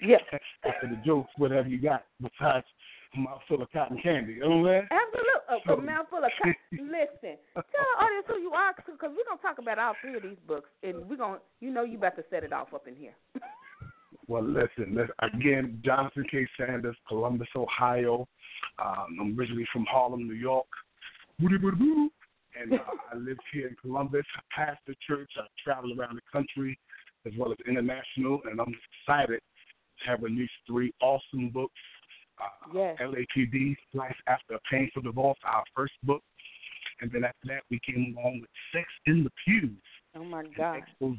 Yes. 0.00 0.20
After 0.64 0.88
the 0.88 1.00
jokes, 1.04 1.30
whatever 1.36 1.68
you 1.68 1.80
got 1.80 2.04
besides 2.20 2.66
a 3.14 3.18
mouthful 3.18 3.62
of 3.62 3.70
cotton 3.72 3.98
candy. 4.02 4.34
You 4.34 4.40
know 4.40 4.56
what 4.56 4.56
I'm 4.56 4.64
saying? 4.64 4.88
Absolutely. 4.90 5.32
A, 5.68 5.72
a 5.72 5.82
mouthful 5.82 6.18
of 6.18 6.30
co- 6.42 6.50
listen. 6.72 7.36
Tell 7.54 7.62
the 7.98 8.04
audience 8.04 8.26
who 8.26 8.38
you 8.38 8.52
are, 8.52 8.74
because 8.74 8.96
we're 9.02 9.24
gonna 9.28 9.40
talk 9.42 9.58
about 9.58 9.78
all 9.78 9.94
three 10.00 10.16
of 10.16 10.22
these 10.22 10.40
books, 10.46 10.68
and 10.82 11.08
we're 11.08 11.16
gonna, 11.16 11.38
you 11.60 11.70
know, 11.70 11.84
you 11.84 11.98
about 11.98 12.16
to 12.16 12.24
set 12.30 12.44
it 12.44 12.52
off 12.52 12.72
up 12.74 12.86
in 12.86 12.96
here. 12.96 13.14
Well, 14.28 14.44
listen, 14.44 14.94
listen 14.94 15.10
again, 15.20 15.82
Jonathan 15.84 16.24
K. 16.30 16.46
Sanders, 16.56 16.96
Columbus, 17.08 17.48
Ohio. 17.56 18.26
Um, 18.78 19.18
I'm 19.20 19.38
originally 19.38 19.66
from 19.72 19.84
Harlem, 19.90 20.28
New 20.28 20.34
York. 20.34 20.66
Booty, 21.38 21.58
booty, 21.58 21.76
boo. 21.76 22.10
And 22.60 22.74
uh, 22.74 22.78
I 23.12 23.16
live 23.16 23.38
here 23.52 23.68
in 23.68 23.76
Columbus. 23.80 24.24
I 24.36 24.40
pastor 24.64 24.94
church. 25.06 25.30
I 25.38 25.46
travel 25.62 25.98
around 25.98 26.16
the 26.16 26.22
country 26.30 26.78
as 27.26 27.32
well 27.38 27.52
as 27.52 27.58
international, 27.66 28.40
and 28.50 28.60
I'm 28.60 28.74
excited 29.06 29.40
to 30.04 30.10
have 30.10 30.22
released 30.22 30.52
three 30.66 30.92
awesome 31.00 31.50
books. 31.50 31.72
Uh, 32.38 32.72
Yes. 32.74 32.98
LAPD, 33.00 33.76
Life 33.94 34.16
After 34.26 34.54
a 34.54 34.60
Painful 34.70 35.02
Divorce, 35.02 35.38
our 35.44 35.64
first 35.76 35.92
book. 36.02 36.22
And 37.00 37.10
then 37.12 37.24
after 37.24 37.48
that, 37.48 37.62
we 37.70 37.80
came 37.84 38.16
along 38.18 38.40
with 38.40 38.50
Sex 38.72 38.86
in 39.06 39.24
the 39.24 39.30
Pews 39.44 39.70
oh 40.14 40.24
my 40.24 40.40
an 40.40 40.74
expose 40.82 41.16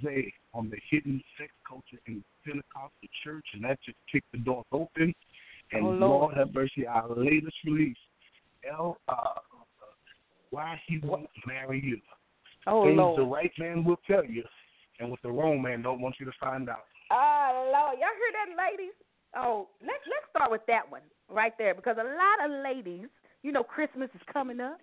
on 0.53 0.69
the 0.69 0.77
hidden 0.89 1.21
sex 1.37 1.51
culture 1.67 1.99
in 2.07 2.15
the 2.15 2.51
Pentecostal 2.51 3.09
church, 3.23 3.45
and 3.53 3.63
that 3.63 3.79
just 3.83 3.97
kicked 4.11 4.31
the 4.31 4.37
doors 4.39 4.65
open. 4.71 5.13
And 5.71 5.85
Oh, 5.85 5.89
Lord. 5.89 5.99
Lord 5.99 6.37
have 6.37 6.53
mercy, 6.53 6.85
our 6.85 7.09
latest 7.15 7.55
release, 7.65 7.97
L, 8.69 8.97
uh, 9.07 9.39
Why 10.53 10.79
He 10.87 10.99
Won't 10.99 11.29
Marry 11.47 11.81
You. 11.83 11.99
Oh 12.67 12.83
Things 12.83 12.97
Lord. 12.97 13.19
the 13.19 13.23
right 13.23 13.51
man 13.57 13.83
will 13.83 13.99
tell 14.05 14.23
you, 14.23 14.43
and 14.99 15.09
what 15.09 15.19
the 15.23 15.31
wrong 15.31 15.63
man 15.63 15.81
don't 15.81 15.99
want 15.99 16.15
you 16.19 16.27
to 16.27 16.31
find 16.39 16.69
out. 16.69 16.85
Oh 17.11 17.71
Lord, 17.73 17.97
y'all 17.97 18.07
heard 18.07 18.35
that, 18.35 18.71
ladies? 18.71 18.93
Oh, 19.35 19.67
let's 19.81 20.03
let's 20.05 20.29
start 20.29 20.51
with 20.51 20.61
that 20.67 20.89
one 20.89 21.01
right 21.27 21.53
there 21.57 21.73
because 21.73 21.97
a 21.99 22.03
lot 22.03 22.45
of 22.45 22.63
ladies, 22.63 23.07
you 23.41 23.51
know, 23.51 23.63
Christmas 23.63 24.09
is 24.13 24.21
coming 24.31 24.59
up, 24.59 24.77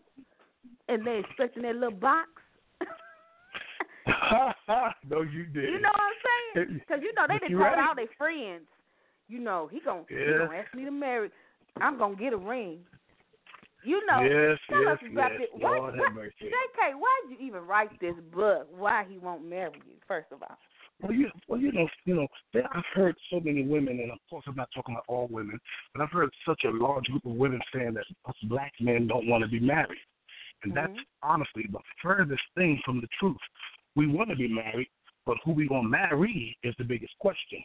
and 0.88 1.06
they're 1.06 1.20
expecting 1.20 1.62
their 1.62 1.74
little 1.74 1.92
box. 1.92 2.28
no, 5.08 5.22
you 5.22 5.44
did. 5.46 5.70
You 5.70 5.80
know 5.80 5.90
what 5.92 6.00
I'm 6.00 6.66
saying? 6.66 6.80
Because 6.80 7.00
you 7.00 7.14
know 7.14 7.26
they 7.28 7.46
you 7.48 7.62
right. 7.62 7.78
all 7.78 7.94
their 7.94 8.06
friends, 8.18 8.66
you 9.28 9.38
know, 9.38 9.68
he 9.70 9.78
gon' 9.78 10.04
he 10.08 10.16
Yes. 10.16 10.40
gonna 10.40 10.58
ask 10.58 10.74
me 10.74 10.84
to 10.84 10.90
marry. 10.90 11.30
I'm 11.80 11.96
gonna 11.96 12.16
get 12.16 12.32
a 12.32 12.36
ring. 12.36 12.80
You 13.82 14.04
know, 14.06 14.22
yes, 14.22 14.58
tell 14.68 14.82
yes, 14.82 14.92
us 14.92 14.98
about 15.10 15.32
yes. 15.32 15.42
it. 15.42 15.50
Why, 15.54 15.76
Lord 15.76 15.98
why, 15.98 16.04
have 16.04 16.14
mercy. 16.14 16.34
JK, 16.42 16.98
why 16.98 17.20
did 17.28 17.40
you 17.40 17.46
even 17.46 17.66
write 17.66 17.98
this 18.00 18.14
book? 18.32 18.68
Why 18.76 19.04
he 19.08 19.18
won't 19.18 19.44
marry 19.44 19.80
you? 19.86 19.94
First 20.06 20.28
of 20.32 20.42
all. 20.42 20.56
Well, 21.02 21.12
you, 21.12 21.30
well, 21.48 21.58
you 21.58 21.72
know, 21.72 21.88
you 22.04 22.14
know, 22.14 22.26
I've 22.54 22.84
heard 22.94 23.16
so 23.30 23.40
many 23.40 23.64
women, 23.66 24.00
and 24.00 24.10
of 24.12 24.18
course, 24.28 24.44
I'm 24.46 24.56
not 24.56 24.68
talking 24.74 24.94
about 24.94 25.04
all 25.08 25.28
women, 25.30 25.58
but 25.94 26.02
I've 26.02 26.10
heard 26.10 26.28
such 26.46 26.62
a 26.64 26.70
large 26.70 27.06
group 27.06 27.24
of 27.24 27.32
women 27.32 27.60
saying 27.74 27.94
that 27.94 28.04
us 28.28 28.34
black 28.44 28.72
men 28.80 29.06
don't 29.06 29.26
want 29.26 29.42
to 29.42 29.48
be 29.48 29.60
married, 29.60 30.00
and 30.62 30.74
that's 30.74 30.92
Mhm. 30.92 31.06
honestly 31.22 31.66
the 31.70 31.80
furthest 32.02 32.42
thing 32.54 32.82
from 32.84 33.00
the 33.00 33.08
truth. 33.18 33.40
We 33.94 34.08
want 34.08 34.28
to 34.28 34.36
be 34.36 34.48
married, 34.48 34.90
but 35.24 35.38
who 35.42 35.52
we 35.52 35.68
gonna 35.68 35.88
marry 35.88 36.58
is 36.62 36.74
the 36.76 36.84
biggest 36.84 37.16
question. 37.18 37.64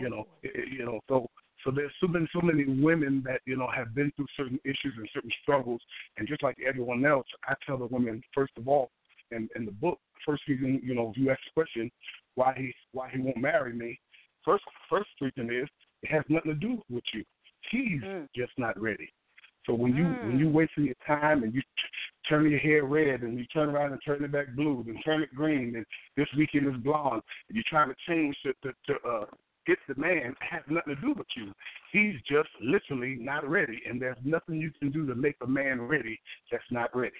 You 0.00 0.08
know, 0.08 0.26
i- 0.42 0.48
i- 0.48 0.62
you 0.62 0.84
know, 0.84 1.00
so 1.08 1.30
so 1.64 1.70
there's 1.70 1.92
so 2.00 2.06
many 2.08 2.26
so 2.32 2.40
many 2.40 2.64
women 2.64 3.22
that 3.26 3.40
you 3.46 3.56
know 3.56 3.68
have 3.74 3.94
been 3.94 4.12
through 4.16 4.26
certain 4.36 4.58
issues 4.64 4.94
and 4.96 5.08
certain 5.12 5.30
struggles, 5.42 5.80
and 6.16 6.26
just 6.28 6.42
like 6.42 6.56
everyone 6.66 7.04
else, 7.04 7.26
I 7.46 7.54
tell 7.66 7.78
the 7.78 7.86
women 7.86 8.22
first 8.34 8.52
of 8.56 8.68
all, 8.68 8.90
in 9.30 9.48
in 9.56 9.64
the 9.64 9.72
book, 9.72 9.98
first 10.26 10.42
reason 10.48 10.80
you 10.82 10.94
know 10.94 11.10
if 11.10 11.16
you 11.16 11.30
ask 11.30 11.40
the 11.44 11.52
question 11.62 11.90
why 12.34 12.54
he 12.56 12.72
why 12.92 13.10
he 13.10 13.20
won't 13.20 13.38
marry 13.38 13.72
me, 13.72 13.98
first 14.44 14.64
first 14.88 15.10
reason 15.20 15.50
is 15.52 15.68
it 16.02 16.10
has 16.10 16.24
nothing 16.28 16.52
to 16.52 16.58
do 16.58 16.82
with 16.90 17.04
you. 17.14 17.24
He's 17.70 18.02
Mm. 18.02 18.28
just 18.34 18.52
not 18.58 18.80
ready. 18.80 19.12
So 19.66 19.74
when 19.74 19.94
you 19.94 20.04
Mm. 20.06 20.22
when 20.22 20.38
you 20.38 20.48
wasting 20.48 20.84
your 20.86 20.96
time 21.06 21.44
and 21.44 21.54
you 21.54 21.60
t- 21.62 21.68
turn 22.28 22.50
your 22.50 22.58
hair 22.58 22.84
red 22.84 23.22
and 23.22 23.38
you 23.38 23.46
turn 23.46 23.68
around 23.68 23.92
and 23.92 24.00
turn 24.04 24.24
it 24.24 24.32
back 24.32 24.48
blue 24.54 24.84
and 24.86 25.02
turn 25.04 25.22
it 25.22 25.34
green 25.34 25.76
and 25.76 25.86
this 26.16 26.28
weekend 26.36 26.66
is 26.66 26.80
blonde 26.82 27.22
and 27.48 27.56
you're 27.56 27.64
trying 27.68 27.88
to 27.88 27.96
change 28.06 28.36
to 28.42 28.52
to, 28.62 28.74
to 28.86 29.08
uh 29.08 29.26
get 29.66 29.78
the 29.88 29.94
man 30.00 30.16
it 30.16 30.36
has 30.40 30.62
nothing 30.68 30.94
to 30.94 31.00
do 31.00 31.14
with 31.16 31.26
you. 31.36 31.52
He's 31.92 32.14
just 32.28 32.48
literally 32.60 33.16
not 33.20 33.48
ready 33.48 33.82
and 33.88 34.00
there's 34.00 34.16
nothing 34.24 34.56
you 34.56 34.70
can 34.78 34.90
do 34.90 35.06
to 35.06 35.14
make 35.14 35.36
a 35.42 35.46
man 35.46 35.80
ready 35.80 36.20
that's 36.50 36.64
not 36.70 36.94
ready. 36.96 37.12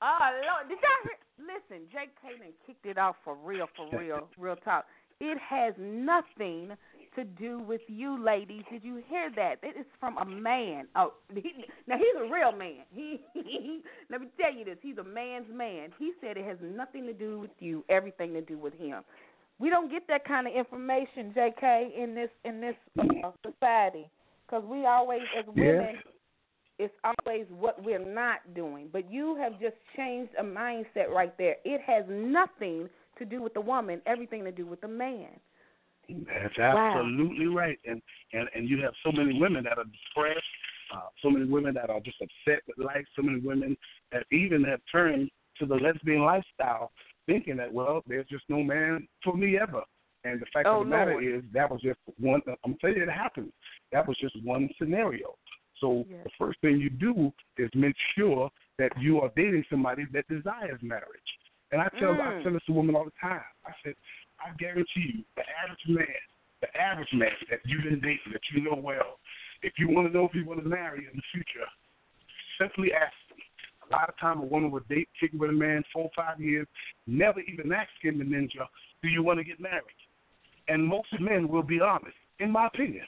Oh 0.00 0.30
Lord, 0.32 0.68
did 0.68 0.78
y'all 0.78 1.02
hear? 1.04 1.18
Listen, 1.38 1.86
Jake 1.92 2.10
Kaden 2.22 2.52
kicked 2.66 2.86
it 2.86 2.98
off 2.98 3.16
for 3.24 3.36
real, 3.36 3.66
for 3.76 3.88
real, 3.98 4.28
real 4.38 4.56
talk. 4.56 4.86
It 5.20 5.38
has 5.38 5.74
nothing 5.78 6.76
to 7.16 7.24
do 7.24 7.58
with 7.58 7.80
you, 7.88 8.22
ladies. 8.22 8.62
Did 8.70 8.84
you 8.84 9.02
hear 9.08 9.30
that? 9.34 9.56
It 9.62 9.76
is 9.78 9.86
from 9.98 10.16
a 10.18 10.24
man. 10.24 10.86
Oh, 10.94 11.14
he, 11.34 11.64
now 11.88 11.96
he's 11.96 12.14
a 12.16 12.32
real 12.32 12.52
man. 12.52 12.84
He, 12.92 13.20
he, 13.34 13.80
let 14.10 14.20
me 14.20 14.28
tell 14.40 14.54
you 14.54 14.64
this. 14.64 14.76
He's 14.80 14.98
a 14.98 15.04
man's 15.04 15.46
man. 15.52 15.90
He 15.98 16.12
said 16.20 16.36
it 16.36 16.46
has 16.46 16.58
nothing 16.62 17.06
to 17.06 17.12
do 17.12 17.40
with 17.40 17.50
you, 17.58 17.84
everything 17.88 18.32
to 18.34 18.40
do 18.40 18.56
with 18.56 18.74
him. 18.74 19.02
We 19.58 19.70
don't 19.70 19.90
get 19.90 20.06
that 20.08 20.24
kind 20.24 20.46
of 20.46 20.54
information, 20.54 21.32
J.K. 21.34 21.94
in 22.00 22.14
this 22.14 22.30
in 22.44 22.60
this 22.60 22.76
uh, 22.98 23.30
society, 23.44 24.08
because 24.46 24.64
we 24.64 24.86
always, 24.86 25.22
as 25.36 25.44
women, 25.48 25.96
it's 26.78 26.94
always 27.02 27.46
what 27.50 27.82
we're 27.82 27.98
not 27.98 28.54
doing. 28.54 28.88
But 28.92 29.10
you 29.10 29.36
have 29.36 29.60
just 29.60 29.74
changed 29.96 30.32
a 30.38 30.44
mindset 30.44 31.10
right 31.12 31.36
there. 31.38 31.56
It 31.64 31.80
has 31.80 32.04
nothing 32.08 32.88
to 33.18 33.24
do 33.24 33.42
with 33.42 33.54
the 33.54 33.60
woman, 33.60 34.00
everything 34.06 34.44
to 34.44 34.52
do 34.52 34.64
with 34.64 34.80
the 34.80 34.88
man. 34.88 35.28
That's 36.08 36.56
Wow. 36.56 37.00
absolutely 37.00 37.46
right. 37.46 37.78
And, 37.84 38.00
and 38.32 38.48
and 38.54 38.68
you 38.68 38.80
have 38.82 38.94
so 39.04 39.12
many 39.12 39.38
women 39.38 39.64
that 39.64 39.76
are 39.76 39.84
depressed, 39.84 40.46
uh, 40.94 41.08
so 41.20 41.30
many 41.30 41.44
women 41.44 41.74
that 41.74 41.90
are 41.90 42.00
just 42.00 42.16
upset 42.22 42.62
with 42.66 42.78
life, 42.78 43.04
so 43.14 43.22
many 43.22 43.40
women 43.40 43.76
that 44.12 44.24
even 44.32 44.64
have 44.64 44.80
turned 44.90 45.30
to 45.58 45.66
the 45.66 45.74
lesbian 45.74 46.22
lifestyle, 46.22 46.92
thinking 47.28 47.56
that 47.58 47.72
well, 47.72 48.02
there's 48.08 48.26
just 48.26 48.44
no 48.48 48.62
man 48.64 49.06
for 49.22 49.36
me 49.36 49.58
ever. 49.60 49.82
And 50.24 50.40
the 50.40 50.46
fact 50.52 50.66
Oh, 50.66 50.80
of 50.80 50.86
the 50.88 50.90
matter 50.90 51.20
is 51.20 51.44
that 51.52 51.70
was 51.70 51.80
just 51.80 52.00
one. 52.18 52.40
I'm 52.64 52.74
telling 52.80 52.96
you, 52.96 53.02
it 53.04 53.10
happened. 53.10 53.52
That 53.92 54.08
was 54.08 54.16
just 54.18 54.34
one 54.42 54.68
scenario. 54.78 55.36
So 55.80 56.04
Yes. 56.10 56.24
the 56.24 56.30
first 56.36 56.60
thing 56.60 56.78
you 56.78 56.90
do 56.90 57.32
is 57.56 57.70
make 57.74 57.94
sure 58.16 58.50
that 58.78 58.90
you 58.98 59.20
are 59.20 59.30
dating 59.36 59.64
somebody 59.70 60.06
that 60.12 60.26
desires 60.26 60.80
marriage. 60.82 61.30
And 61.70 61.80
I 61.80 61.88
tell 62.00 62.14
I 62.20 62.32
Mm. 62.32 62.42
tell 62.42 62.52
this 62.54 62.64
to 62.64 62.72
women 62.72 62.96
all 62.96 63.04
the 63.04 63.12
time. 63.20 63.44
I 63.64 63.72
said, 63.84 63.94
I 64.40 64.50
guarantee 64.58 65.12
you, 65.18 65.24
the 65.36 65.44
average 65.62 65.86
man, 65.86 66.16
the 66.62 66.80
average 66.80 67.12
man 67.12 67.36
that 67.50 67.60
you've 67.64 67.84
been 67.84 68.00
dating, 68.00 68.32
that 68.32 68.42
you 68.52 68.62
know 68.62 68.74
well, 68.74 69.20
if 69.62 69.78
you 69.78 69.88
want 69.88 70.08
to 70.08 70.12
know 70.12 70.24
if 70.24 70.34
you 70.34 70.44
want 70.44 70.62
to 70.62 70.68
marry 70.68 71.06
in 71.10 71.16
the 71.16 71.22
future, 71.32 71.68
simply 72.58 72.92
ask. 72.92 73.14
A 73.90 73.94
lot 73.94 74.08
of 74.08 74.18
time, 74.18 74.40
a 74.40 74.44
woman 74.44 74.70
would 74.70 74.88
date, 74.88 75.08
kick 75.18 75.30
with 75.32 75.50
a 75.50 75.52
man 75.52 75.82
four 75.92 76.04
or 76.04 76.10
five 76.14 76.40
years, 76.40 76.66
never 77.06 77.40
even 77.40 77.72
ask 77.72 77.88
him, 78.02 78.18
the 78.18 78.24
ninja, 78.24 78.66
do 79.02 79.08
you 79.08 79.22
want 79.22 79.38
to 79.38 79.44
get 79.44 79.60
married? 79.60 79.84
And 80.68 80.84
most 80.84 81.08
men 81.20 81.48
will 81.48 81.62
be 81.62 81.80
honest, 81.80 82.16
in 82.40 82.50
my 82.50 82.66
opinion. 82.66 83.06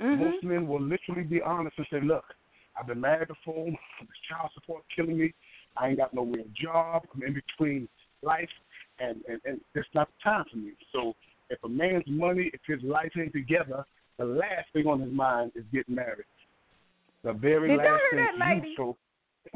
Mm-hmm. 0.00 0.24
Most 0.24 0.44
men 0.44 0.66
will 0.68 0.80
literally 0.80 1.24
be 1.24 1.42
honest 1.42 1.76
and 1.78 1.86
say, 1.90 2.00
look, 2.00 2.24
I've 2.78 2.86
been 2.86 3.00
married 3.00 3.28
before, 3.28 3.66
this 3.66 4.08
child 4.28 4.50
support 4.54 4.84
killing 4.94 5.18
me, 5.18 5.34
I 5.76 5.88
ain't 5.88 5.98
got 5.98 6.14
no 6.14 6.24
real 6.24 6.44
job, 6.60 7.02
I'm 7.14 7.22
in 7.22 7.34
between 7.34 7.88
life, 8.22 8.48
and, 9.00 9.20
and, 9.28 9.40
and 9.44 9.60
it's 9.74 9.88
not 9.94 10.08
the 10.08 10.30
time 10.30 10.44
for 10.50 10.58
me. 10.58 10.72
So 10.92 11.14
if 11.48 11.58
a 11.64 11.68
man's 11.68 12.04
money, 12.06 12.50
if 12.54 12.60
his 12.66 12.82
life 12.88 13.10
ain't 13.18 13.32
together, 13.32 13.84
the 14.18 14.24
last 14.24 14.66
thing 14.72 14.86
on 14.86 15.00
his 15.00 15.12
mind 15.12 15.52
is 15.54 15.64
getting 15.72 15.94
married. 15.94 16.26
The 17.24 17.32
very 17.32 17.68
Did 17.68 17.78
last 17.78 18.02
thing 18.10 18.20
that, 18.38 18.48
you 18.48 18.54
lady? 18.54 18.74
so 18.76 18.96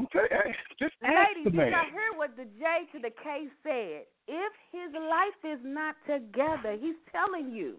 Okay, 0.01 0.55
just 0.79 0.95
Ladies, 1.03 1.45
the 1.45 1.51
did 1.51 1.71
y'all 1.71 1.91
hear 1.93 2.17
what 2.17 2.37
the 2.37 2.45
J 2.59 2.87
to 2.93 2.99
the 2.99 3.11
K 3.23 3.47
said? 3.63 4.05
If 4.27 4.53
his 4.73 4.93
life 4.95 5.45
is 5.45 5.61
not 5.63 5.95
together, 6.07 6.77
he's 6.81 6.97
telling 7.13 7.53
you. 7.53 7.77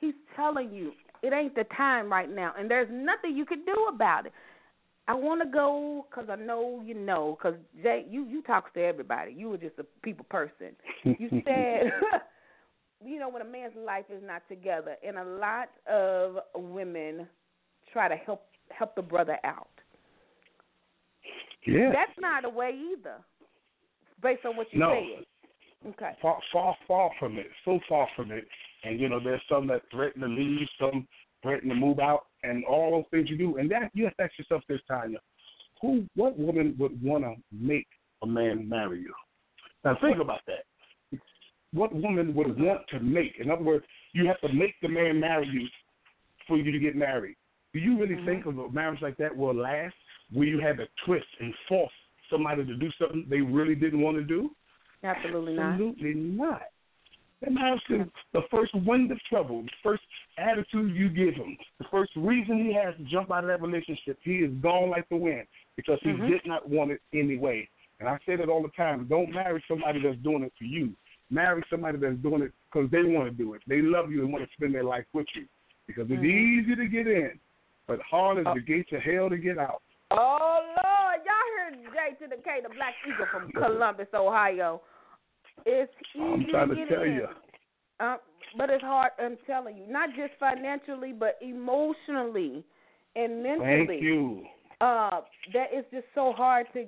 He's 0.00 0.14
telling 0.34 0.72
you 0.72 0.92
it 1.22 1.32
ain't 1.32 1.54
the 1.54 1.64
time 1.76 2.10
right 2.10 2.30
now, 2.30 2.52
and 2.58 2.70
there's 2.70 2.88
nothing 2.90 3.36
you 3.36 3.46
can 3.46 3.64
do 3.64 3.86
about 3.88 4.26
it. 4.26 4.32
I 5.06 5.14
want 5.14 5.42
to 5.42 5.48
go 5.48 6.06
because 6.08 6.30
I 6.30 6.36
know 6.36 6.82
you 6.84 6.94
know. 6.94 7.36
Because 7.38 7.58
Jay, 7.82 8.06
you 8.08 8.24
you 8.26 8.42
talk 8.42 8.72
to 8.74 8.80
everybody. 8.80 9.32
You 9.32 9.50
were 9.50 9.58
just 9.58 9.78
a 9.78 9.84
people 10.02 10.26
person. 10.30 10.74
You 11.04 11.28
said, 11.46 11.92
you 13.04 13.18
know, 13.18 13.28
when 13.28 13.42
a 13.42 13.44
man's 13.44 13.74
life 13.76 14.06
is 14.10 14.22
not 14.24 14.42
together, 14.48 14.96
and 15.06 15.18
a 15.18 15.24
lot 15.24 15.68
of 15.90 16.38
women 16.54 17.26
try 17.92 18.08
to 18.08 18.16
help 18.16 18.46
help 18.70 18.94
the 18.96 19.02
brother 19.02 19.38
out. 19.44 19.68
Yeah. 21.66 21.90
That's 21.92 22.18
not 22.18 22.44
a 22.44 22.48
way 22.48 22.72
either, 22.92 23.16
based 24.22 24.44
on 24.44 24.56
what 24.56 24.66
you 24.72 24.80
No. 24.80 24.90
said. 25.16 25.24
Okay. 25.86 26.12
far, 26.22 26.38
far, 26.50 26.74
far 26.88 27.10
from 27.18 27.38
it. 27.38 27.46
So 27.64 27.78
far 27.88 28.08
from 28.16 28.30
it. 28.30 28.48
And 28.84 28.98
you 28.98 29.08
know, 29.10 29.20
there's 29.20 29.42
some 29.50 29.66
that 29.66 29.82
threaten 29.90 30.22
to 30.22 30.28
leave, 30.28 30.66
some 30.80 31.06
threaten 31.42 31.68
to 31.68 31.74
move 31.74 31.98
out, 31.98 32.26
and 32.42 32.64
all 32.64 32.90
those 32.90 33.04
things 33.10 33.28
you 33.28 33.36
do. 33.36 33.58
And 33.58 33.70
that 33.70 33.90
you 33.92 34.04
have 34.04 34.16
to 34.16 34.22
ask 34.22 34.38
yourself 34.38 34.62
this, 34.66 34.80
Tanya: 34.88 35.18
Who, 35.82 36.06
what 36.16 36.38
woman 36.38 36.74
would 36.78 37.02
want 37.02 37.24
to 37.24 37.34
make 37.52 37.86
a 38.22 38.26
man 38.26 38.66
marry 38.66 39.00
you? 39.00 39.12
Now 39.84 39.98
think 40.00 40.20
about 40.20 40.40
that. 40.46 40.64
What 41.74 41.94
woman 41.94 42.34
would 42.34 42.58
want 42.58 42.82
to 42.88 43.00
make? 43.00 43.34
In 43.38 43.50
other 43.50 43.62
words, 43.64 43.84
you 44.14 44.26
have 44.26 44.40
to 44.40 44.52
make 44.52 44.74
the 44.80 44.88
man 44.88 45.20
marry 45.20 45.46
you 45.46 45.66
for 46.48 46.56
you 46.56 46.70
to 46.72 46.78
get 46.78 46.96
married. 46.96 47.36
Do 47.74 47.78
you 47.80 47.98
really 47.98 48.14
Mm-hmm. 48.14 48.26
think 48.26 48.46
of 48.46 48.58
a 48.58 48.70
marriage 48.70 49.02
like 49.02 49.16
that 49.18 49.36
will 49.36 49.54
last? 49.54 49.94
Where 50.32 50.46
you 50.46 50.60
have 50.60 50.78
to 50.78 50.86
twist 51.04 51.26
and 51.40 51.54
force 51.68 51.92
somebody 52.30 52.64
to 52.64 52.74
do 52.76 52.90
something 52.98 53.26
they 53.28 53.40
really 53.40 53.74
didn't 53.74 54.00
want 54.00 54.16
to 54.16 54.24
do? 54.24 54.50
Absolutely 55.02 55.54
not. 55.54 55.72
Absolutely 55.72 56.14
not. 56.14 56.62
That 57.42 57.52
man's 57.52 57.80
the, 57.90 58.08
the 58.32 58.40
first 58.50 58.74
wind 58.86 59.12
of 59.12 59.18
trouble, 59.28 59.62
the 59.62 59.70
first 59.82 60.02
attitude 60.38 60.96
you 60.96 61.10
give 61.10 61.34
him, 61.34 61.58
the 61.78 61.84
first 61.90 62.12
reason 62.16 62.64
he 62.64 62.72
has 62.72 62.96
to 62.96 63.04
jump 63.04 63.30
out 63.30 63.44
of 63.44 63.48
that 63.48 63.60
relationship, 63.60 64.18
he 64.22 64.36
is 64.36 64.52
gone 64.62 64.88
like 64.88 65.06
the 65.10 65.16
wind 65.16 65.46
because 65.76 65.98
he 66.02 66.10
Mhm. 66.10 66.28
did 66.28 66.46
not 66.46 66.68
want 66.68 66.90
it 66.90 67.02
anyway. 67.12 67.68
And 68.00 68.08
I 68.08 68.18
say 68.24 68.36
that 68.36 68.48
all 68.48 68.62
the 68.62 68.70
time. 68.70 69.06
Don't 69.08 69.30
marry 69.30 69.62
somebody 69.68 70.00
that's 70.00 70.16
doing 70.18 70.42
it 70.42 70.52
for 70.58 70.64
you. 70.64 70.94
Marry 71.30 71.62
somebody 71.68 71.98
that's 71.98 72.16
doing 72.16 72.42
it 72.42 72.52
because 72.72 72.90
they 72.90 73.02
want 73.02 73.28
to 73.28 73.30
do 73.30 73.54
it. 73.54 73.62
They 73.66 73.82
love 73.82 74.10
you 74.10 74.24
and 74.24 74.32
want 74.32 74.44
to 74.46 74.52
spend 74.56 74.74
their 74.74 74.84
life 74.84 75.04
with 75.12 75.26
you. 75.34 75.46
Because 75.86 76.10
it's 76.10 76.22
Mhm. 76.22 76.24
easy 76.24 76.76
to 76.76 76.86
get 76.86 77.06
in, 77.06 77.38
but 77.86 78.00
hard 78.00 78.38
as 78.38 78.46
Oh. 78.46 78.54
the 78.54 78.60
gates 78.60 78.90
of 78.92 79.02
hell 79.02 79.28
to 79.28 79.36
get 79.36 79.58
out. 79.58 79.82
Oh 80.16 80.60
Lord, 80.76 81.20
y'all 81.26 81.50
heard 81.58 81.74
J 81.92 82.24
to 82.24 82.28
the 82.36 82.42
K, 82.42 82.60
the 82.62 82.68
Black 82.74 82.94
Eagle 83.06 83.26
from 83.32 83.50
Columbus, 83.52 84.06
Ohio. 84.14 84.80
It's 85.66 85.92
easy 86.14 86.22
I'm 86.24 86.46
trying 86.50 86.68
to 86.70 86.74
get 86.76 86.88
tell 86.88 87.02
in. 87.02 87.14
you. 87.14 87.26
Uh, 88.00 88.16
but 88.56 88.70
it's 88.70 88.82
hard. 88.82 89.12
I'm 89.18 89.36
telling 89.46 89.76
you, 89.76 89.84
not 89.90 90.10
just 90.10 90.32
financially, 90.38 91.12
but 91.12 91.38
emotionally 91.42 92.64
and 93.16 93.42
mentally. 93.42 93.86
Thank 93.86 94.02
you. 94.02 94.44
uh 94.80 95.20
that 95.52 95.68
is 95.76 95.84
just 95.92 96.06
so 96.14 96.32
hard 96.32 96.66
to 96.74 96.84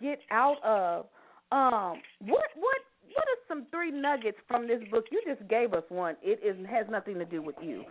get 0.00 0.20
out 0.30 0.62
of. 0.64 1.06
Um, 1.52 2.00
what 2.20 2.44
what 2.56 2.78
what 3.14 3.24
are 3.24 3.42
some 3.48 3.66
three 3.70 3.90
nuggets 3.92 4.38
from 4.48 4.66
this 4.66 4.80
book? 4.90 5.04
You 5.12 5.22
just 5.26 5.48
gave 5.48 5.72
us 5.72 5.84
one. 5.88 6.16
It 6.22 6.40
is 6.44 6.56
has 6.68 6.86
nothing 6.90 7.18
to 7.18 7.24
do 7.24 7.42
with 7.42 7.56
you. 7.62 7.84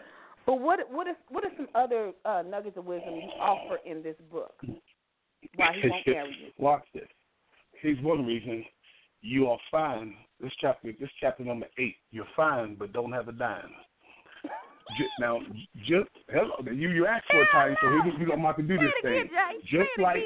But 0.46 0.60
what 0.60 0.80
what 0.92 1.08
is 1.08 1.16
what 1.30 1.44
are 1.44 1.52
some 1.58 1.68
other 1.76 2.12
uh, 2.24 2.44
nuggets 2.48 2.78
of 2.78 2.86
wisdom 2.86 3.16
you 3.16 3.30
offer 3.40 3.80
in 3.86 4.04
this 4.04 4.16
book? 4.32 4.54
Why 5.56 5.74
he 5.82 5.90
won't 5.90 6.06
you? 6.06 6.52
Watch 6.58 6.84
this. 6.94 7.08
Here's 7.82 8.00
one 8.02 8.26
reason 8.26 8.64
you 9.22 9.50
are 9.50 9.58
fine. 9.72 10.16
This 10.40 10.52
chapter, 10.60 10.94
this 11.00 11.10
chapter 11.20 11.44
number 11.44 11.68
eight. 11.80 11.96
You're 12.12 12.28
fine, 12.36 12.76
but 12.76 12.94
don't 12.94 13.12
have 13.12 13.28
a 13.28 13.32
dime. 13.32 13.72
Ju- 14.98 15.06
Now, 15.20 15.40
just 15.86 16.10
hello. 16.30 16.56
You 16.72 16.90
you 16.90 17.08
asked 17.08 17.26
for 17.32 17.42
a 17.42 17.48
time, 17.52 17.76
so 17.82 17.90
we 17.90 18.18
we 18.20 18.26
gonna 18.26 18.42
have 18.46 18.58
to 18.58 18.62
do 18.62 18.78
this 18.78 18.92
thing. 19.02 19.30
Just 19.66 19.90
like 19.98 20.22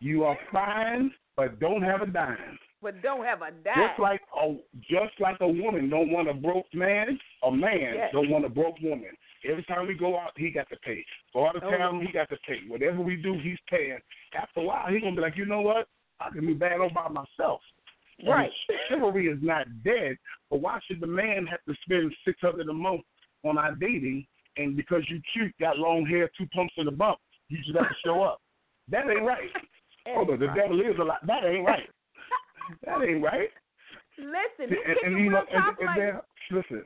you 0.00 0.24
are 0.24 0.38
fine, 0.50 1.10
but 1.36 1.60
don't 1.60 1.82
have 1.82 2.00
a 2.02 2.06
dime. 2.06 2.58
But 2.80 3.02
don't 3.02 3.24
have 3.24 3.42
a 3.42 3.50
dime. 3.50 3.88
Just 3.88 3.98
like 4.00 4.20
a 4.40 4.54
just 4.88 5.18
like 5.18 5.36
a 5.40 5.48
woman 5.48 5.90
don't 5.90 6.10
want 6.10 6.28
a 6.28 6.34
broke 6.34 6.72
man, 6.72 7.18
a 7.42 7.50
man 7.50 7.94
Yes. 7.94 8.10
don't 8.12 8.30
want 8.30 8.44
a 8.44 8.48
broke 8.48 8.80
woman. 8.80 9.10
Every 9.48 9.64
time 9.64 9.86
we 9.86 9.94
go 9.94 10.18
out, 10.18 10.32
he 10.36 10.50
got 10.50 10.68
to 10.70 10.76
pay. 10.84 11.04
Go 11.32 11.46
out 11.46 11.56
of 11.56 11.62
town, 11.62 12.04
he 12.04 12.12
got 12.12 12.28
to 12.30 12.36
pay. 12.46 12.60
Whatever 12.68 13.00
we 13.00 13.16
do, 13.16 13.38
he's 13.42 13.58
paying. 13.68 13.98
After 14.40 14.60
a 14.60 14.64
while, 14.64 14.86
he's 14.92 15.02
gonna 15.02 15.16
be 15.16 15.22
like, 15.22 15.36
you 15.36 15.46
know 15.46 15.60
what? 15.60 15.88
I 16.20 16.30
can 16.30 16.46
be 16.46 16.54
bad 16.54 16.80
all 16.80 16.90
by 16.90 17.08
myself. 17.08 17.60
And 18.20 18.28
Right. 18.28 18.50
Chivalry 18.88 19.26
is 19.28 19.38
not 19.42 19.66
dead, 19.84 20.16
but 20.50 20.60
why 20.60 20.78
should 20.86 21.00
the 21.00 21.06
man 21.06 21.46
have 21.46 21.60
to 21.68 21.74
spend 21.82 22.14
six 22.24 22.40
hundred 22.40 22.68
a 22.68 22.72
month 22.72 23.02
on 23.44 23.58
our 23.58 23.74
dating? 23.74 24.26
And 24.56 24.76
because 24.76 25.02
you 25.08 25.20
cute, 25.32 25.54
got 25.60 25.78
long 25.78 26.04
hair, 26.04 26.28
two 26.36 26.46
pumps 26.48 26.74
in 26.78 26.86
the 26.86 26.90
bump, 26.92 27.18
you 27.48 27.58
just 27.58 27.76
have 27.78 27.88
to 27.88 27.94
show 28.04 28.22
up. 28.22 28.40
That 28.88 29.08
ain't 29.08 29.22
right. 29.22 29.50
Oh, 30.16 30.24
the, 30.24 30.38
the 30.38 30.46
devil 30.56 30.80
is 30.80 30.98
a 30.98 31.04
lot. 31.04 31.18
That 31.26 31.44
ain't 31.44 31.66
right. 31.66 31.86
That 32.84 33.02
ain't 33.02 33.22
right. 33.22 33.50
Listen, 34.18 34.68
he's 34.68 34.78
And, 34.86 35.14
and 35.14 35.24
you 35.24 35.30
know, 35.30 35.42
and, 35.52 35.64
and 35.64 35.86
like 35.86 35.96
there, 35.96 36.22
listen, 36.50 36.84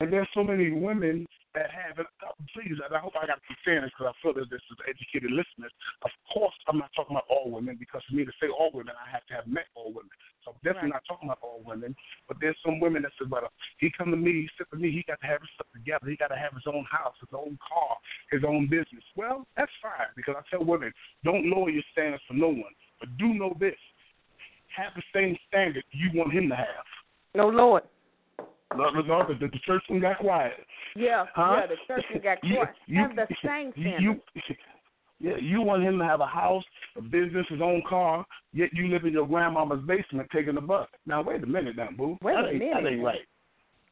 and 0.00 0.12
there's 0.12 0.28
so 0.34 0.42
many 0.42 0.70
women 0.70 1.26
that 1.54 1.68
have 1.68 2.00
it. 2.00 2.08
Uh, 2.24 2.32
please, 2.56 2.80
I 2.80 2.98
hope 2.98 3.12
I 3.12 3.28
got 3.28 3.40
saying 3.64 3.84
this 3.84 3.92
because 3.92 4.12
I 4.12 4.16
feel 4.24 4.32
that 4.40 4.48
this 4.48 4.64
is 4.72 4.78
educated 4.88 5.30
listeners. 5.30 5.72
Of 6.00 6.12
course, 6.32 6.54
I'm 6.68 6.80
not 6.80 6.88
talking 6.96 7.12
about 7.12 7.28
all 7.28 7.52
women 7.52 7.76
because 7.76 8.00
for 8.08 8.16
me 8.16 8.24
to 8.24 8.32
say 8.40 8.48
all 8.48 8.72
women, 8.72 8.96
I 8.96 9.08
have 9.12 9.24
to 9.28 9.34
have 9.36 9.46
met 9.46 9.68
all 9.76 9.92
women. 9.92 10.12
So 10.44 10.52
I'm 10.52 10.60
definitely 10.64 10.96
Right. 10.96 11.04
not 11.04 11.08
talking 11.08 11.28
about 11.28 11.44
all 11.44 11.60
women. 11.64 11.94
But 12.26 12.40
there's 12.40 12.56
some 12.64 12.80
women 12.80 13.04
that 13.04 13.12
say, 13.20 13.28
"Well, 13.28 13.52
he 13.78 13.92
come 13.92 14.10
to 14.10 14.16
me, 14.16 14.48
he 14.48 14.50
sit 14.56 14.66
with 14.72 14.80
me, 14.80 14.90
he 14.90 15.04
got 15.04 15.20
to 15.20 15.28
have 15.28 15.44
his 15.44 15.50
stuff 15.54 15.68
together. 15.72 16.08
He 16.08 16.16
got 16.16 16.32
to 16.32 16.40
have 16.40 16.56
his 16.56 16.66
own 16.66 16.84
house, 16.88 17.14
his 17.20 17.32
own 17.36 17.58
car, 17.60 17.96
his 18.32 18.44
own 18.44 18.66
business." 18.66 19.04
Well, 19.14 19.46
that's 19.56 19.72
fine 19.84 20.08
because 20.16 20.36
I 20.40 20.42
tell 20.48 20.64
women, 20.64 20.92
don't 21.22 21.46
lower 21.46 21.68
your 21.68 21.84
standards 21.92 22.24
for 22.26 22.34
no 22.34 22.48
one, 22.48 22.72
but 22.98 23.12
do 23.18 23.34
know 23.34 23.54
this: 23.60 23.78
have 24.82 24.92
the 24.96 25.02
same 25.14 25.36
standard 25.48 25.84
you 25.92 26.10
want 26.14 26.32
him 26.32 26.48
to 26.48 26.56
have. 26.56 26.84
no 27.34 27.48
Lord. 27.48 27.82
Lord, 28.76 28.94
Lord, 29.06 29.26
the, 29.28 29.34
the 29.46 29.58
church 29.66 29.82
one 29.88 30.00
got 30.00 30.18
quiet. 30.18 30.54
Yeah, 30.96 31.26
Huh? 31.34 31.60
yeah. 31.60 31.66
The 31.66 31.76
church 31.86 32.04
has 32.12 32.22
got 32.22 32.38
You- 32.42 32.64
you- 32.86 33.00
have 33.02 33.16
the 33.16 33.26
same 33.44 33.72
standard. 33.72 34.00
You, 34.00 34.20
yeah, 35.20 35.36
you 35.40 35.60
want 35.60 35.82
him 35.82 35.98
to 35.98 36.04
have 36.04 36.20
a 36.20 36.26
house, 36.26 36.64
a 36.96 37.02
business, 37.02 37.46
his 37.48 37.60
own 37.60 37.82
car, 37.88 38.24
yet 38.52 38.70
you 38.72 38.88
live 38.88 39.04
in 39.04 39.12
your 39.12 39.26
grandmama's 39.26 39.84
basement 39.86 40.28
taking 40.32 40.56
a 40.56 40.60
bus. 40.60 40.88
Now 41.06 41.22
wait 41.22 41.42
a 41.42 41.46
minute, 41.46 41.76
now, 41.76 41.88
boo. 41.96 42.16
Wait 42.22 42.34
that 42.34 42.48
a 42.48 42.52
minute. 42.52 42.70
That 42.82 42.88
ain't 42.88 43.04
right. 43.04 43.26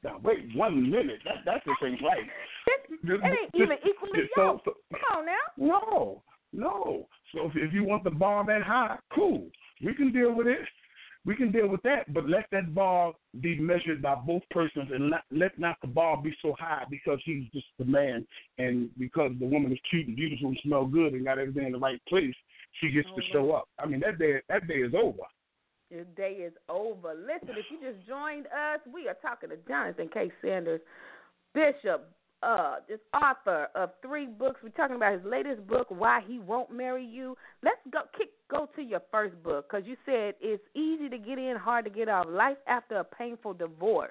Now 0.03 0.18
wait 0.24 0.38
one 0.57 0.91
minute. 0.91 1.20
That 1.24 1.45
that 1.45 1.64
just 1.64 1.82
ain't 1.84 2.01
right. 2.03 2.24
it 3.05 3.20
ain't 3.22 3.51
even 3.55 3.76
equally 3.86 4.20
so, 4.34 4.61
so, 4.64 4.72
Come 4.93 5.18
on 5.18 5.26
now. 5.26 5.32
no, 5.59 6.22
no. 6.55 7.07
So 7.34 7.47
if, 7.47 7.53
if 7.55 7.72
you 7.74 7.84
want 7.84 8.05
the 8.05 8.11
bar 8.11 8.45
that 8.47 8.62
high, 8.62 8.97
cool. 9.14 9.47
We 9.84 9.95
can 9.95 10.11
deal 10.12 10.34
with 10.34 10.47
it. 10.47 10.59
We 11.27 11.37
can 11.37 11.53
deal 11.53 11.68
with 11.68 11.83
that, 11.83 12.12
but 12.14 12.29
let 12.29 12.47
that 12.51 12.75
bar 12.75 13.12
be 13.43 13.59
measured 13.59 14.01
by 14.01 14.14
both 14.14 14.43
persons, 14.51 14.89
and 14.91 15.11
not, 15.11 15.23
let 15.31 15.59
not 15.59 15.77
the 15.83 15.89
bar 15.89 16.16
be 16.23 16.35
so 16.41 16.55
high 16.59 16.85
because 16.91 17.18
he's 17.25 17.45
just 17.53 17.66
the 17.79 17.85
man, 17.85 18.27
and 18.57 18.89
because 18.99 19.33
the 19.39 19.47
woman 19.47 19.71
is 19.71 19.79
cute 19.91 20.09
and 20.09 20.16
beautiful 20.16 20.49
and 20.49 20.59
smell 20.64 20.87
good 20.87 21.12
and 21.12 21.25
got 21.27 21.39
everything 21.39 21.66
in 21.66 21.73
the 21.73 21.79
right 21.79 22.01
place, 22.09 22.35
she 22.81 22.91
gets 22.91 23.09
to 23.16 23.23
show 23.33 23.53
up. 23.53 23.68
I 23.79 23.87
mean, 23.87 24.01
that 24.01 24.18
day 24.18 24.41
that 24.49 24.66
day 24.66 24.77
is 24.77 24.95
over. 24.95 25.23
Your 25.91 26.05
day 26.16 26.35
is 26.47 26.53
over. 26.68 27.14
Listen, 27.14 27.57
if 27.57 27.66
you 27.71 27.79
just 27.83 28.07
joined 28.07 28.47
us, 28.47 28.81
we 28.93 29.09
are 29.09 29.16
talking 29.21 29.51
to 29.51 29.57
Jonathan 29.68 30.09
K. 30.12 30.31
Sanders, 30.41 30.81
Bishop, 31.53 32.12
uh, 32.43 32.76
this 32.88 33.01
author 33.14 33.68
of 33.74 33.91
three 34.03 34.26
books. 34.26 34.61
We're 34.62 34.70
talking 34.70 34.97
about 34.97 35.12
his 35.14 35.24
latest 35.24 35.66
book, 35.66 35.86
Why 35.91 36.20
He 36.26 36.38
Won't 36.38 36.72
Marry 36.74 37.05
You. 37.05 37.36
Let's 37.62 37.80
go 37.93 38.01
kick 38.16 38.30
go 38.51 38.68
to 38.74 38.82
your 38.82 39.03
first 39.11 39.41
book 39.43 39.68
because 39.70 39.86
you 39.86 39.97
said 40.05 40.34
it's 40.41 40.62
easy 40.74 41.09
to 41.09 41.18
get 41.18 41.38
in, 41.38 41.57
hard 41.57 41.84
to 41.84 41.91
get 41.91 42.09
out. 42.09 42.30
Life 42.30 42.59
after 42.66 42.97
a 42.97 43.05
painful 43.05 43.55
divorce. 43.55 44.11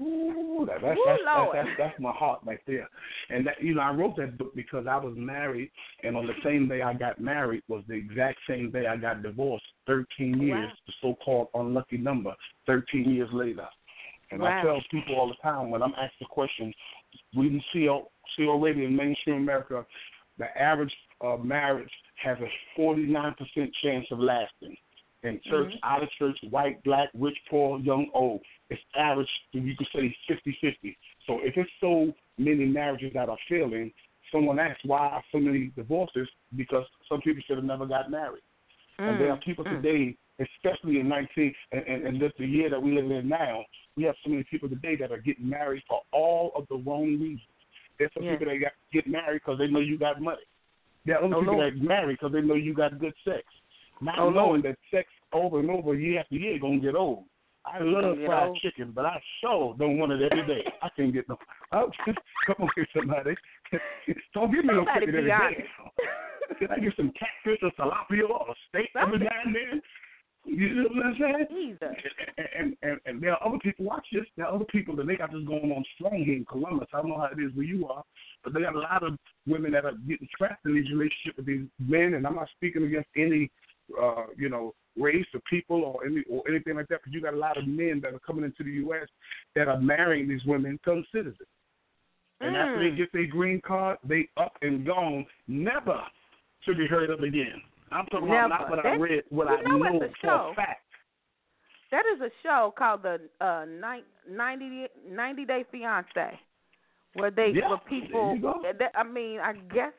Ooh, 0.00 0.64
that, 0.66 0.80
that's, 0.80 0.98
Ooh, 0.98 1.04
that's, 1.06 1.50
that's, 1.52 1.68
that's 1.78 2.00
my 2.00 2.12
heart 2.12 2.40
right 2.46 2.60
there. 2.66 2.88
And 3.28 3.46
that, 3.46 3.62
you 3.62 3.74
know, 3.74 3.82
I 3.82 3.90
wrote 3.90 4.16
that 4.16 4.38
book 4.38 4.54
because 4.54 4.86
I 4.88 4.96
was 4.96 5.14
married, 5.16 5.70
and 6.02 6.16
on 6.16 6.26
the 6.26 6.32
same 6.42 6.68
day 6.68 6.80
I 6.80 6.94
got 6.94 7.20
married 7.20 7.62
was 7.68 7.82
the 7.86 7.94
exact 7.94 8.38
same 8.48 8.70
day 8.70 8.86
I 8.86 8.96
got 8.96 9.22
divorced. 9.22 9.64
Thirteen 9.86 10.40
years, 10.40 10.70
Wow. 10.70 10.76
the 10.86 10.92
so-called 11.02 11.48
unlucky 11.54 11.98
number. 11.98 12.34
Thirteen 12.66 13.10
years 13.10 13.28
later, 13.32 13.66
and 14.30 14.40
Wow. 14.40 14.60
I 14.60 14.62
tell 14.62 14.80
people 14.90 15.16
all 15.16 15.28
the 15.28 15.34
time 15.42 15.70
when 15.70 15.82
I'm 15.82 15.94
asked 16.00 16.18
the 16.18 16.26
question, 16.26 16.72
we 17.36 17.48
didn't 17.48 17.64
see 17.72 17.88
see 18.36 18.46
already 18.46 18.84
in 18.84 18.94
mainstream 18.94 19.36
America, 19.36 19.84
the 20.38 20.46
average 20.60 20.92
uh, 21.20 21.36
marriage 21.36 21.90
has 22.22 22.38
a 22.40 22.80
49% 22.80 23.34
chance 23.82 24.06
of 24.10 24.18
lasting. 24.18 24.76
In 25.22 25.38
church, 25.42 25.72
Mhm. 25.74 25.78
out 25.82 26.02
of 26.02 26.10
church, 26.12 26.38
white, 26.48 26.82
black, 26.82 27.10
rich, 27.12 27.36
poor, 27.50 27.78
young, 27.80 28.10
old, 28.14 28.40
it's 28.70 28.82
average, 28.94 29.28
you 29.52 29.76
could 29.76 29.88
say 29.88 30.16
50 30.26 30.52
50. 30.52 30.96
So 31.26 31.40
if 31.40 31.56
it's 31.58 31.70
so 31.80 32.14
many 32.38 32.64
marriages 32.64 33.12
that 33.12 33.28
are 33.28 33.38
failing, 33.48 33.92
someone 34.32 34.58
asks 34.58 34.82
why 34.84 35.08
are 35.08 35.24
so 35.30 35.38
many 35.38 35.72
divorces 35.76 36.28
because 36.56 36.86
some 37.08 37.20
people 37.20 37.42
should 37.46 37.56
have 37.56 37.64
never 37.64 37.86
got 37.86 38.10
married. 38.10 38.42
Mm. 38.98 39.10
And 39.10 39.20
there 39.20 39.30
are 39.32 39.36
people 39.38 39.64
mm. 39.64 39.82
today, 39.82 40.16
especially 40.38 41.00
in 41.00 41.08
19 41.08 41.54
and, 41.72 41.86
and, 41.86 42.06
and 42.06 42.20
this 42.20 42.32
the 42.38 42.46
year 42.46 42.70
that 42.70 42.82
we 42.82 42.92
live 42.92 43.10
in 43.10 43.28
now, 43.28 43.64
we 43.96 44.04
have 44.04 44.14
so 44.24 44.30
many 44.30 44.44
people 44.44 44.68
today 44.68 44.96
that 44.96 45.10
are 45.12 45.18
getting 45.18 45.48
married 45.48 45.82
for 45.88 46.00
all 46.12 46.52
of 46.54 46.66
the 46.68 46.76
wrong 46.76 47.18
reasons. 47.20 47.40
There's 47.98 48.12
some 48.14 48.22
Yeah. 48.22 48.36
people 48.36 48.52
that 48.52 48.58
got, 48.58 48.72
get 48.92 49.06
married 49.06 49.42
because 49.44 49.58
they 49.58 49.66
know 49.66 49.80
you 49.80 49.98
got 49.98 50.20
money. 50.22 50.42
There 51.04 51.16
are 51.16 51.24
other 51.24 51.34
Oh, 51.36 51.40
people 51.40 51.54
Lord. 51.56 51.74
that 51.74 51.78
get 51.80 51.88
married 51.88 52.18
because 52.18 52.32
they 52.32 52.40
know 52.42 52.54
you 52.54 52.72
got 52.74 52.98
good 52.98 53.14
sex. 53.24 53.44
Not 54.00 54.18
Oh, 54.18 54.30
knowing 54.30 54.62
Lord. 54.62 54.62
that 54.62 54.78
sex 54.90 55.08
over 55.32 55.60
and 55.60 55.70
over, 55.70 55.94
year 55.94 56.20
after 56.20 56.34
year, 56.36 56.58
gonna 56.58 56.78
get 56.78 56.94
old. 56.94 57.24
I 57.66 57.78
love 57.78 58.16
Gonna 58.16 58.26
fried 58.26 58.48
old. 58.48 58.58
chicken, 58.60 58.90
but 58.92 59.04
I 59.04 59.20
sure 59.40 59.74
don't 59.78 59.98
want 59.98 60.12
it 60.12 60.22
every 60.32 60.46
day. 60.46 60.64
I 60.80 60.88
can't 60.90 61.12
get 61.12 61.28
no. 61.28 61.38
Oh, 61.72 61.90
come 62.46 62.56
on 62.60 62.68
here, 62.74 62.86
somebody. 62.96 63.34
don't 64.34 64.50
give 64.52 64.64
me 64.64 64.74
no 64.74 64.84
chicken 64.86 65.08
every 65.08 65.24
day. 65.24 65.30
honest. 65.30 66.58
Can 66.58 66.70
I 66.72 66.78
get 66.80 66.96
some 66.96 67.12
catfish 67.12 67.62
or 67.62 67.70
tilapia 67.72 68.28
or 68.28 68.54
steak 68.68 68.88
every 68.98 69.18
now 69.18 69.28
and 69.44 69.54
then? 69.54 69.82
You 70.44 70.74
know 70.74 70.88
what 70.90 71.06
I'm 71.06 71.16
saying? 71.20 71.46
Jesus. 71.50 71.96
And, 72.38 72.48
and, 72.58 72.76
and, 72.82 73.00
and 73.06 73.22
there 73.22 73.32
are 73.32 73.46
other 73.46 73.58
people, 73.58 73.84
watch 73.84 74.06
this, 74.12 74.24
there 74.36 74.46
are 74.46 74.54
other 74.54 74.64
people 74.66 74.96
that 74.96 75.06
they 75.06 75.16
got 75.16 75.32
this 75.32 75.44
going 75.46 75.70
on 75.70 75.84
strong 75.94 76.24
here 76.24 76.36
in 76.36 76.44
Columbus. 76.44 76.88
I 76.92 76.98
don't 76.98 77.10
know 77.10 77.18
how 77.18 77.26
it 77.26 77.42
is 77.42 77.54
where 77.54 77.66
you 77.66 77.86
are, 77.88 78.02
but 78.42 78.54
they 78.54 78.60
got 78.60 78.74
a 78.74 78.78
lot 78.78 79.02
of 79.02 79.18
women 79.46 79.72
that 79.72 79.84
are 79.84 79.92
getting 80.08 80.28
trapped 80.36 80.64
in 80.66 80.74
these 80.74 80.90
relationships 80.90 81.36
with 81.36 81.46
these 81.46 81.66
men, 81.78 82.14
and 82.14 82.26
I'm 82.26 82.36
not 82.36 82.48
speaking 82.56 82.84
against 82.84 83.08
any, 83.16 83.50
uh, 84.00 84.26
you 84.36 84.48
know, 84.48 84.74
race 84.98 85.26
or 85.34 85.40
people 85.48 85.82
or 85.84 86.04
any 86.04 86.24
or 86.28 86.42
anything 86.48 86.76
like 86.76 86.88
that, 86.88 87.00
but 87.04 87.12
you 87.12 87.20
got 87.20 87.34
a 87.34 87.38
lot 87.38 87.56
of 87.56 87.66
men 87.66 88.00
that 88.02 88.12
are 88.12 88.18
coming 88.20 88.44
into 88.44 88.64
the 88.64 88.76
U.S. 88.84 89.08
that 89.54 89.68
are 89.68 89.80
marrying 89.80 90.28
these 90.28 90.44
women 90.44 90.78
become 90.84 91.04
citizens. 91.12 91.48
And 92.40 92.56
after 92.56 92.78
they 92.78 92.90
Mm. 92.90 92.96
get 92.96 93.12
their 93.12 93.26
green 93.26 93.60
card, 93.60 93.98
they 94.02 94.28
up 94.36 94.56
and 94.62 94.86
gone, 94.86 95.26
never 95.46 96.02
to 96.64 96.74
be 96.74 96.86
heard 96.86 97.10
of 97.10 97.20
again. 97.20 97.62
I'm 97.92 98.06
talking 98.06 98.28
Never. 98.28 98.46
about 98.46 98.60
not 98.60 98.70
what 98.70 98.86
I 98.86 98.96
read, 98.96 99.24
what 99.30 99.48
I 99.48 99.60
know 99.62 99.78
know 99.78 99.98
for 100.00 100.08
show. 100.22 100.52
fact. 100.56 100.82
That 101.90 102.04
is 102.14 102.20
a 102.20 102.30
show 102.42 102.72
called 102.76 103.02
the 103.02 103.18
uh, 103.44 103.64
90, 104.30 104.86
90 105.10 105.44
Day 105.44 105.64
Fiance, 105.72 106.38
where 107.14 107.30
they 107.30 107.52
Yeah, 107.54 107.68
where 107.68 107.78
people. 107.88 108.38
That, 108.62 108.92
I 108.94 109.02
mean, 109.02 109.40
I 109.40 109.54
guess 109.74 109.92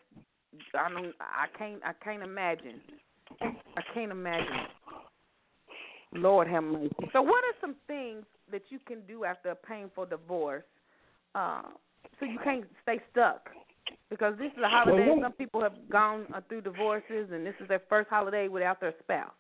I 0.74 0.90
don't. 0.90 1.14
I 1.20 1.48
can't. 1.58 1.82
I 1.84 1.92
can't 2.04 2.24
imagine. 2.24 2.82
I 3.42 3.82
can't 3.94 4.12
imagine. 4.12 4.68
Lord 6.14 6.48
have 6.48 6.64
mercy. 6.64 6.94
So, 7.14 7.22
what 7.22 7.44
are 7.44 7.56
some 7.60 7.76
things 7.88 8.24
that 8.52 8.64
you 8.70 8.80
can 8.86 9.02
do 9.08 9.24
after 9.24 9.50
a 9.50 9.56
painful 9.56 10.06
divorce, 10.06 10.64
uh, 11.36 11.64
so 12.20 12.26
you 12.26 12.38
can't 12.44 12.66
stay 12.84 13.00
stuck? 13.12 13.50
Because 14.10 14.38
this 14.38 14.52
is 14.52 14.64
a 14.64 14.70
holiday. 14.70 15.08
Well, 15.08 15.20
Some 15.22 15.34
people 15.34 15.62
have 15.62 15.74
gone 15.90 16.26
uh, 16.34 16.42
through 16.48 16.62
divorces, 16.62 17.30
and 17.32 17.46
this 17.46 17.56
is 17.62 17.68
their 17.68 17.82
first 17.90 18.10
holiday 18.10 18.48
without 18.48 18.80
their 18.80 18.94
spouse. 19.02 19.32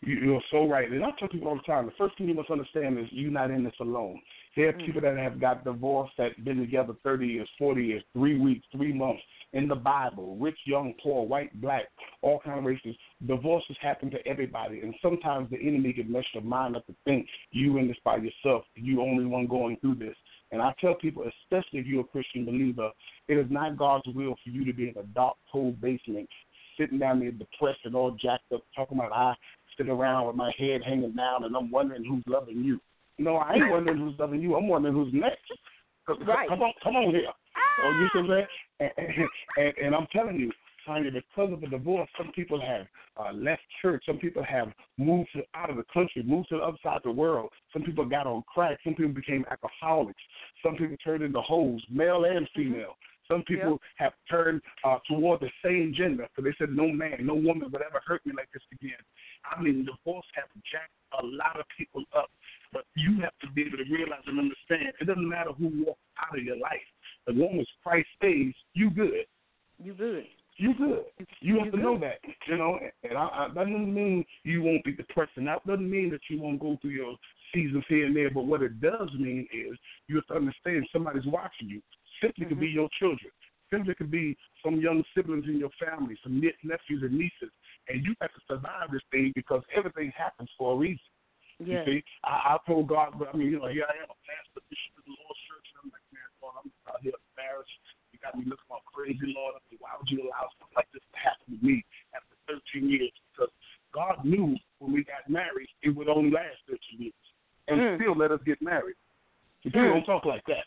You, 0.00 0.16
you're 0.16 0.42
so 0.50 0.66
right. 0.66 0.90
And 0.90 1.04
I 1.04 1.10
tell 1.18 1.28
people 1.28 1.48
all 1.48 1.56
the 1.56 1.62
time, 1.62 1.86
the 1.86 1.92
first 1.98 2.16
thing 2.16 2.28
you 2.28 2.34
must 2.34 2.50
understand 2.50 2.98
is 2.98 3.06
you're 3.10 3.30
not 3.30 3.50
in 3.50 3.64
this 3.64 3.74
alone. 3.80 4.20
There 4.56 4.70
are 4.70 4.72
people 4.72 5.02
that 5.02 5.18
have 5.18 5.38
got 5.38 5.64
divorced 5.64 6.14
that 6.16 6.42
been 6.42 6.58
together 6.58 6.94
30 7.04 7.26
years, 7.26 7.48
40 7.58 7.84
years, 7.84 8.02
three 8.14 8.38
weeks, 8.38 8.66
three 8.74 8.92
months. 8.92 9.20
In 9.52 9.68
the 9.68 9.74
Bible, 9.74 10.36
rich, 10.40 10.56
young, 10.64 10.94
poor, 11.02 11.26
white, 11.26 11.60
black, 11.60 11.84
all 12.22 12.40
kind 12.40 12.58
of 12.58 12.64
races, 12.64 12.96
divorces 13.26 13.76
happen 13.80 14.10
to 14.10 14.26
everybody. 14.26 14.80
And 14.80 14.94
sometimes 15.02 15.50
the 15.50 15.58
enemy 15.60 15.92
can 15.92 16.10
mess 16.10 16.24
your 16.32 16.42
mind 16.42 16.74
up 16.74 16.86
to 16.86 16.94
think 17.04 17.26
you 17.50 17.76
in 17.76 17.88
this 17.88 17.96
by 18.02 18.16
yourself. 18.16 18.64
You 18.74 18.96
the 18.96 19.02
only 19.02 19.26
one 19.26 19.46
going 19.46 19.76
through 19.78 19.96
this. 19.96 20.16
And 20.56 20.62
I 20.62 20.72
tell 20.80 20.94
people, 20.94 21.22
especially 21.44 21.80
if 21.80 21.86
you're 21.86 22.00
a 22.00 22.04
Christian 22.04 22.46
believer, 22.46 22.90
it 23.28 23.34
is 23.36 23.44
not 23.50 23.76
God's 23.76 24.06
will 24.06 24.36
for 24.42 24.48
you 24.50 24.64
to 24.64 24.72
be 24.72 24.88
in 24.88 24.96
a 24.96 25.02
dark, 25.14 25.36
cold 25.52 25.78
basement, 25.82 26.26
sitting 26.78 26.98
down 26.98 27.20
there 27.20 27.30
depressed 27.30 27.80
and 27.84 27.94
all 27.94 28.12
jacked 28.12 28.50
up, 28.54 28.62
talking 28.74 28.96
about 28.96 29.12
I 29.12 29.34
sit 29.76 29.90
around 29.90 30.26
with 30.28 30.36
my 30.36 30.50
head 30.58 30.80
hanging 30.82 31.12
down 31.12 31.44
and 31.44 31.54
I'm 31.54 31.70
wondering 31.70 32.04
who's 32.06 32.24
loving 32.26 32.64
you. 32.64 32.80
No, 33.18 33.36
I 33.36 33.56
ain't 33.56 33.70
wondering 33.70 33.98
who's 33.98 34.18
loving 34.18 34.40
you. 34.40 34.56
I'm 34.56 34.66
wondering 34.66 34.94
who's 34.94 35.12
next. 35.12 35.44
Come- 36.06 36.24
Right. 36.26 36.48
Come 36.48 36.62
on, 36.62 36.72
come 36.82 36.96
on 36.96 37.10
here. 37.10 37.28
Oh, 37.84 37.90
you 38.00 38.08
see 38.14 38.26
what 38.26 38.38
I'm 38.38 38.46
saying? 38.80 38.92
And, 38.96 39.08
and, 39.08 39.28
and, 39.58 39.86
and 39.88 39.94
I'm 39.94 40.06
telling 40.10 40.36
you, 40.40 40.50
Tanya, 40.86 41.10
because 41.10 41.52
of 41.52 41.60
the 41.60 41.66
divorce, 41.66 42.08
some 42.16 42.30
people 42.32 42.60
have 42.60 42.86
uh, 43.18 43.32
left 43.32 43.62
church. 43.82 44.04
Some 44.06 44.18
people 44.18 44.44
have 44.44 44.68
moved 44.98 45.30
to, 45.34 45.42
out 45.54 45.68
of 45.68 45.76
the 45.76 45.84
country, 45.92 46.22
moved 46.22 46.48
to 46.50 46.58
the 46.58 46.62
other 46.62 46.76
side 46.82 46.98
of 46.98 47.02
the 47.02 47.10
world. 47.10 47.50
Some 47.72 47.82
people 47.82 48.04
got 48.04 48.26
on 48.26 48.44
crack. 48.52 48.78
Some 48.84 48.94
people 48.94 49.12
became 49.12 49.44
alcoholics. 49.50 50.20
Some 50.62 50.76
people 50.76 50.96
turned 51.04 51.22
into 51.22 51.40
hoes, 51.40 51.82
male 51.90 52.24
and 52.24 52.48
female. 52.54 52.96
Some 53.28 53.42
people 53.42 53.80
have 53.96 54.12
turned 54.30 54.62
uh, 54.84 54.98
toward 55.08 55.40
the 55.40 55.50
same 55.64 55.92
gender 55.96 56.28
because 56.28 56.48
they 56.48 56.56
said, 56.64 56.74
no 56.74 56.88
man, 56.88 57.26
no 57.26 57.34
woman 57.34 57.70
would 57.72 57.82
ever 57.82 58.00
hurt 58.06 58.24
me 58.24 58.32
like 58.36 58.48
this 58.52 58.62
again. 58.72 59.02
I 59.44 59.60
mean, 59.60 59.84
divorce 59.84 60.26
have 60.34 60.48
jacked 60.70 60.92
a 61.20 61.26
lot 61.26 61.58
of 61.58 61.66
people 61.76 62.02
up. 62.16 62.30
But 62.72 62.84
you 62.94 63.20
have 63.22 63.36
to 63.42 63.50
be 63.50 63.62
able 63.62 63.78
to 63.78 63.90
realize 63.90 64.22
and 64.26 64.38
understand 64.38 64.92
it 65.00 65.06
doesn't 65.06 65.28
matter 65.28 65.52
who 65.52 65.84
walks 65.84 66.00
out 66.22 66.38
of 66.38 66.44
your 66.44 66.58
life. 66.58 66.86
As 67.28 67.34
long 67.34 67.58
as 67.60 67.66
Christ 67.82 68.08
stays, 68.16 68.54
you 68.74 68.90
good. 68.90 69.26
You 69.82 69.94
good? 69.94 70.24
You 70.56 70.74
good. 70.74 71.04
You 71.40 71.58
have 71.58 71.66
You 71.66 71.72
to 71.72 71.76
know 71.78 71.98
that, 71.98 72.18
you 72.46 72.56
know. 72.56 72.78
And 73.02 73.18
I, 73.18 73.24
I, 73.24 73.48
that 73.48 73.66
doesn't 73.66 73.92
mean 73.94 74.24
you 74.42 74.62
won't 74.62 74.84
be 74.84 74.92
depressed, 74.92 75.32
and 75.36 75.46
that 75.46 75.66
doesn't 75.66 75.90
mean 75.90 76.10
that 76.10 76.20
you 76.30 76.40
won't 76.40 76.60
go 76.60 76.78
through 76.80 76.92
your 76.92 77.16
seasons 77.54 77.84
here 77.88 78.06
and 78.06 78.16
there. 78.16 78.30
But 78.30 78.46
what 78.46 78.62
it 78.62 78.80
does 78.80 79.08
mean 79.18 79.46
is 79.52 79.78
you 80.08 80.16
have 80.16 80.26
to 80.26 80.34
understand 80.34 80.86
somebody's 80.92 81.26
watching 81.26 81.68
you. 81.68 81.82
Simply 82.22 82.46
could 82.46 82.60
be 82.60 82.68
mm-hmm. 82.68 82.76
your 82.76 82.88
children. 82.98 83.30
Simply 83.72 83.94
could 83.94 84.10
be 84.10 84.36
some 84.64 84.78
young 84.80 85.02
siblings 85.14 85.46
in 85.46 85.58
your 85.58 85.74
family, 85.74 86.16
some 86.22 86.40
nephews 86.40 87.02
and 87.02 87.18
nieces, 87.18 87.50
and 87.88 88.04
you 88.04 88.14
have 88.20 88.30
to 88.30 88.42
survive 88.46 88.94
this 88.94 89.02
thing 89.10 89.32
because 89.34 89.62
everything 89.74 90.12
happens 90.16 90.48
for 90.56 90.74
a 90.74 90.76
reason. 90.76 91.02
Yes. 91.58 91.88
You 91.88 91.98
see, 91.98 92.00
I, 92.22 92.54
I 92.54 92.56
told 92.68 92.86
God, 92.86 93.16
but 93.18 93.32
I 93.32 93.36
mean, 93.36 93.48
you 93.48 93.58
know, 93.58 93.66
here 93.72 93.88
I 93.88 93.96
am, 94.04 94.12
a 94.12 94.18
pastor, 94.28 94.62
bishop 94.68 94.92
of 95.00 95.08
the 95.08 95.16
Lord's 95.18 95.40
church, 95.48 95.66
and 95.72 95.76
I'm 95.82 95.90
like, 95.90 96.04
man, 96.12 96.28
Lord, 96.44 96.54
I'm 96.60 96.68
out 96.86 97.00
here 97.00 97.16
embarrassed. 97.32 97.74
You 98.12 98.20
got 98.20 98.36
me 98.36 98.44
looking 98.44 98.68
all 98.68 98.84
crazy, 98.84 99.32
Lord. 99.32 99.56
I 99.56 99.60
mean, 99.66 99.80
why 99.80 99.96
would 99.96 100.06
you 100.12 100.20
allow 100.20 100.46
something 100.60 100.76
like 100.76 100.92
this 100.92 101.02
to 101.02 101.16
happen 101.16 101.56
to 101.56 101.60
me 101.64 101.80
after 102.12 102.36
13 102.70 102.86
years? 102.86 103.12
Because 103.32 103.50
God 103.96 104.20
knew 104.22 104.52
when 104.78 104.92
we 104.92 105.00
got 105.08 105.24
married, 105.32 105.72
it 105.80 105.96
would 105.96 106.12
only 106.12 106.28
last 106.28 106.60
13 106.68 107.08
years, 107.08 107.26
and 107.68 107.80
Mm. 107.80 107.96
still 107.96 108.14
let 108.16 108.30
us 108.32 108.40
get 108.44 108.60
married. 108.62 108.96
But 109.62 109.72
people 109.72 109.88
Mm. 109.88 109.94
don't 109.94 110.04
talk 110.04 110.24
like 110.24 110.44
that. 110.46 110.66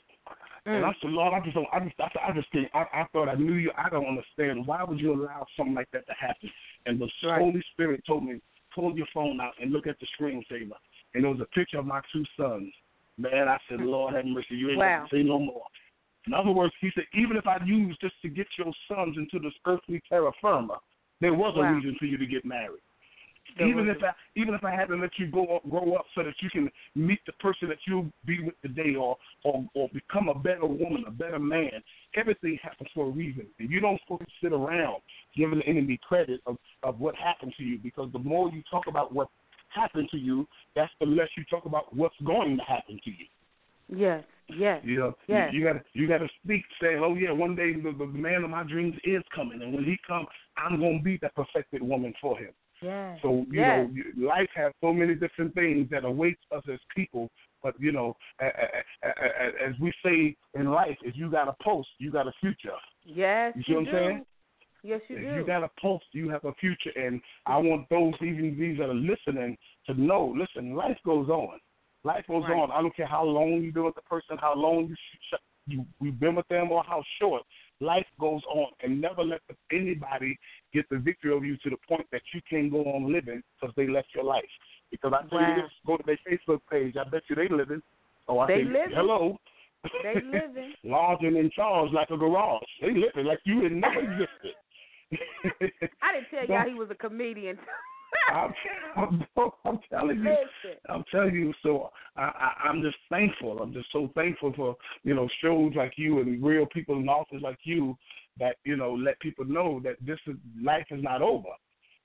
And 0.66 0.86
I 0.86 0.90
Mm. 0.90 1.00
said, 1.00 1.12
Lord, 1.12 1.34
I 1.34 1.40
just 1.40 1.56
don't. 1.56 1.68
I 1.72 1.80
just, 1.80 2.00
I, 2.00 2.12
I 2.28 2.32
just 2.34 2.52
think. 2.52 2.70
I, 2.74 2.86
I 2.94 3.04
thought 3.12 3.30
I 3.30 3.36
knew 3.36 3.54
you. 3.54 3.72
I 3.78 3.90
don't 3.90 4.06
understand. 4.06 4.68
Why 4.68 4.84
would 4.84 5.00
you 5.00 5.14
allow 5.14 5.46
something 5.56 5.74
like 5.74 5.90
that 5.92 6.06
to 6.08 6.14
happen? 6.14 6.52
And 6.86 7.00
the 7.00 7.10
Right. 7.24 7.42
Holy 7.42 7.64
Spirit 7.72 8.04
told 8.06 8.24
me, 8.26 8.42
pull 8.76 8.96
your 8.96 9.08
phone 9.14 9.40
out 9.42 9.54
and 9.60 9.72
look 9.72 9.88
at 9.88 10.00
the 10.00 10.08
screensaver. 10.18 10.78
And 11.14 11.24
there 11.24 11.32
was 11.32 11.40
a 11.40 11.46
picture 11.46 11.80
of 11.80 11.86
my 11.86 12.02
two 12.12 12.24
sons. 12.38 12.72
Man, 13.18 13.48
I 13.48 13.58
said, 13.68 13.82
Lord 13.82 14.14
have 14.14 14.26
mercy. 14.26 14.56
You 14.56 14.70
ain't 14.70 14.80
Wow. 14.80 14.98
gonna 14.98 15.10
say 15.10 15.24
no 15.24 15.40
more. 15.40 15.66
In 16.28 16.34
other 16.34 16.52
words, 16.52 16.74
he 16.80 16.92
said, 16.92 17.06
even 17.14 17.38
if 17.38 17.48
I 17.48 17.58
used 17.66 18.00
this 18.02 18.12
to 18.22 18.30
get 18.30 18.48
your 18.58 18.72
sons 18.88 19.18
into 19.18 19.40
this 19.40 19.54
earthly 19.66 20.02
terra 20.08 20.32
firma, 20.42 20.80
there 21.20 21.34
was 21.34 21.56
a 21.58 21.64
reason 21.74 21.96
for 21.96 22.06
you 22.06 22.18
to 22.18 22.26
get 22.26 22.46
married. 22.46 22.82
Even 23.60 23.90
if 23.90 23.98
I 24.04 24.12
even 24.36 24.54
if 24.54 24.64
I 24.64 24.72
had 24.72 24.88
to 24.90 24.96
let 24.96 25.12
you 25.18 25.28
go 25.28 25.56
up, 25.56 25.70
grow 25.70 25.94
up 25.94 26.06
so 26.16 26.24
that 26.24 26.34
you 26.42 26.50
can 26.50 26.70
meet 26.96 27.20
the 27.26 27.34
person 27.34 27.68
that 27.70 27.78
you'll 27.88 28.12
be 28.26 28.42
with 28.44 28.60
today, 28.62 28.96
or 28.96 29.18
or 29.44 29.66
or 29.74 29.90
become 29.94 30.30
a 30.30 30.36
better 30.36 30.66
woman, 30.66 31.04
a 31.08 31.12
better 31.12 31.40
man, 31.40 31.72
everything 32.16 32.58
happens 32.62 32.90
for 32.94 33.08
a 33.08 33.10
reason, 33.10 33.48
and 33.60 33.70
you 33.70 33.80
don't 33.80 34.00
supposed 34.02 34.22
to 34.22 34.28
sit 34.42 34.54
around 34.54 35.02
giving 35.36 35.60
the 35.60 35.66
enemy 35.66 36.00
credit 36.08 36.42
of 36.46 36.58
of 36.84 37.00
what 37.00 37.16
happened 37.16 37.54
to 37.58 37.64
you, 37.64 37.78
because 37.78 38.10
the 38.14 38.20
more 38.20 38.50
you 38.50 38.62
talk 38.70 38.88
about 38.88 39.14
what 39.14 39.30
happened 39.74 40.10
to 40.12 40.18
you, 40.18 40.48
that's 40.76 40.92
the 41.00 41.06
less 41.06 41.30
you 41.38 41.44
talk 41.50 41.66
about 41.66 41.96
what's 41.96 42.16
going 42.26 42.58
to 42.58 42.64
happen 42.64 43.00
to 43.04 43.12
you. 43.12 43.26
Yes. 43.88 44.24
Yes. 44.48 44.82
You 44.84 45.00
know, 45.00 45.16
Yes. 45.28 45.54
you, 45.54 45.60
you 45.60 45.66
gotta 45.66 45.84
you 45.94 46.08
gotta 46.08 46.28
speak, 46.44 46.64
saying, 46.82 47.00
"Oh 47.04 47.16
yeah, 47.16 47.32
one 47.32 47.56
day 47.56 47.74
the, 47.74 47.92
the 47.92 48.06
man 48.06 48.44
of 48.44 48.50
my 48.50 48.64
dreams 48.64 48.96
is 49.04 49.22
coming, 49.34 49.62
and 49.62 49.74
when 49.74 49.84
he 49.84 49.98
comes, 50.08 50.28
I'm 50.58 50.80
gonna 50.80 51.02
be 51.02 51.18
that 51.22 51.36
perfected 51.36 51.84
woman 51.84 52.14
for 52.20 52.38
him." 52.38 52.50
Yes. 52.82 53.20
So 53.22 53.46
you 53.50 53.60
yes. 53.60 53.90
know, 54.18 54.28
life 54.28 54.50
has 54.56 54.72
so 54.82 54.94
many 54.94 55.16
different 55.16 55.54
things 55.54 55.88
that 55.92 56.06
awaits 56.06 56.42
us 56.56 56.64
as 56.72 56.80
people. 56.96 57.30
But 57.62 57.76
you 57.80 57.92
know, 57.92 58.16
as 58.40 59.74
we 59.82 59.92
say 60.04 60.36
in 60.60 60.72
life, 60.72 60.98
if 61.04 61.16
you 61.16 61.30
got 61.30 61.48
a 61.48 61.56
post, 61.62 61.90
you 61.98 62.12
got 62.12 62.28
a 62.28 62.32
future. 62.40 62.78
Yes. 63.04 63.54
You 63.56 63.64
see 63.68 63.74
what 63.74 63.80
I'm 63.80 63.86
do. 63.86 63.92
saying? 63.92 64.26
Yes, 64.82 65.02
you 65.10 65.18
do. 65.20 65.26
if 65.28 65.34
do. 65.34 65.40
you 65.42 65.46
got 65.46 65.64
a 65.64 65.70
post, 65.82 66.06
you 66.14 66.30
have 66.30 66.46
a 66.46 66.54
future. 66.54 66.92
And 66.96 67.20
I 67.46 67.58
want 67.58 67.90
those, 67.90 68.14
even 68.22 68.56
these 68.58 68.78
that 68.78 68.90
are 68.90 68.94
listening, 68.94 69.58
to 69.88 69.94
know. 69.94 70.34
Listen, 70.38 70.74
life 70.74 70.98
goes 71.06 71.28
on. 71.30 71.60
Life 72.06 72.24
goes 72.30 72.44
Right. 72.44 72.58
on. 72.58 72.72
I 72.72 72.82
don't 72.82 72.96
care 72.96 73.06
how 73.06 73.26
long 73.26 73.62
you've 73.62 73.74
been 73.74 73.84
with 73.84 73.96
the 73.96 74.02
person, 74.04 74.38
how 74.40 74.56
long 74.56 74.88
you 74.88 74.96
sh- 74.96 75.34
you 75.68 75.86
you've 76.02 76.20
been 76.20 76.36
with 76.36 76.48
them, 76.48 76.72
or 76.72 76.82
how 76.84 77.04
short. 77.20 77.44
Life 77.82 78.06
goes 78.20 78.42
on, 78.54 78.68
and 78.84 79.00
never 79.00 79.24
let 79.24 79.42
anybody 79.72 80.38
get 80.74 80.88
the 80.90 80.98
victory 80.98 81.32
over 81.32 81.46
you 81.46 81.56
to 81.58 81.70
the 81.70 81.78
point 81.88 82.06
that 82.12 82.22
you 82.34 82.42
can't 82.50 82.70
go 82.72 82.84
on 82.84 83.12
living 83.12 83.42
because 83.60 83.74
they 83.76 83.88
left 83.88 84.10
your 84.14 84.26
life. 84.26 84.44
Because 84.92 85.14
I 85.14 85.22
tell 85.30 85.40
Wow. 85.40 85.56
you 85.56 85.62
this, 85.62 85.72
go 85.86 85.98
to 85.98 86.04
their 86.06 86.20
Facebook 86.30 86.60
page. 86.70 86.96
I 86.98 87.04
bet 87.08 87.24
you 87.30 87.36
they 87.36 87.48
living. 87.48 87.82
Oh, 88.28 88.40
I 88.40 88.48
They 88.48 88.64
say, 88.64 88.64
living. 88.66 88.96
hello. 88.96 89.40
They 90.04 90.16
living. 90.22 90.74
Large 90.84 91.20
and 91.22 91.38
in 91.38 91.50
charge 91.52 91.92
like 91.94 92.10
a 92.10 92.18
garage. 92.18 92.62
They 92.82 92.94
living 92.94 93.26
like 93.26 93.40
you 93.46 93.62
had 93.64 93.72
never 93.72 94.00
existed. 94.02 94.56
I 96.02 96.12
didn't 96.14 96.30
tell 96.30 96.46
y'all 96.50 96.68
he 96.68 96.74
was 96.74 96.90
a 96.92 96.96
comedian. 96.96 97.58
I'm, 98.34 98.54
I'm, 98.96 99.26
I'm 99.66 99.80
telling 99.90 100.20
you, 100.20 100.36
I'm 100.90 101.04
telling 101.12 101.36
you. 101.36 101.54
So 101.64 101.90
I, 102.16 102.22
I, 102.22 102.68
I'm 102.68 102.82
just 102.82 102.98
thankful. 103.10 103.60
I'm 103.60 103.74
just 103.74 103.88
so 103.92 104.10
thankful 104.16 104.54
for 104.56 104.76
you 105.04 105.16
know 105.16 105.28
shows 105.42 105.74
like 105.76 105.94
you 105.96 106.20
and 106.20 106.44
real 106.44 106.66
people 106.66 106.96
and 106.96 107.10
authors 107.10 107.42
like 107.42 107.60
you 107.64 107.98
that 108.40 108.58
you 108.64 108.78
know 108.78 108.94
let 108.94 109.20
people 109.20 109.46
know 109.46 109.80
that 109.84 109.96
this 110.06 110.20
is 110.28 110.36
life 110.62 110.86
is 110.92 111.04
not 111.04 111.22
over. 111.22 111.50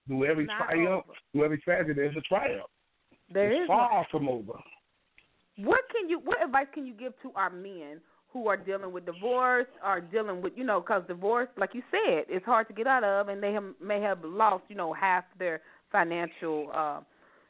Through 0.06 0.26
every 0.26 0.44
Not 0.44 0.66
triumph, 0.66 1.04
over. 1.06 1.16
through 1.32 1.44
every 1.44 1.58
tragedy, 1.58 1.94
there's 1.94 2.16
a 2.16 2.20
triumph. 2.22 2.66
There 3.32 3.50
it's 3.50 3.62
is. 3.62 3.66
far 3.66 4.06
from 4.10 4.28
over. 4.28 4.52
What 5.56 5.80
can 5.90 6.10
you? 6.10 6.20
What 6.20 6.42
advice 6.44 6.66
can 6.74 6.86
you 6.86 6.92
give 6.92 7.14
to 7.22 7.32
our 7.34 7.50
men 7.50 8.00
who 8.34 8.48
are 8.48 8.56
dealing 8.56 8.92
with 8.92 9.06
divorce, 9.06 9.68
or 9.82 10.00
dealing 10.00 10.42
with 10.42 10.52
you 10.56 10.64
know, 10.64 10.80
because 10.80 11.04
divorce, 11.06 11.48
like 11.56 11.70
you 11.72 11.82
said, 11.90 12.24
is 12.28 12.42
hard 12.44 12.66
to 12.66 12.74
get 12.74 12.86
out 12.86 13.04
of, 13.04 13.28
and 13.28 13.40
they 13.40 13.52
have, 13.52 13.64
may 13.80 14.00
have 14.00 14.18
lost 14.24 14.64
you 14.68 14.76
know 14.76 14.92
half 14.92 15.24
their 15.38 15.62
financial, 15.94 16.70
uh, 16.74 17.00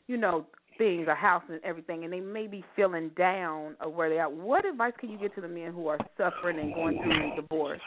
you 0.07 0.19
know, 0.19 0.45
things, 0.77 1.09
a 1.09 1.15
house 1.15 1.43
and 1.49 1.61
everything, 1.65 2.05
and 2.05 2.13
they 2.13 2.21
may 2.21 2.47
be 2.47 2.63
feeling 2.77 3.11
down 3.17 3.75
or 3.81 3.89
where 3.89 4.11
they 4.11 4.19
are. 4.19 4.29
What 4.29 4.67
advice 4.67 4.93
can 5.01 5.09
you 5.09 5.17
give 5.17 5.35
to 5.37 5.41
the 5.41 5.49
men 5.49 5.73
who 5.73 5.87
are 5.87 5.99
suffering 6.19 6.59
and 6.59 6.75
going 6.75 7.01
through 7.03 7.37
divorce? 7.37 7.81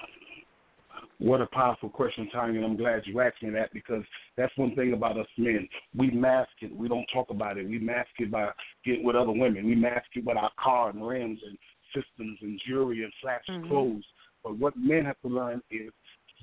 What 1.20 1.42
a 1.42 1.48
powerful 1.48 1.90
question, 1.90 2.28
Tanya, 2.32 2.62
and 2.62 2.66
I'm 2.66 2.78
glad 2.78 3.04
you 3.06 3.20
asked 3.22 3.44
me 3.44 3.52
that 3.52 3.72
because 3.72 4.04
that's 4.36 4.56
one 4.58 4.76
thing 4.76 4.94
about 4.94 5.20
us 5.20 5.28
men. 5.38 5.68
We 5.96 6.10
mask 6.10 6.50
it. 6.62 6.76
We 6.76 6.88
don't 6.88 7.08
talk 7.14 7.30
about 7.30 7.58
it. 7.58 7.68
We 7.68 7.78
mask 7.78 8.10
it 8.18 8.32
by 8.32 8.50
getting 8.84 9.04
with 9.04 9.16
other 9.16 9.32
women. 9.32 9.66
We 9.66 9.76
mask 9.76 10.08
it 10.16 10.26
with 10.26 10.38
our 10.38 10.52
car 10.60 10.90
and 10.90 11.06
rims 11.06 11.40
and 11.46 11.58
systems 11.94 12.38
and 12.42 12.60
jewelry 12.68 13.04
and 13.04 13.14
flashy 13.22 13.52
Mhm. 13.52 13.68
clothes. 13.68 14.06
But 14.44 14.58
what 14.58 14.78
men 14.78 15.06
have 15.06 15.20
to 15.22 15.28
learn 15.28 15.62
is 15.70 15.92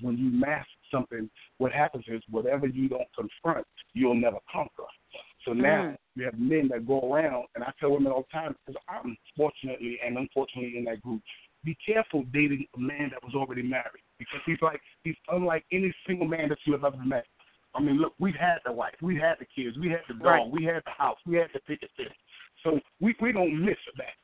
when 0.00 0.18
you 0.18 0.30
mask 0.30 0.68
something, 0.90 1.28
what 1.58 1.72
happens 1.72 2.04
is 2.08 2.22
whatever 2.30 2.66
you 2.66 2.88
don't 2.88 3.08
confront, 3.14 3.66
you'll 3.92 4.14
never 4.14 4.38
conquer. 4.50 4.84
So 5.44 5.52
now 5.52 5.82
Mm. 5.82 5.98
you 6.16 6.24
have 6.24 6.38
men 6.38 6.68
that 6.68 6.86
go 6.86 7.12
around, 7.12 7.46
and 7.54 7.62
I 7.64 7.72
tell 7.78 7.90
women 7.92 8.12
all 8.12 8.22
the 8.22 8.38
time, 8.38 8.56
because 8.66 8.80
I'm 8.88 9.16
fortunately 9.36 9.98
and 10.04 10.16
unfortunately 10.16 10.78
in 10.78 10.84
that 10.84 11.02
group, 11.02 11.22
be 11.64 11.76
careful 11.86 12.24
dating 12.32 12.66
a 12.76 12.78
man 12.80 13.10
that 13.10 13.22
was 13.24 13.34
already 13.34 13.62
married 13.62 14.02
because 14.18 14.40
he's 14.46 14.60
like 14.60 14.80
he's 15.02 15.16
unlike 15.28 15.64
any 15.72 15.94
single 16.06 16.26
man 16.26 16.48
that 16.50 16.58
you 16.66 16.72
have 16.72 16.84
ever 16.84 17.04
met. 17.04 17.26
I 17.74 17.80
mean, 17.80 17.96
look, 17.98 18.14
we've 18.18 18.34
had 18.36 18.58
the 18.64 18.72
wife, 18.72 18.94
we 19.02 19.16
had 19.16 19.38
the 19.40 19.46
kids, 19.46 19.76
we 19.78 19.88
had 19.88 20.02
the 20.06 20.14
dog, 20.14 20.24
Right. 20.24 20.50
we 20.50 20.64
had 20.64 20.82
the 20.84 20.90
house, 20.90 21.18
we 21.26 21.36
had 21.36 21.50
the 21.52 21.60
picket 21.60 21.90
fence. 21.96 22.14
So 22.62 22.80
we 23.00 23.14
we 23.20 23.32
don't 23.32 23.64
miss 23.64 23.78
that. 23.96 24.14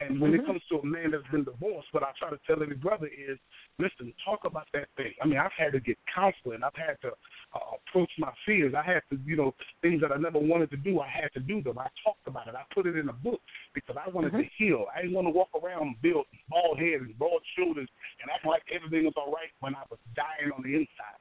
And 0.00 0.20
when 0.20 0.30
Mhm. 0.30 0.38
it 0.38 0.46
comes 0.46 0.64
to 0.68 0.78
a 0.78 0.86
man 0.86 1.10
that's 1.10 1.26
been 1.28 1.42
divorced, 1.42 1.92
what 1.92 2.04
I 2.04 2.12
try 2.12 2.30
to 2.30 2.38
tell 2.46 2.62
every 2.62 2.76
brother 2.76 3.08
is, 3.08 3.36
listen, 3.78 4.14
talk 4.24 4.44
about 4.44 4.68
that 4.72 4.88
thing. 4.96 5.12
I 5.20 5.26
mean, 5.26 5.38
I've 5.38 5.52
had 5.52 5.72
to 5.72 5.80
get 5.80 5.98
counseling. 6.06 6.62
I've 6.62 6.76
had 6.76 7.00
to 7.02 7.16
uh, 7.54 7.58
approach 7.74 8.10
my 8.18 8.32
fears. 8.46 8.74
I 8.74 8.82
had 8.82 9.02
to, 9.10 9.18
you 9.24 9.34
know, 9.34 9.54
things 9.82 10.00
that 10.02 10.12
I 10.12 10.16
never 10.16 10.38
wanted 10.38 10.70
to 10.70 10.76
do. 10.76 11.00
I 11.00 11.08
had 11.08 11.32
to 11.32 11.40
do 11.40 11.60
them. 11.62 11.78
I 11.78 11.88
talked 12.04 12.26
about 12.28 12.46
it. 12.46 12.54
I 12.54 12.62
put 12.72 12.86
it 12.86 12.96
in 12.96 13.08
a 13.08 13.12
book 13.12 13.40
because 13.74 13.96
I 13.96 14.08
wanted 14.10 14.32
to 14.32 14.44
heal. 14.56 14.86
I 14.94 15.02
didn't 15.02 15.14
want 15.14 15.26
to 15.26 15.30
walk 15.30 15.48
around 15.60 16.00
built 16.00 16.26
bald 16.48 16.78
head 16.78 17.00
and 17.00 17.18
broad 17.18 17.42
shoulders 17.56 17.88
and 18.22 18.30
act 18.30 18.46
like 18.46 18.62
everything 18.70 19.04
was 19.04 19.14
all 19.16 19.32
right 19.32 19.50
when 19.60 19.74
I 19.74 19.82
was 19.90 19.98
dying 20.14 20.52
on 20.52 20.62
the 20.62 20.74
inside. 20.74 21.18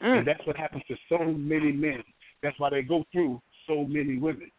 And 0.00 0.22
Mm. 0.22 0.24
that's 0.24 0.46
what 0.46 0.56
happens 0.56 0.84
to 0.86 0.96
so 1.08 1.18
many 1.18 1.72
men. 1.72 2.04
That's 2.42 2.58
why 2.58 2.70
they 2.70 2.82
go 2.82 3.04
through 3.12 3.42
so 3.66 3.84
many 3.84 4.18
women 4.18 4.50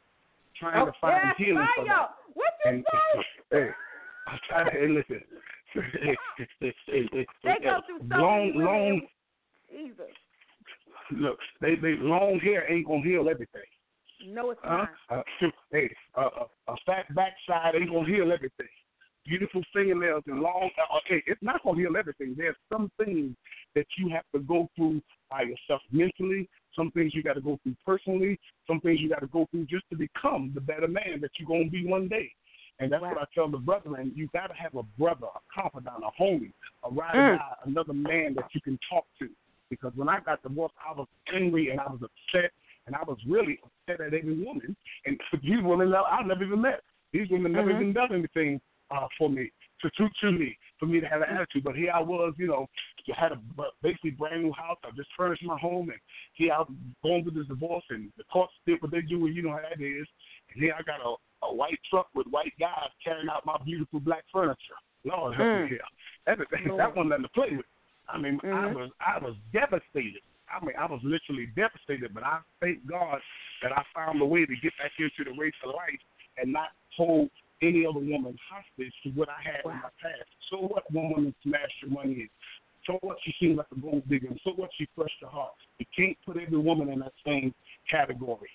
trying 0.56 0.86
to 0.86 0.92
find 0.94 1.14
yeah, 1.24 1.34
healing 1.38 1.68
for 1.76 1.86
them. 1.86 2.08
What 2.34 2.54
you 2.66 2.72
And 2.72 2.86
say? 2.92 3.24
Hey, 3.52 3.70
I'm 4.28 4.40
trying 4.48 4.66
to 4.66 4.72
hey, 4.72 4.88
listen. 4.88 5.22
Hey, 5.74 6.18
hey, 6.38 6.48
hey, 6.60 7.10
hey, 7.12 7.28
They 7.44 7.58
go 7.64 7.80
through 7.86 8.00
so 8.10 8.18
long, 8.18 8.52
long. 8.56 9.02
Look, 11.12 11.40
they, 11.60 11.76
they 11.76 11.96
long 11.96 12.40
hair 12.40 12.72
ain't 12.72 12.88
gonna 12.88 13.04
heal 13.04 13.30
everything. 13.30 13.62
No, 14.28 14.52
it's 14.52 14.62
Huh? 14.64 14.86
not. 15.10 15.24
Uh, 15.42 15.50
hey, 15.72 15.94
uh, 16.16 16.30
a, 16.68 16.72
a 16.72 16.76
fat 16.86 17.14
backside 17.16 17.76
ain't 17.76 17.90
gonna 17.90 18.08
heal 18.08 18.32
everything. 18.32 18.68
Beautiful 19.26 19.62
fingernails 19.74 20.24
and 20.28 20.40
long. 20.40 20.70
Uh, 20.78 20.98
okay, 20.98 21.24
it's 21.28 21.42
not 21.42 21.64
gonna 21.64 21.80
heal 21.80 21.98
everything. 21.98 22.36
There's 22.38 22.56
some 22.72 22.92
things 23.04 23.36
that 23.76 23.86
you 23.98 24.10
have 24.10 24.24
to 24.34 24.40
go 24.40 24.70
through 24.76 25.02
by 25.30 25.44
yourself 25.44 25.82
mentally. 25.92 26.50
Some 26.76 26.92
things 26.92 27.14
you 27.14 27.24
got 27.24 27.34
to 27.34 27.42
go 27.42 27.60
through 27.64 27.76
personally. 27.86 28.40
Some 28.68 28.80
things 28.82 29.00
you 29.02 29.10
got 29.10 29.20
to 29.20 29.28
go 29.28 29.48
through 29.52 29.66
just 29.66 29.84
to 29.90 29.98
become 29.98 30.52
the 30.56 30.62
better 30.62 30.88
man 30.88 31.20
that 31.22 31.32
you're 31.38 31.48
gonna 31.48 31.70
be 31.70 31.86
one 31.86 32.08
day. 32.08 32.32
And 32.82 32.92
that's 32.92 33.02
Wow. 33.02 33.10
what 33.14 33.22
I 33.22 33.26
tell 33.36 33.48
the 33.48 33.58
brethren. 33.58 34.12
You 34.16 34.28
got 34.34 34.48
to 34.48 34.54
have 34.56 34.76
a 34.76 34.84
brother, 34.98 35.28
a 35.28 35.40
confidant, 35.54 36.04
a 36.04 36.12
homie, 36.22 36.52
a 36.84 36.90
ride 36.90 37.16
Mm. 37.16 37.40
another 37.66 37.94
man 37.94 38.34
that 38.34 38.54
you 38.56 38.62
can 38.62 38.78
talk 38.90 39.06
to. 39.20 39.30
Because 39.70 39.96
when 39.96 40.10
I 40.10 40.20
got 40.20 40.42
divorced, 40.42 40.76
I 40.86 40.92
was 40.92 41.08
angry 41.32 41.70
and 41.70 41.80
I 41.80 41.88
was 41.88 42.02
upset, 42.02 42.52
and 42.88 42.96
I 42.96 43.04
was 43.04 43.18
really 43.26 43.60
upset 43.64 44.02
at 44.02 44.14
every 44.14 44.44
woman. 44.44 44.76
And 45.06 45.20
these 45.44 45.62
women 45.62 45.92
that 45.92 46.04
I 46.08 46.24
never 46.24 46.44
even 46.44 46.62
met. 46.62 46.82
These 47.14 47.30
women 47.30 47.52
never 47.52 47.72
Mhm. 47.72 47.76
even 47.76 47.94
done 47.94 48.14
anything 48.14 48.62
uh, 48.90 49.08
for 49.18 49.30
me, 49.30 49.50
to, 49.82 49.90
to 49.92 50.10
to 50.22 50.32
me, 50.32 50.58
for 50.80 50.86
me 50.86 51.00
to 51.00 51.08
have 51.08 51.22
an 51.22 51.30
attitude. 51.30 51.64
But 51.64 51.76
here 51.76 51.92
I 51.94 52.02
was, 52.02 52.34
you 52.38 52.48
know, 52.48 52.68
I 53.10 53.20
had 53.20 53.32
a 53.32 53.40
basically 53.82 54.12
brand 54.12 54.44
new 54.44 54.52
house. 54.52 54.78
I 54.84 54.92
just 54.92 55.10
furnished 55.16 55.44
my 55.44 55.58
home, 55.58 55.90
and 55.90 56.00
here 56.34 56.54
I 56.54 56.60
was 56.60 56.72
going 57.04 57.24
through 57.24 57.34
this 57.34 57.48
divorce, 57.48 57.84
and 57.90 58.12
the 58.18 58.24
courts 58.26 58.54
did 58.66 58.82
what 58.82 58.92
they 58.92 59.02
do, 59.02 59.26
and 59.26 59.36
you 59.36 59.44
know 59.44 59.52
how 59.52 59.62
that 59.62 59.82
is. 59.82 60.08
And 60.54 60.64
here 60.64 60.76
I 60.78 60.84
got 60.84 61.00
a, 61.00 61.16
a 61.44 61.54
white 61.54 61.80
truck 61.90 62.08
with 62.14 62.28
white 62.28 62.54
guys 62.60 62.90
carrying 63.04 63.30
out 63.30 63.46
my 63.46 63.58
beautiful 63.66 64.00
black 64.00 64.24
furniture. 64.32 64.78
Lord 65.04 65.36
help 65.36 65.48
Mm. 65.48 65.64
me 65.64 65.70
here. 65.70 65.80
That, 66.26 66.38
that, 66.38 66.48
that 66.78 66.96
wasn't 66.96 67.10
nothing 67.10 67.24
to 67.24 67.30
play 67.30 67.56
with. 67.56 67.66
I 68.08 68.18
mean, 68.18 68.40
I 68.44 68.48
Mhm. 68.48 68.76
was 68.76 68.92
I 69.00 69.18
was 69.20 69.36
devastated. 69.52 70.22
I 70.50 70.64
mean, 70.64 70.76
I 70.78 70.86
was 70.86 71.02
literally 71.04 71.48
devastated. 71.56 72.14
But 72.14 72.24
I 72.24 72.40
thank 72.60 72.86
God 72.86 73.22
that 73.64 73.72
I 73.72 73.84
found 73.96 74.22
a 74.22 74.26
way 74.26 74.46
to 74.46 74.56
get 74.58 74.74
back 74.78 74.92
into 75.00 75.24
the 75.24 75.38
race 75.40 75.56
of 75.64 75.74
life 75.74 76.00
and 76.38 76.52
not 76.52 76.70
hold 76.96 77.30
any 77.62 77.86
other 77.86 78.00
woman 78.00 78.38
hostage 78.50 78.94
to 79.04 79.10
what 79.12 79.30
I 79.30 79.42
had 79.42 79.62
in 79.66 79.72
my 79.72 79.90
past. 80.02 80.30
So 80.50 80.58
what 80.58 80.92
one 80.92 81.10
woman 81.10 81.36
smashed 81.44 81.82
your 81.82 81.92
money 81.92 82.14
in? 82.14 82.30
So 82.86 82.98
what 83.02 83.18
she 83.24 83.34
seemed 83.40 83.58
like 83.58 83.68
a 83.72 83.80
gold 83.80 84.08
digger? 84.10 84.28
And 84.28 84.40
so 84.44 84.52
what 84.52 84.72
she 84.78 84.88
crushed 84.96 85.22
your 85.22 85.30
heart? 85.30 85.54
You 85.78 85.86
can't 85.96 86.18
put 86.26 86.38
every 86.38 86.58
woman 86.58 86.90
in 86.90 87.00
that 87.00 87.14
same 87.26 87.54
category. 87.90 88.50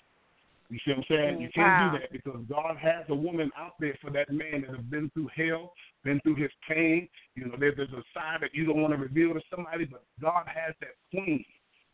You 0.69 0.79
see 0.83 0.91
what 0.91 0.97
I'm 0.97 1.03
saying? 1.09 1.41
You 1.41 1.49
can't 1.49 1.79
Wow. 1.79 1.91
do 1.91 1.99
that 1.99 2.11
because 2.11 2.41
God 2.49 2.77
has 2.77 3.05
a 3.09 3.15
woman 3.15 3.51
out 3.55 3.79
there 3.79 3.95
for 4.01 4.09
that 4.11 4.29
man 4.29 4.61
that 4.61 4.71
has 4.75 4.85
been 4.85 5.09
through 5.11 5.29
hell, 5.35 5.73
been 6.03 6.19
through 6.21 6.35
his 6.35 6.51
pain. 6.67 7.07
You 7.35 7.45
know, 7.45 7.55
there, 7.57 7.73
there's 7.73 7.93
a 7.93 8.03
side 8.13 8.39
that 8.41 8.53
you 8.53 8.65
don't 8.65 8.81
want 8.81 8.93
to 8.93 8.99
reveal 8.99 9.33
to 9.33 9.41
somebody, 9.49 9.85
but 9.85 10.03
God 10.21 10.45
has 10.47 10.75
that 10.81 10.95
queen 11.11 11.45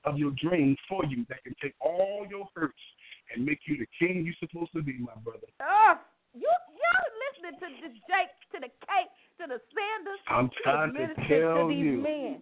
of 0.05 0.17
your 0.17 0.31
dreams 0.31 0.77
for 0.89 1.05
you 1.05 1.25
that 1.29 1.43
can 1.43 1.55
take 1.61 1.75
all 1.79 2.25
your 2.29 2.47
hurts 2.55 2.81
and 3.33 3.45
make 3.45 3.59
you 3.65 3.77
the 3.77 3.87
king 3.99 4.25
you're 4.25 4.35
supposed 4.39 4.73
to 4.73 4.81
be, 4.81 4.97
my 4.97 5.15
brother. 5.23 5.47
Oh, 5.61 5.95
you 6.33 6.49
you 6.49 6.93
listening 7.29 7.59
to 7.61 7.87
the 7.87 7.93
Jake, 8.09 8.33
to 8.53 8.59
the 8.59 8.71
Kate, 8.85 9.11
to 9.37 9.45
the 9.47 9.61
Sanders, 9.69 10.19
I'm 10.27 10.49
to 10.49 10.55
trying 10.63 10.93
to 10.93 10.99
ministers, 10.99 11.43
tell 11.43 11.67
to 11.67 11.73
these 11.73 11.85
you. 11.85 11.97
men. 12.01 12.41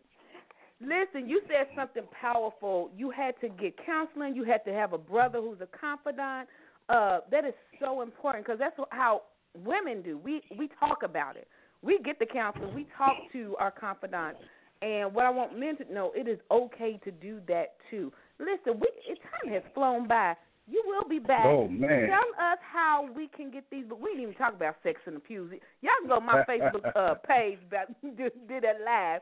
Listen, 0.81 1.29
you 1.29 1.41
said 1.47 1.67
something 1.75 2.03
powerful. 2.19 2.89
You 2.97 3.11
had 3.11 3.39
to 3.41 3.49
get 3.49 3.75
counseling. 3.85 4.35
You 4.35 4.43
had 4.43 4.65
to 4.65 4.73
have 4.73 4.93
a 4.93 4.97
brother 4.97 5.39
who's 5.39 5.59
a 5.61 5.67
confidant. 5.77 6.49
Uh, 6.89 7.19
that 7.29 7.45
is 7.45 7.53
so 7.79 8.01
important 8.01 8.45
because 8.45 8.59
that's 8.59 8.75
how 8.89 9.21
women 9.63 10.01
do. 10.01 10.17
We 10.17 10.41
we 10.57 10.69
talk 10.79 11.03
about 11.03 11.37
it. 11.37 11.47
We 11.81 11.99
get 12.03 12.19
the 12.19 12.25
counseling. 12.25 12.73
We 12.73 12.87
talk 12.97 13.15
to 13.33 13.55
our 13.59 13.71
confidant. 13.71 14.37
And 14.81 15.13
what 15.13 15.25
I 15.25 15.29
want 15.29 15.57
men 15.57 15.77
to 15.77 15.93
know, 15.93 16.11
it 16.15 16.27
is 16.27 16.39
okay 16.49 16.99
to 17.03 17.11
do 17.11 17.39
that 17.47 17.75
too. 17.91 18.11
Listen, 18.39 18.79
we 18.79 18.87
time 19.07 19.53
has 19.53 19.63
flown 19.75 20.07
by. 20.07 20.35
You 20.67 20.81
will 20.85 21.07
be 21.07 21.19
back. 21.19 21.45
Oh, 21.45 21.67
man. 21.67 22.07
Tell 22.07 22.51
us 22.51 22.57
how 22.61 23.09
we 23.15 23.27
can 23.35 23.51
get 23.51 23.65
these. 23.69 23.83
But 23.87 23.99
we 23.99 24.11
didn't 24.11 24.23
even 24.23 24.35
talk 24.35 24.53
about 24.53 24.75
sex 24.83 25.01
in 25.05 25.15
the 25.15 25.19
pews. 25.19 25.51
Y'all 25.81 25.91
can 25.99 26.09
go 26.09 26.15
to 26.15 26.25
my 26.25 26.43
Facebook 26.47 26.91
uh, 26.95 27.15
page. 27.27 27.59
Did, 27.69 28.31
did 28.47 28.63
that 28.63 28.77
live. 28.85 29.21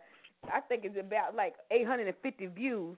I 0.51 0.61
think 0.61 0.85
it's 0.85 0.97
about 0.97 1.35
like 1.35 1.55
850 1.71 2.47
views. 2.47 2.97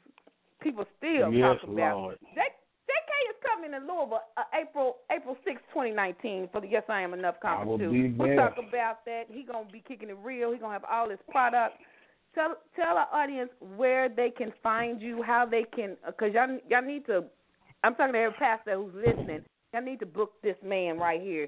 People 0.61 0.85
still 0.97 1.31
Yes, 1.33 1.57
talk 1.59 1.69
about. 1.69 1.97
Lord. 1.97 2.17
J- 2.35 2.41
JK 2.41 3.29
is 3.29 3.35
coming 3.43 3.71
to 3.71 3.79
Louisville 3.79 4.21
uh, 4.37 4.43
April 4.53 4.97
April 5.11 5.35
6, 5.43 5.61
2019 5.73 6.49
for 6.51 6.61
the 6.61 6.67
Yes 6.67 6.83
I 6.87 7.01
Am 7.01 7.13
Enough 7.13 7.39
conference 7.41 7.81
too. 7.81 8.13
We'll 8.17 8.35
talk 8.35 8.55
about 8.57 9.05
that. 9.05 9.23
He 9.29 9.43
gonna 9.43 9.69
be 9.71 9.83
kicking 9.87 10.09
it 10.09 10.17
real. 10.23 10.51
He 10.51 10.59
gonna 10.59 10.73
have 10.73 10.85
all 10.89 11.09
his 11.09 11.19
product. 11.29 11.75
Tell 12.35 12.55
tell 12.75 12.97
our 12.97 13.07
audience 13.11 13.49
where 13.75 14.07
they 14.07 14.29
can 14.29 14.53
find 14.63 15.01
you, 15.01 15.21
how 15.23 15.45
they 15.45 15.63
can, 15.75 15.97
because 16.05 16.33
y'all 16.33 16.57
y'all 16.69 16.81
need 16.81 17.05
to. 17.07 17.23
I'm 17.83 17.95
talking 17.95 18.13
to 18.13 18.19
every 18.19 18.37
pastor 18.37 18.75
who's 18.75 18.93
listening. 18.93 19.41
Y'all 19.73 19.81
need 19.83 19.99
to 19.99 20.05
book 20.05 20.33
this 20.43 20.55
man 20.63 20.97
right 20.99 21.19
here 21.21 21.47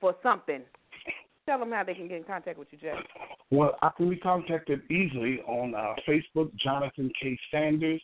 for 0.00 0.14
something. 0.22 0.62
Tell 1.46 1.58
them 1.58 1.72
how 1.72 1.84
they 1.84 1.94
can 1.94 2.08
get 2.08 2.18
in 2.18 2.24
contact 2.24 2.58
with 2.58 2.68
you, 2.70 2.78
Jay. 2.78 2.94
Well, 3.50 3.76
I 3.82 3.90
can 3.96 4.08
be 4.08 4.16
contacted 4.16 4.80
easily 4.90 5.40
on 5.46 5.74
uh, 5.74 5.94
Facebook, 6.08 6.50
Jonathan 6.56 7.10
K. 7.20 7.38
Sanders. 7.50 8.02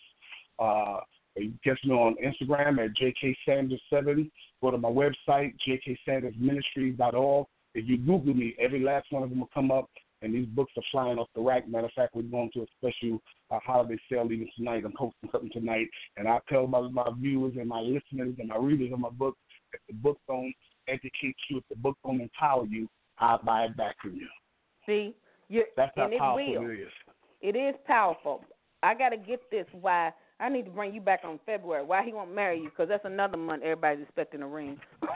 Uh, 0.58 0.98
you 1.36 1.52
catch 1.64 1.78
me 1.84 1.92
on 1.92 2.16
Instagram 2.22 2.84
at 2.84 2.90
JK 2.96 3.34
Sanders7. 3.48 4.30
Go 4.60 4.70
to 4.70 4.78
my 4.78 4.90
website, 4.90 5.54
jksandersministries.org. 5.66 7.46
If 7.74 7.88
you 7.88 7.98
Google 7.98 8.34
me, 8.34 8.54
every 8.60 8.80
last 8.80 9.06
one 9.10 9.22
of 9.22 9.30
them 9.30 9.40
will 9.40 9.50
come 9.54 9.70
up, 9.70 9.88
and 10.22 10.34
these 10.34 10.48
books 10.48 10.72
are 10.76 10.82
flying 10.90 11.18
off 11.18 11.28
the 11.34 11.40
rack. 11.40 11.68
Matter 11.68 11.86
of 11.86 11.92
fact, 11.92 12.14
we're 12.14 12.22
going 12.22 12.50
to 12.54 12.62
a 12.62 12.66
special 12.78 13.20
uh, 13.50 13.58
holiday 13.64 13.96
sale 14.10 14.28
even 14.30 14.48
tonight. 14.56 14.82
I'm 14.84 14.92
posting 14.92 15.30
something 15.32 15.50
tonight, 15.52 15.86
and 16.16 16.28
I 16.28 16.40
tell 16.48 16.66
my 16.66 16.80
my 16.80 17.08
viewers 17.18 17.54
and 17.58 17.68
my 17.68 17.80
listeners 17.80 18.34
and 18.38 18.48
my 18.48 18.56
readers 18.56 18.92
of 18.92 18.98
my 18.98 19.10
book, 19.10 19.36
if 19.72 19.80
the 19.88 19.94
book 19.94 20.18
don't 20.28 20.52
educate 20.88 21.36
you, 21.48 21.58
if 21.58 21.64
the 21.70 21.76
book 21.76 21.96
don't 22.04 22.20
empower 22.20 22.66
you, 22.66 22.88
I'll 23.20 23.42
buy 23.42 23.64
it 23.64 23.76
back 23.76 23.96
from 24.00 24.14
you. 24.14 24.28
See, 24.86 25.14
you 25.48 25.64
That's 25.76 25.92
how 25.96 26.06
it 26.06 26.18
powerful 26.18 26.54
will. 26.54 26.70
it 26.70 26.80
is. 26.80 26.88
It 27.42 27.56
is 27.56 27.74
powerful. 27.86 28.44
I 28.82 28.94
got 28.94 29.10
to 29.10 29.16
get 29.16 29.50
this. 29.50 29.66
Why 29.72 30.12
I 30.38 30.48
need 30.48 30.64
to 30.64 30.70
bring 30.70 30.94
you 30.94 31.00
back 31.00 31.20
on 31.24 31.38
February. 31.44 31.84
Why 31.84 32.04
he 32.04 32.12
won't 32.12 32.34
marry 32.34 32.58
you? 32.58 32.70
Because 32.70 32.88
that's 32.88 33.04
another 33.04 33.36
month 33.36 33.62
everybody's 33.62 34.02
expecting 34.02 34.42
a 34.42 34.48
ring. 34.48 34.78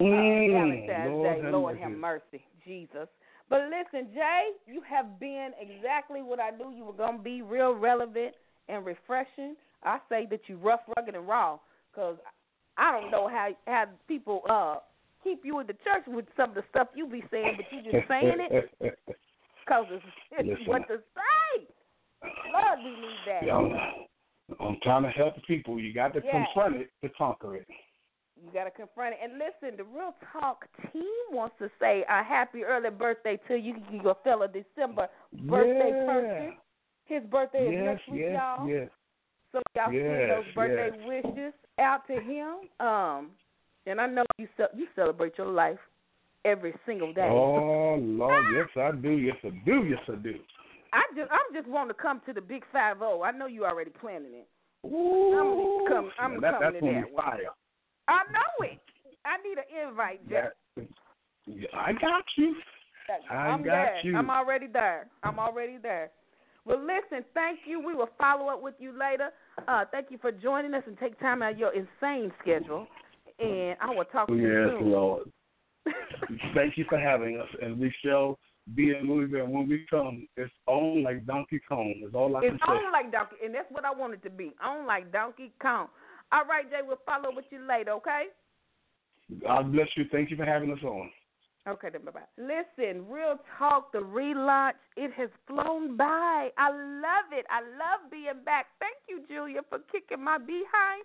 Mm, 0.00 0.50
Valentine's 0.50 1.12
Lord 1.12 1.36
Day. 1.36 1.42
have 1.42 1.52
Lord 1.52 1.74
mercy. 1.74 1.82
have 1.82 1.92
mercy, 1.92 2.44
Jesus. 2.64 3.08
But 3.48 3.60
listen, 3.64 4.08
Jay, 4.12 4.48
you 4.66 4.82
have 4.88 5.20
been 5.20 5.50
exactly 5.60 6.22
what 6.22 6.40
I 6.40 6.50
knew 6.50 6.74
you 6.76 6.84
were 6.84 6.92
gonna 6.92 7.18
be. 7.18 7.42
Real 7.42 7.72
relevant 7.72 8.34
and 8.68 8.84
refreshing. 8.84 9.54
I 9.84 9.98
say 10.08 10.26
that 10.30 10.40
you 10.48 10.56
rough, 10.56 10.80
rugged, 10.96 11.14
and 11.14 11.28
raw. 11.28 11.58
Because 11.92 12.16
I 12.76 12.90
don't 12.90 13.12
know 13.12 13.28
how 13.28 13.50
how 13.68 13.84
people 14.08 14.42
uh 14.48 14.76
keep 15.22 15.44
you 15.44 15.60
in 15.60 15.66
the 15.66 15.74
church 15.84 16.04
with 16.06 16.26
some 16.36 16.50
of 16.50 16.54
the 16.56 16.64
stuff 16.70 16.88
you 16.94 17.06
be 17.06 17.22
saying, 17.30 17.56
but 17.56 17.66
you 17.70 17.82
just 17.90 18.08
saying 18.08 18.38
it 18.38 18.70
because 18.80 19.86
it's, 19.90 20.04
it's 20.32 20.48
Listen. 20.48 20.66
what 20.66 20.88
to 20.88 20.98
say. 21.14 21.66
Lord, 22.52 22.78
we 22.84 22.90
need 22.90 23.18
that. 23.26 23.46
Yeah, 23.46 23.56
I'm, 23.56 23.72
I'm 24.60 24.76
trying 24.82 25.02
to 25.02 25.10
help 25.10 25.34
the 25.34 25.40
people. 25.42 25.78
You 25.80 25.92
got 25.92 26.12
to 26.14 26.22
Yeah. 26.24 26.44
confront 26.46 26.76
it 26.76 26.90
to 27.02 27.08
conquer 27.10 27.56
it. 27.56 27.66
You 28.42 28.50
got 28.52 28.64
to 28.64 28.70
confront 28.70 29.14
it. 29.14 29.20
And 29.22 29.34
listen, 29.38 29.76
the 29.76 29.84
Real 29.84 30.14
Talk 30.32 30.66
team 30.92 31.04
wants 31.30 31.56
to 31.58 31.70
say 31.80 32.04
a 32.08 32.22
happy 32.24 32.64
early 32.64 32.90
birthday 32.90 33.38
to 33.48 33.54
you, 33.56 33.62
You 33.68 33.74
can 33.74 33.92
give 33.92 34.02
your 34.04 34.16
fellow 34.24 34.46
December 34.46 35.08
birthday 35.44 35.90
yeah. 35.94 36.06
person. 36.06 36.56
His 37.04 37.22
birthday 37.30 37.66
is 37.66 37.72
Yes, 37.72 37.84
next 37.84 38.08
week, 38.08 38.20
yes, 38.22 38.40
y'all. 38.40 38.68
yes. 38.68 38.88
So 39.52 39.60
y'all 39.76 39.92
send 39.92 40.30
those 40.30 40.54
birthday 40.54 40.90
yes. 40.96 41.06
wishes 41.06 41.52
out 41.78 42.06
to 42.06 42.14
him. 42.14 42.68
Um, 42.80 43.30
and 43.86 44.00
I 44.00 44.06
know 44.06 44.24
you 44.38 44.48
ce- 44.56 44.74
you 44.76 44.86
celebrate 44.94 45.38
your 45.38 45.48
life 45.48 45.78
every 46.44 46.74
single 46.86 47.12
day. 47.12 47.28
Oh 47.30 47.96
Lord, 48.00 48.44
yes 48.54 48.68
I 48.76 48.92
do, 48.92 49.10
yes 49.10 49.36
I 49.44 49.50
do, 49.64 49.84
yes 49.84 50.00
I 50.08 50.16
do. 50.16 50.34
I 50.92 51.02
just 51.16 51.30
I'm 51.30 51.54
just 51.54 51.68
wanting 51.68 51.94
to 51.94 52.02
come 52.02 52.20
to 52.26 52.32
the 52.32 52.40
big 52.40 52.64
five 52.72 52.98
zero. 52.98 53.22
I 53.22 53.30
know 53.32 53.46
you 53.46 53.64
already 53.64 53.90
planning 53.90 54.32
it. 54.34 54.48
Ooh, 54.86 55.86
come- 55.88 56.10
I'm 56.18 56.40
that, 56.40 56.58
coming 56.60 56.72
that's 56.72 56.84
to 56.84 56.92
that 56.92 57.12
one. 57.12 57.24
fire. 57.24 57.50
I 58.08 58.20
know 58.32 58.66
it. 58.66 58.78
I 59.24 59.36
need 59.46 59.58
an 59.58 59.88
invite, 59.88 60.28
Jeff. 60.28 60.50
That, 60.76 60.86
yeah, 61.46 61.68
I 61.74 61.92
got 61.92 62.24
you. 62.36 62.54
I 63.30 63.34
I'm 63.34 63.62
got 63.62 63.72
there. 63.72 64.00
you. 64.04 64.16
I'm 64.16 64.30
already 64.30 64.66
there. 64.66 65.06
I'm 65.22 65.38
already 65.38 65.76
there. 65.80 66.10
Well, 66.64 66.80
listen, 66.80 67.24
thank 67.34 67.60
you. 67.66 67.80
We 67.84 67.94
will 67.94 68.08
follow 68.18 68.48
up 68.48 68.62
with 68.62 68.74
you 68.78 68.92
later. 68.98 69.30
Uh, 69.66 69.84
thank 69.90 70.10
you 70.10 70.18
for 70.18 70.30
joining 70.30 70.74
us 70.74 70.84
and 70.86 70.96
take 70.98 71.18
time 71.20 71.42
out 71.42 71.52
of 71.52 71.58
your 71.58 71.72
insane 71.72 72.32
schedule. 72.40 72.86
And 73.42 73.76
I 73.80 73.94
will 73.94 74.04
talk 74.04 74.28
to 74.28 74.34
you 74.34 74.48
Yes, 74.48 74.78
soon. 74.78 74.90
Lord. 74.90 75.30
Thank 76.54 76.76
you 76.78 76.84
for 76.88 76.98
having 76.98 77.38
us, 77.40 77.48
and 77.60 77.78
we 77.78 77.92
shall 78.04 78.38
be 78.74 78.94
in 78.94 79.08
Louisville 79.08 79.46
when 79.48 79.68
we 79.68 79.84
come. 79.90 80.28
It's 80.36 80.52
on 80.66 81.02
like 81.02 81.26
Donkey 81.26 81.60
Kong. 81.68 81.94
Is 82.06 82.14
all 82.14 82.36
I 82.36 82.40
It's 82.40 82.50
can 82.50 82.58
say. 82.58 82.72
on 82.72 82.92
like 82.92 83.10
Donkey, 83.10 83.36
and 83.44 83.54
that's 83.54 83.70
what 83.70 83.84
I 83.84 83.90
want 83.92 84.14
it 84.14 84.22
to 84.22 84.30
be. 84.30 84.52
On 84.64 84.86
like 84.86 85.10
Donkey 85.12 85.52
Kong. 85.60 85.88
All 86.30 86.44
right, 86.46 86.68
Jay, 86.70 86.80
we'll 86.86 87.00
follow 87.04 87.30
up 87.30 87.36
with 87.36 87.44
you 87.50 87.60
later, 87.66 87.90
okay? 87.92 88.26
God 89.42 89.72
bless 89.72 89.88
you. 89.96 90.04
Thank 90.10 90.30
you 90.30 90.36
for 90.36 90.44
having 90.44 90.70
us 90.70 90.78
on. 90.84 91.10
Okay, 91.68 91.90
then 91.92 92.04
bye 92.04 92.10
bye. 92.10 92.20
Listen, 92.38 93.06
real 93.08 93.38
talk, 93.58 93.92
the 93.92 93.98
relaunch, 93.98 94.72
it 94.96 95.12
has 95.16 95.28
flown 95.46 95.96
by. 95.96 96.48
I 96.58 96.70
love 96.70 97.30
it. 97.32 97.46
I 97.50 97.60
love 97.60 98.10
being 98.10 98.42
back. 98.44 98.66
Thank 98.80 98.96
you, 99.08 99.22
Julia, 99.28 99.60
for 99.68 99.78
kicking 99.92 100.24
my 100.24 100.38
behind 100.38 101.04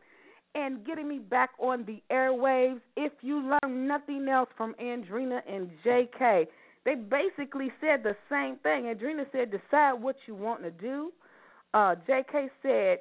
and 0.55 0.85
getting 0.85 1.07
me 1.07 1.19
back 1.19 1.51
on 1.59 1.85
the 1.85 2.01
airwaves. 2.11 2.81
If 2.95 3.13
you 3.21 3.57
learn 3.63 3.87
nothing 3.87 4.27
else 4.27 4.49
from 4.57 4.73
Andreana 4.81 5.41
and 5.47 5.69
JK, 5.85 6.47
they 6.85 6.95
basically 6.95 7.71
said 7.81 8.03
the 8.03 8.15
same 8.29 8.57
thing. 8.57 8.85
Andreana 8.85 9.25
said, 9.31 9.51
decide 9.51 9.93
what 9.93 10.15
you 10.25 10.35
want 10.35 10.63
to 10.63 10.71
do. 10.71 11.11
Uh, 11.73 11.95
JK 12.07 12.49
said, 12.61 12.99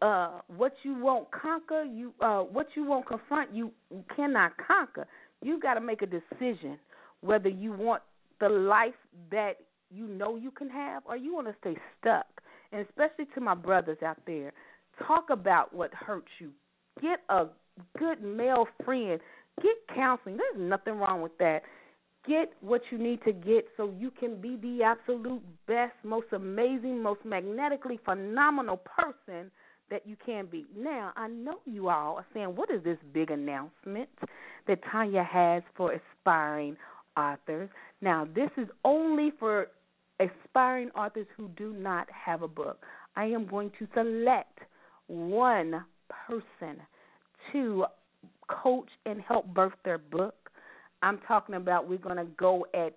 uh, 0.00 0.40
what 0.48 0.74
you 0.82 0.94
won't 0.98 1.30
conquer, 1.30 1.82
you 1.82 2.12
uh, 2.20 2.40
what 2.40 2.66
you 2.74 2.84
won't 2.84 3.06
confront, 3.06 3.54
you 3.54 3.72
cannot 4.14 4.52
conquer. 4.58 5.06
You 5.42 5.58
got 5.58 5.74
to 5.74 5.80
make 5.80 6.02
a 6.02 6.06
decision 6.06 6.78
whether 7.20 7.48
you 7.48 7.72
want 7.72 8.02
the 8.40 8.48
life 8.48 8.94
that 9.30 9.58
you 9.90 10.06
know 10.06 10.36
you 10.36 10.50
can 10.50 10.68
have, 10.70 11.02
or 11.06 11.16
you 11.16 11.34
want 11.34 11.46
to 11.46 11.54
stay 11.60 11.76
stuck. 12.00 12.26
And 12.72 12.86
especially 12.88 13.26
to 13.34 13.40
my 13.40 13.54
brothers 13.54 13.98
out 14.04 14.18
there, 14.26 14.52
talk 15.06 15.30
about 15.30 15.74
what 15.74 15.92
hurts 15.94 16.30
you. 16.38 16.50
Get 17.00 17.20
a 17.28 17.46
good 17.98 18.22
male 18.22 18.66
friend. 18.84 19.20
Get 19.62 19.76
counseling. 19.94 20.36
There's 20.36 20.68
nothing 20.68 20.94
wrong 20.94 21.22
with 21.22 21.36
that. 21.38 21.62
Get 22.26 22.52
what 22.60 22.82
you 22.90 22.98
need 22.98 23.22
to 23.24 23.32
get 23.32 23.66
so 23.76 23.92
you 23.98 24.10
can 24.12 24.40
be 24.40 24.56
the 24.56 24.84
absolute 24.84 25.42
best, 25.66 25.94
most 26.04 26.28
amazing, 26.32 27.02
most 27.02 27.24
magnetically 27.24 27.98
phenomenal 28.04 28.76
person 28.76 29.50
that 29.90 30.06
you 30.06 30.16
can 30.24 30.46
be. 30.46 30.64
Now, 30.76 31.12
I 31.16 31.28
know 31.28 31.60
you 31.66 31.88
all 31.88 32.16
are 32.16 32.26
saying, 32.32 32.54
what 32.54 32.70
is 32.70 32.82
this 32.84 32.96
big 33.12 33.30
announcement 33.30 34.08
that 34.68 34.78
Tanya 34.90 35.24
has 35.24 35.62
for 35.76 35.92
aspiring 35.92 36.76
authors? 37.16 37.68
Now, 38.00 38.26
this 38.34 38.50
is 38.56 38.68
only 38.84 39.32
for 39.38 39.66
aspiring 40.20 40.90
authors 40.92 41.26
who 41.36 41.48
do 41.56 41.72
not 41.74 42.08
have 42.10 42.42
a 42.42 42.48
book. 42.48 42.84
I 43.16 43.26
am 43.26 43.46
going 43.46 43.72
to 43.78 43.88
select 43.94 44.60
one 45.12 45.84
person 46.08 46.80
to 47.52 47.84
coach 48.48 48.88
and 49.04 49.20
help 49.20 49.46
birth 49.52 49.74
their 49.84 49.98
book. 49.98 50.50
I'm 51.02 51.18
talking 51.28 51.56
about 51.56 51.88
we're 51.88 51.98
going 51.98 52.16
to 52.16 52.26
go 52.36 52.66
at 52.74 52.94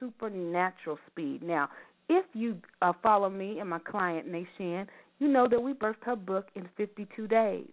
supernatural 0.00 0.98
speed. 1.10 1.42
Now, 1.42 1.68
if 2.08 2.24
you 2.32 2.56
uh, 2.80 2.92
follow 3.02 3.28
me 3.28 3.60
and 3.60 3.68
my 3.68 3.78
client, 3.78 4.26
Nation, 4.26 4.86
you 5.18 5.28
know 5.28 5.46
that 5.48 5.60
we 5.60 5.72
birthed 5.72 6.04
her 6.04 6.16
book 6.16 6.48
in 6.54 6.68
52 6.76 7.26
days. 7.28 7.68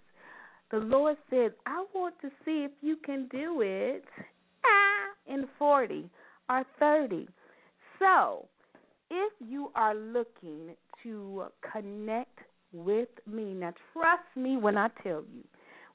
The 0.72 0.78
Lord 0.78 1.18
said, 1.30 1.54
I 1.66 1.86
want 1.94 2.16
to 2.22 2.30
see 2.46 2.64
if 2.64 2.72
you 2.82 2.98
can 2.98 3.28
do 3.30 3.62
it 3.62 4.06
ah, 4.66 5.34
in 5.34 5.48
40 5.60 6.10
or 6.50 6.64
30. 6.80 7.28
So, 8.00 8.48
if 9.10 9.34
you 9.40 9.72
are 9.76 9.94
looking 9.94 10.76
to 11.04 11.46
connect 11.72 12.40
with 12.74 13.10
me, 13.26 13.54
now 13.54 13.74
trust 13.94 14.24
me 14.36 14.58
when 14.58 14.78
I 14.78 14.90
tell 15.04 15.24
you, 15.34 15.44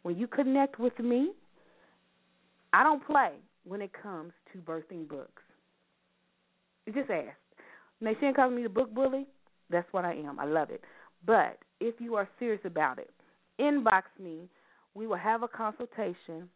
when 0.02 0.16
you 0.16 0.26
connect 0.26 0.78
with 0.78 0.98
me, 0.98 1.32
I 2.72 2.82
don't 2.82 3.04
play 3.06 3.32
when 3.64 3.80
it 3.82 3.90
comes 4.00 4.32
to 4.52 4.58
birthing 4.58 5.08
books. 5.08 5.42
You 6.86 6.92
just 6.92 7.10
ask. 7.10 7.36
Nation 8.00 8.34
calls 8.34 8.52
me 8.52 8.62
the 8.62 8.68
book 8.68 8.94
bully. 8.94 9.26
That's 9.70 9.90
what 9.92 10.04
I 10.04 10.14
am. 10.14 10.38
I 10.38 10.44
love 10.44 10.70
it. 10.70 10.82
But 11.24 11.58
if 11.80 11.94
you 12.00 12.14
are 12.14 12.28
serious 12.38 12.60
about 12.64 12.98
it, 12.98 13.10
inbox 13.58 14.02
me. 14.22 14.48
We 14.94 15.06
will 15.06 15.16
have 15.16 15.42
a 15.42 15.48
consultation. 15.48 16.48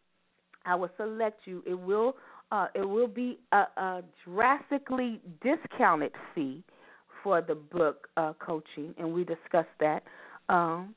I 0.65 0.75
will 0.75 0.91
select 0.97 1.41
you. 1.45 1.63
It 1.65 1.77
will 1.77 2.15
uh, 2.51 2.67
it 2.75 2.87
will 2.87 3.07
be 3.07 3.39
a, 3.53 3.63
a 3.77 4.03
drastically 4.25 5.21
discounted 5.41 6.11
fee 6.35 6.63
for 7.23 7.41
the 7.41 7.55
book 7.55 8.07
uh, 8.17 8.33
coaching, 8.39 8.93
and 8.97 9.13
we 9.13 9.23
discussed 9.23 9.69
that. 9.79 10.03
Um, 10.49 10.95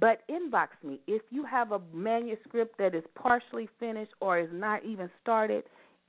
but 0.00 0.22
inbox 0.30 0.68
me 0.82 1.00
if 1.06 1.22
you 1.30 1.44
have 1.44 1.72
a 1.72 1.80
manuscript 1.92 2.78
that 2.78 2.94
is 2.94 3.04
partially 3.14 3.68
finished 3.78 4.12
or 4.20 4.38
is 4.38 4.48
not 4.52 4.84
even 4.84 5.10
started. 5.22 5.64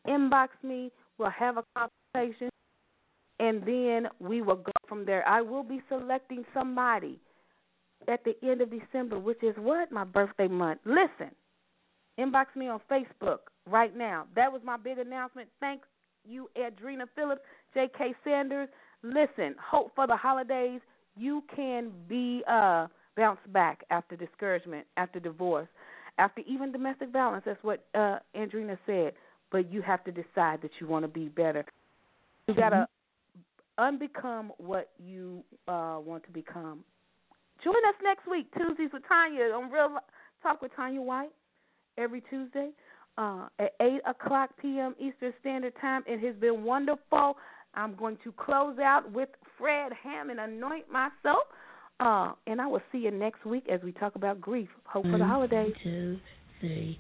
Inbox 0.07 0.49
me. 0.63 0.91
We'll 1.17 1.29
have 1.29 1.57
a 1.57 1.63
consultation, 2.13 2.49
and 3.39 3.61
then 3.63 4.07
we 4.19 4.41
will 4.41 4.57
go 4.57 4.71
from 4.87 5.05
there. 5.05 5.27
I 5.27 5.41
will 5.41 5.63
be 5.63 5.81
selecting 5.89 6.43
somebody 6.53 7.19
at 8.07 8.23
the 8.23 8.35
end 8.47 8.61
of 8.61 8.69
December, 8.69 9.17
which 9.17 9.41
is 9.41 9.55
what 9.57 9.91
my 9.91 10.03
birthday 10.03 10.47
month. 10.47 10.81
Listen, 10.85 11.31
inbox 12.19 12.47
me 12.55 12.67
on 12.67 12.81
Facebook 12.91 13.39
right 13.67 13.95
now. 13.95 14.25
That 14.35 14.51
was 14.51 14.61
my 14.63 14.77
big 14.77 14.99
announcement. 14.99 15.47
Thanks 15.59 15.87
you, 16.27 16.49
Andreana 16.57 17.05
Phillips, 17.15 17.41
J.K. 17.73 18.13
Sanders. 18.23 18.69
Listen, 19.05 19.55
hope 19.63 19.91
for 19.95 20.07
the 20.07 20.15
holidays. 20.15 20.81
You 21.15 21.43
can 21.55 21.91
be 22.09 22.43
uh, 22.49 22.87
bounced 23.15 23.51
back 23.53 23.83
after 23.91 24.15
discouragement, 24.15 24.87
after 24.97 25.19
divorce, 25.19 25.67
after 26.17 26.41
even 26.47 26.71
domestic 26.71 27.09
violence. 27.11 27.43
That's 27.45 27.63
what 27.63 27.85
uh, 27.93 28.17
Andreana 28.35 28.77
said. 28.85 29.13
But 29.51 29.71
you 29.71 29.83
have 29.83 30.03
to 30.05 30.11
decide 30.11 30.61
that 30.63 30.71
you 30.79 30.87
want 30.87 31.03
to 31.03 31.07
be 31.07 31.27
better. 31.27 31.63
You 32.47 32.55
got 32.55 32.71
to 32.71 32.87
unbecome 33.79 34.49
what 34.57 34.89
you 34.97 35.43
uh, 35.67 35.97
want 36.03 36.23
to 36.23 36.31
become. 36.31 36.83
Join 37.63 37.75
us 37.75 37.95
next 38.03 38.27
week, 38.29 38.47
Tuesdays 38.57 38.89
with 38.91 39.03
Tanya 39.07 39.43
on 39.53 39.71
Real 39.71 39.99
Talk 40.41 40.61
with 40.61 40.71
Tanya 40.75 41.01
White 41.01 41.31
every 41.97 42.21
Tuesday. 42.21 42.71
uh, 43.17 43.47
at 43.59 43.73
8 43.81 44.01
o'clock 44.07 44.49
p.m. 44.61 44.93
Eastern 44.99 45.33
Standard 45.39 45.73
Time. 45.79 46.03
It 46.05 46.25
has 46.25 46.35
been 46.35 46.63
wonderful. 46.63 47.37
I'm 47.75 47.95
going 47.95 48.17
to 48.23 48.31
close 48.31 48.77
out 48.79 49.11
with 49.11 49.29
Fred 49.57 49.91
Hammond, 50.03 50.39
Anoint 50.39 50.85
Myself. 50.91 51.43
Uh, 51.99 52.33
and 52.47 52.59
I 52.59 52.67
will 52.67 52.81
see 52.91 52.97
you 52.97 53.11
next 53.11 53.45
week 53.45 53.67
as 53.69 53.79
we 53.81 53.91
talk 53.91 54.15
about 54.15 54.41
grief. 54.41 54.69
Hope 54.83 55.05
for 55.05 55.17
the 55.17 55.25
holidays. 55.25 55.73
Two, 55.81 56.17
three. 56.59 56.99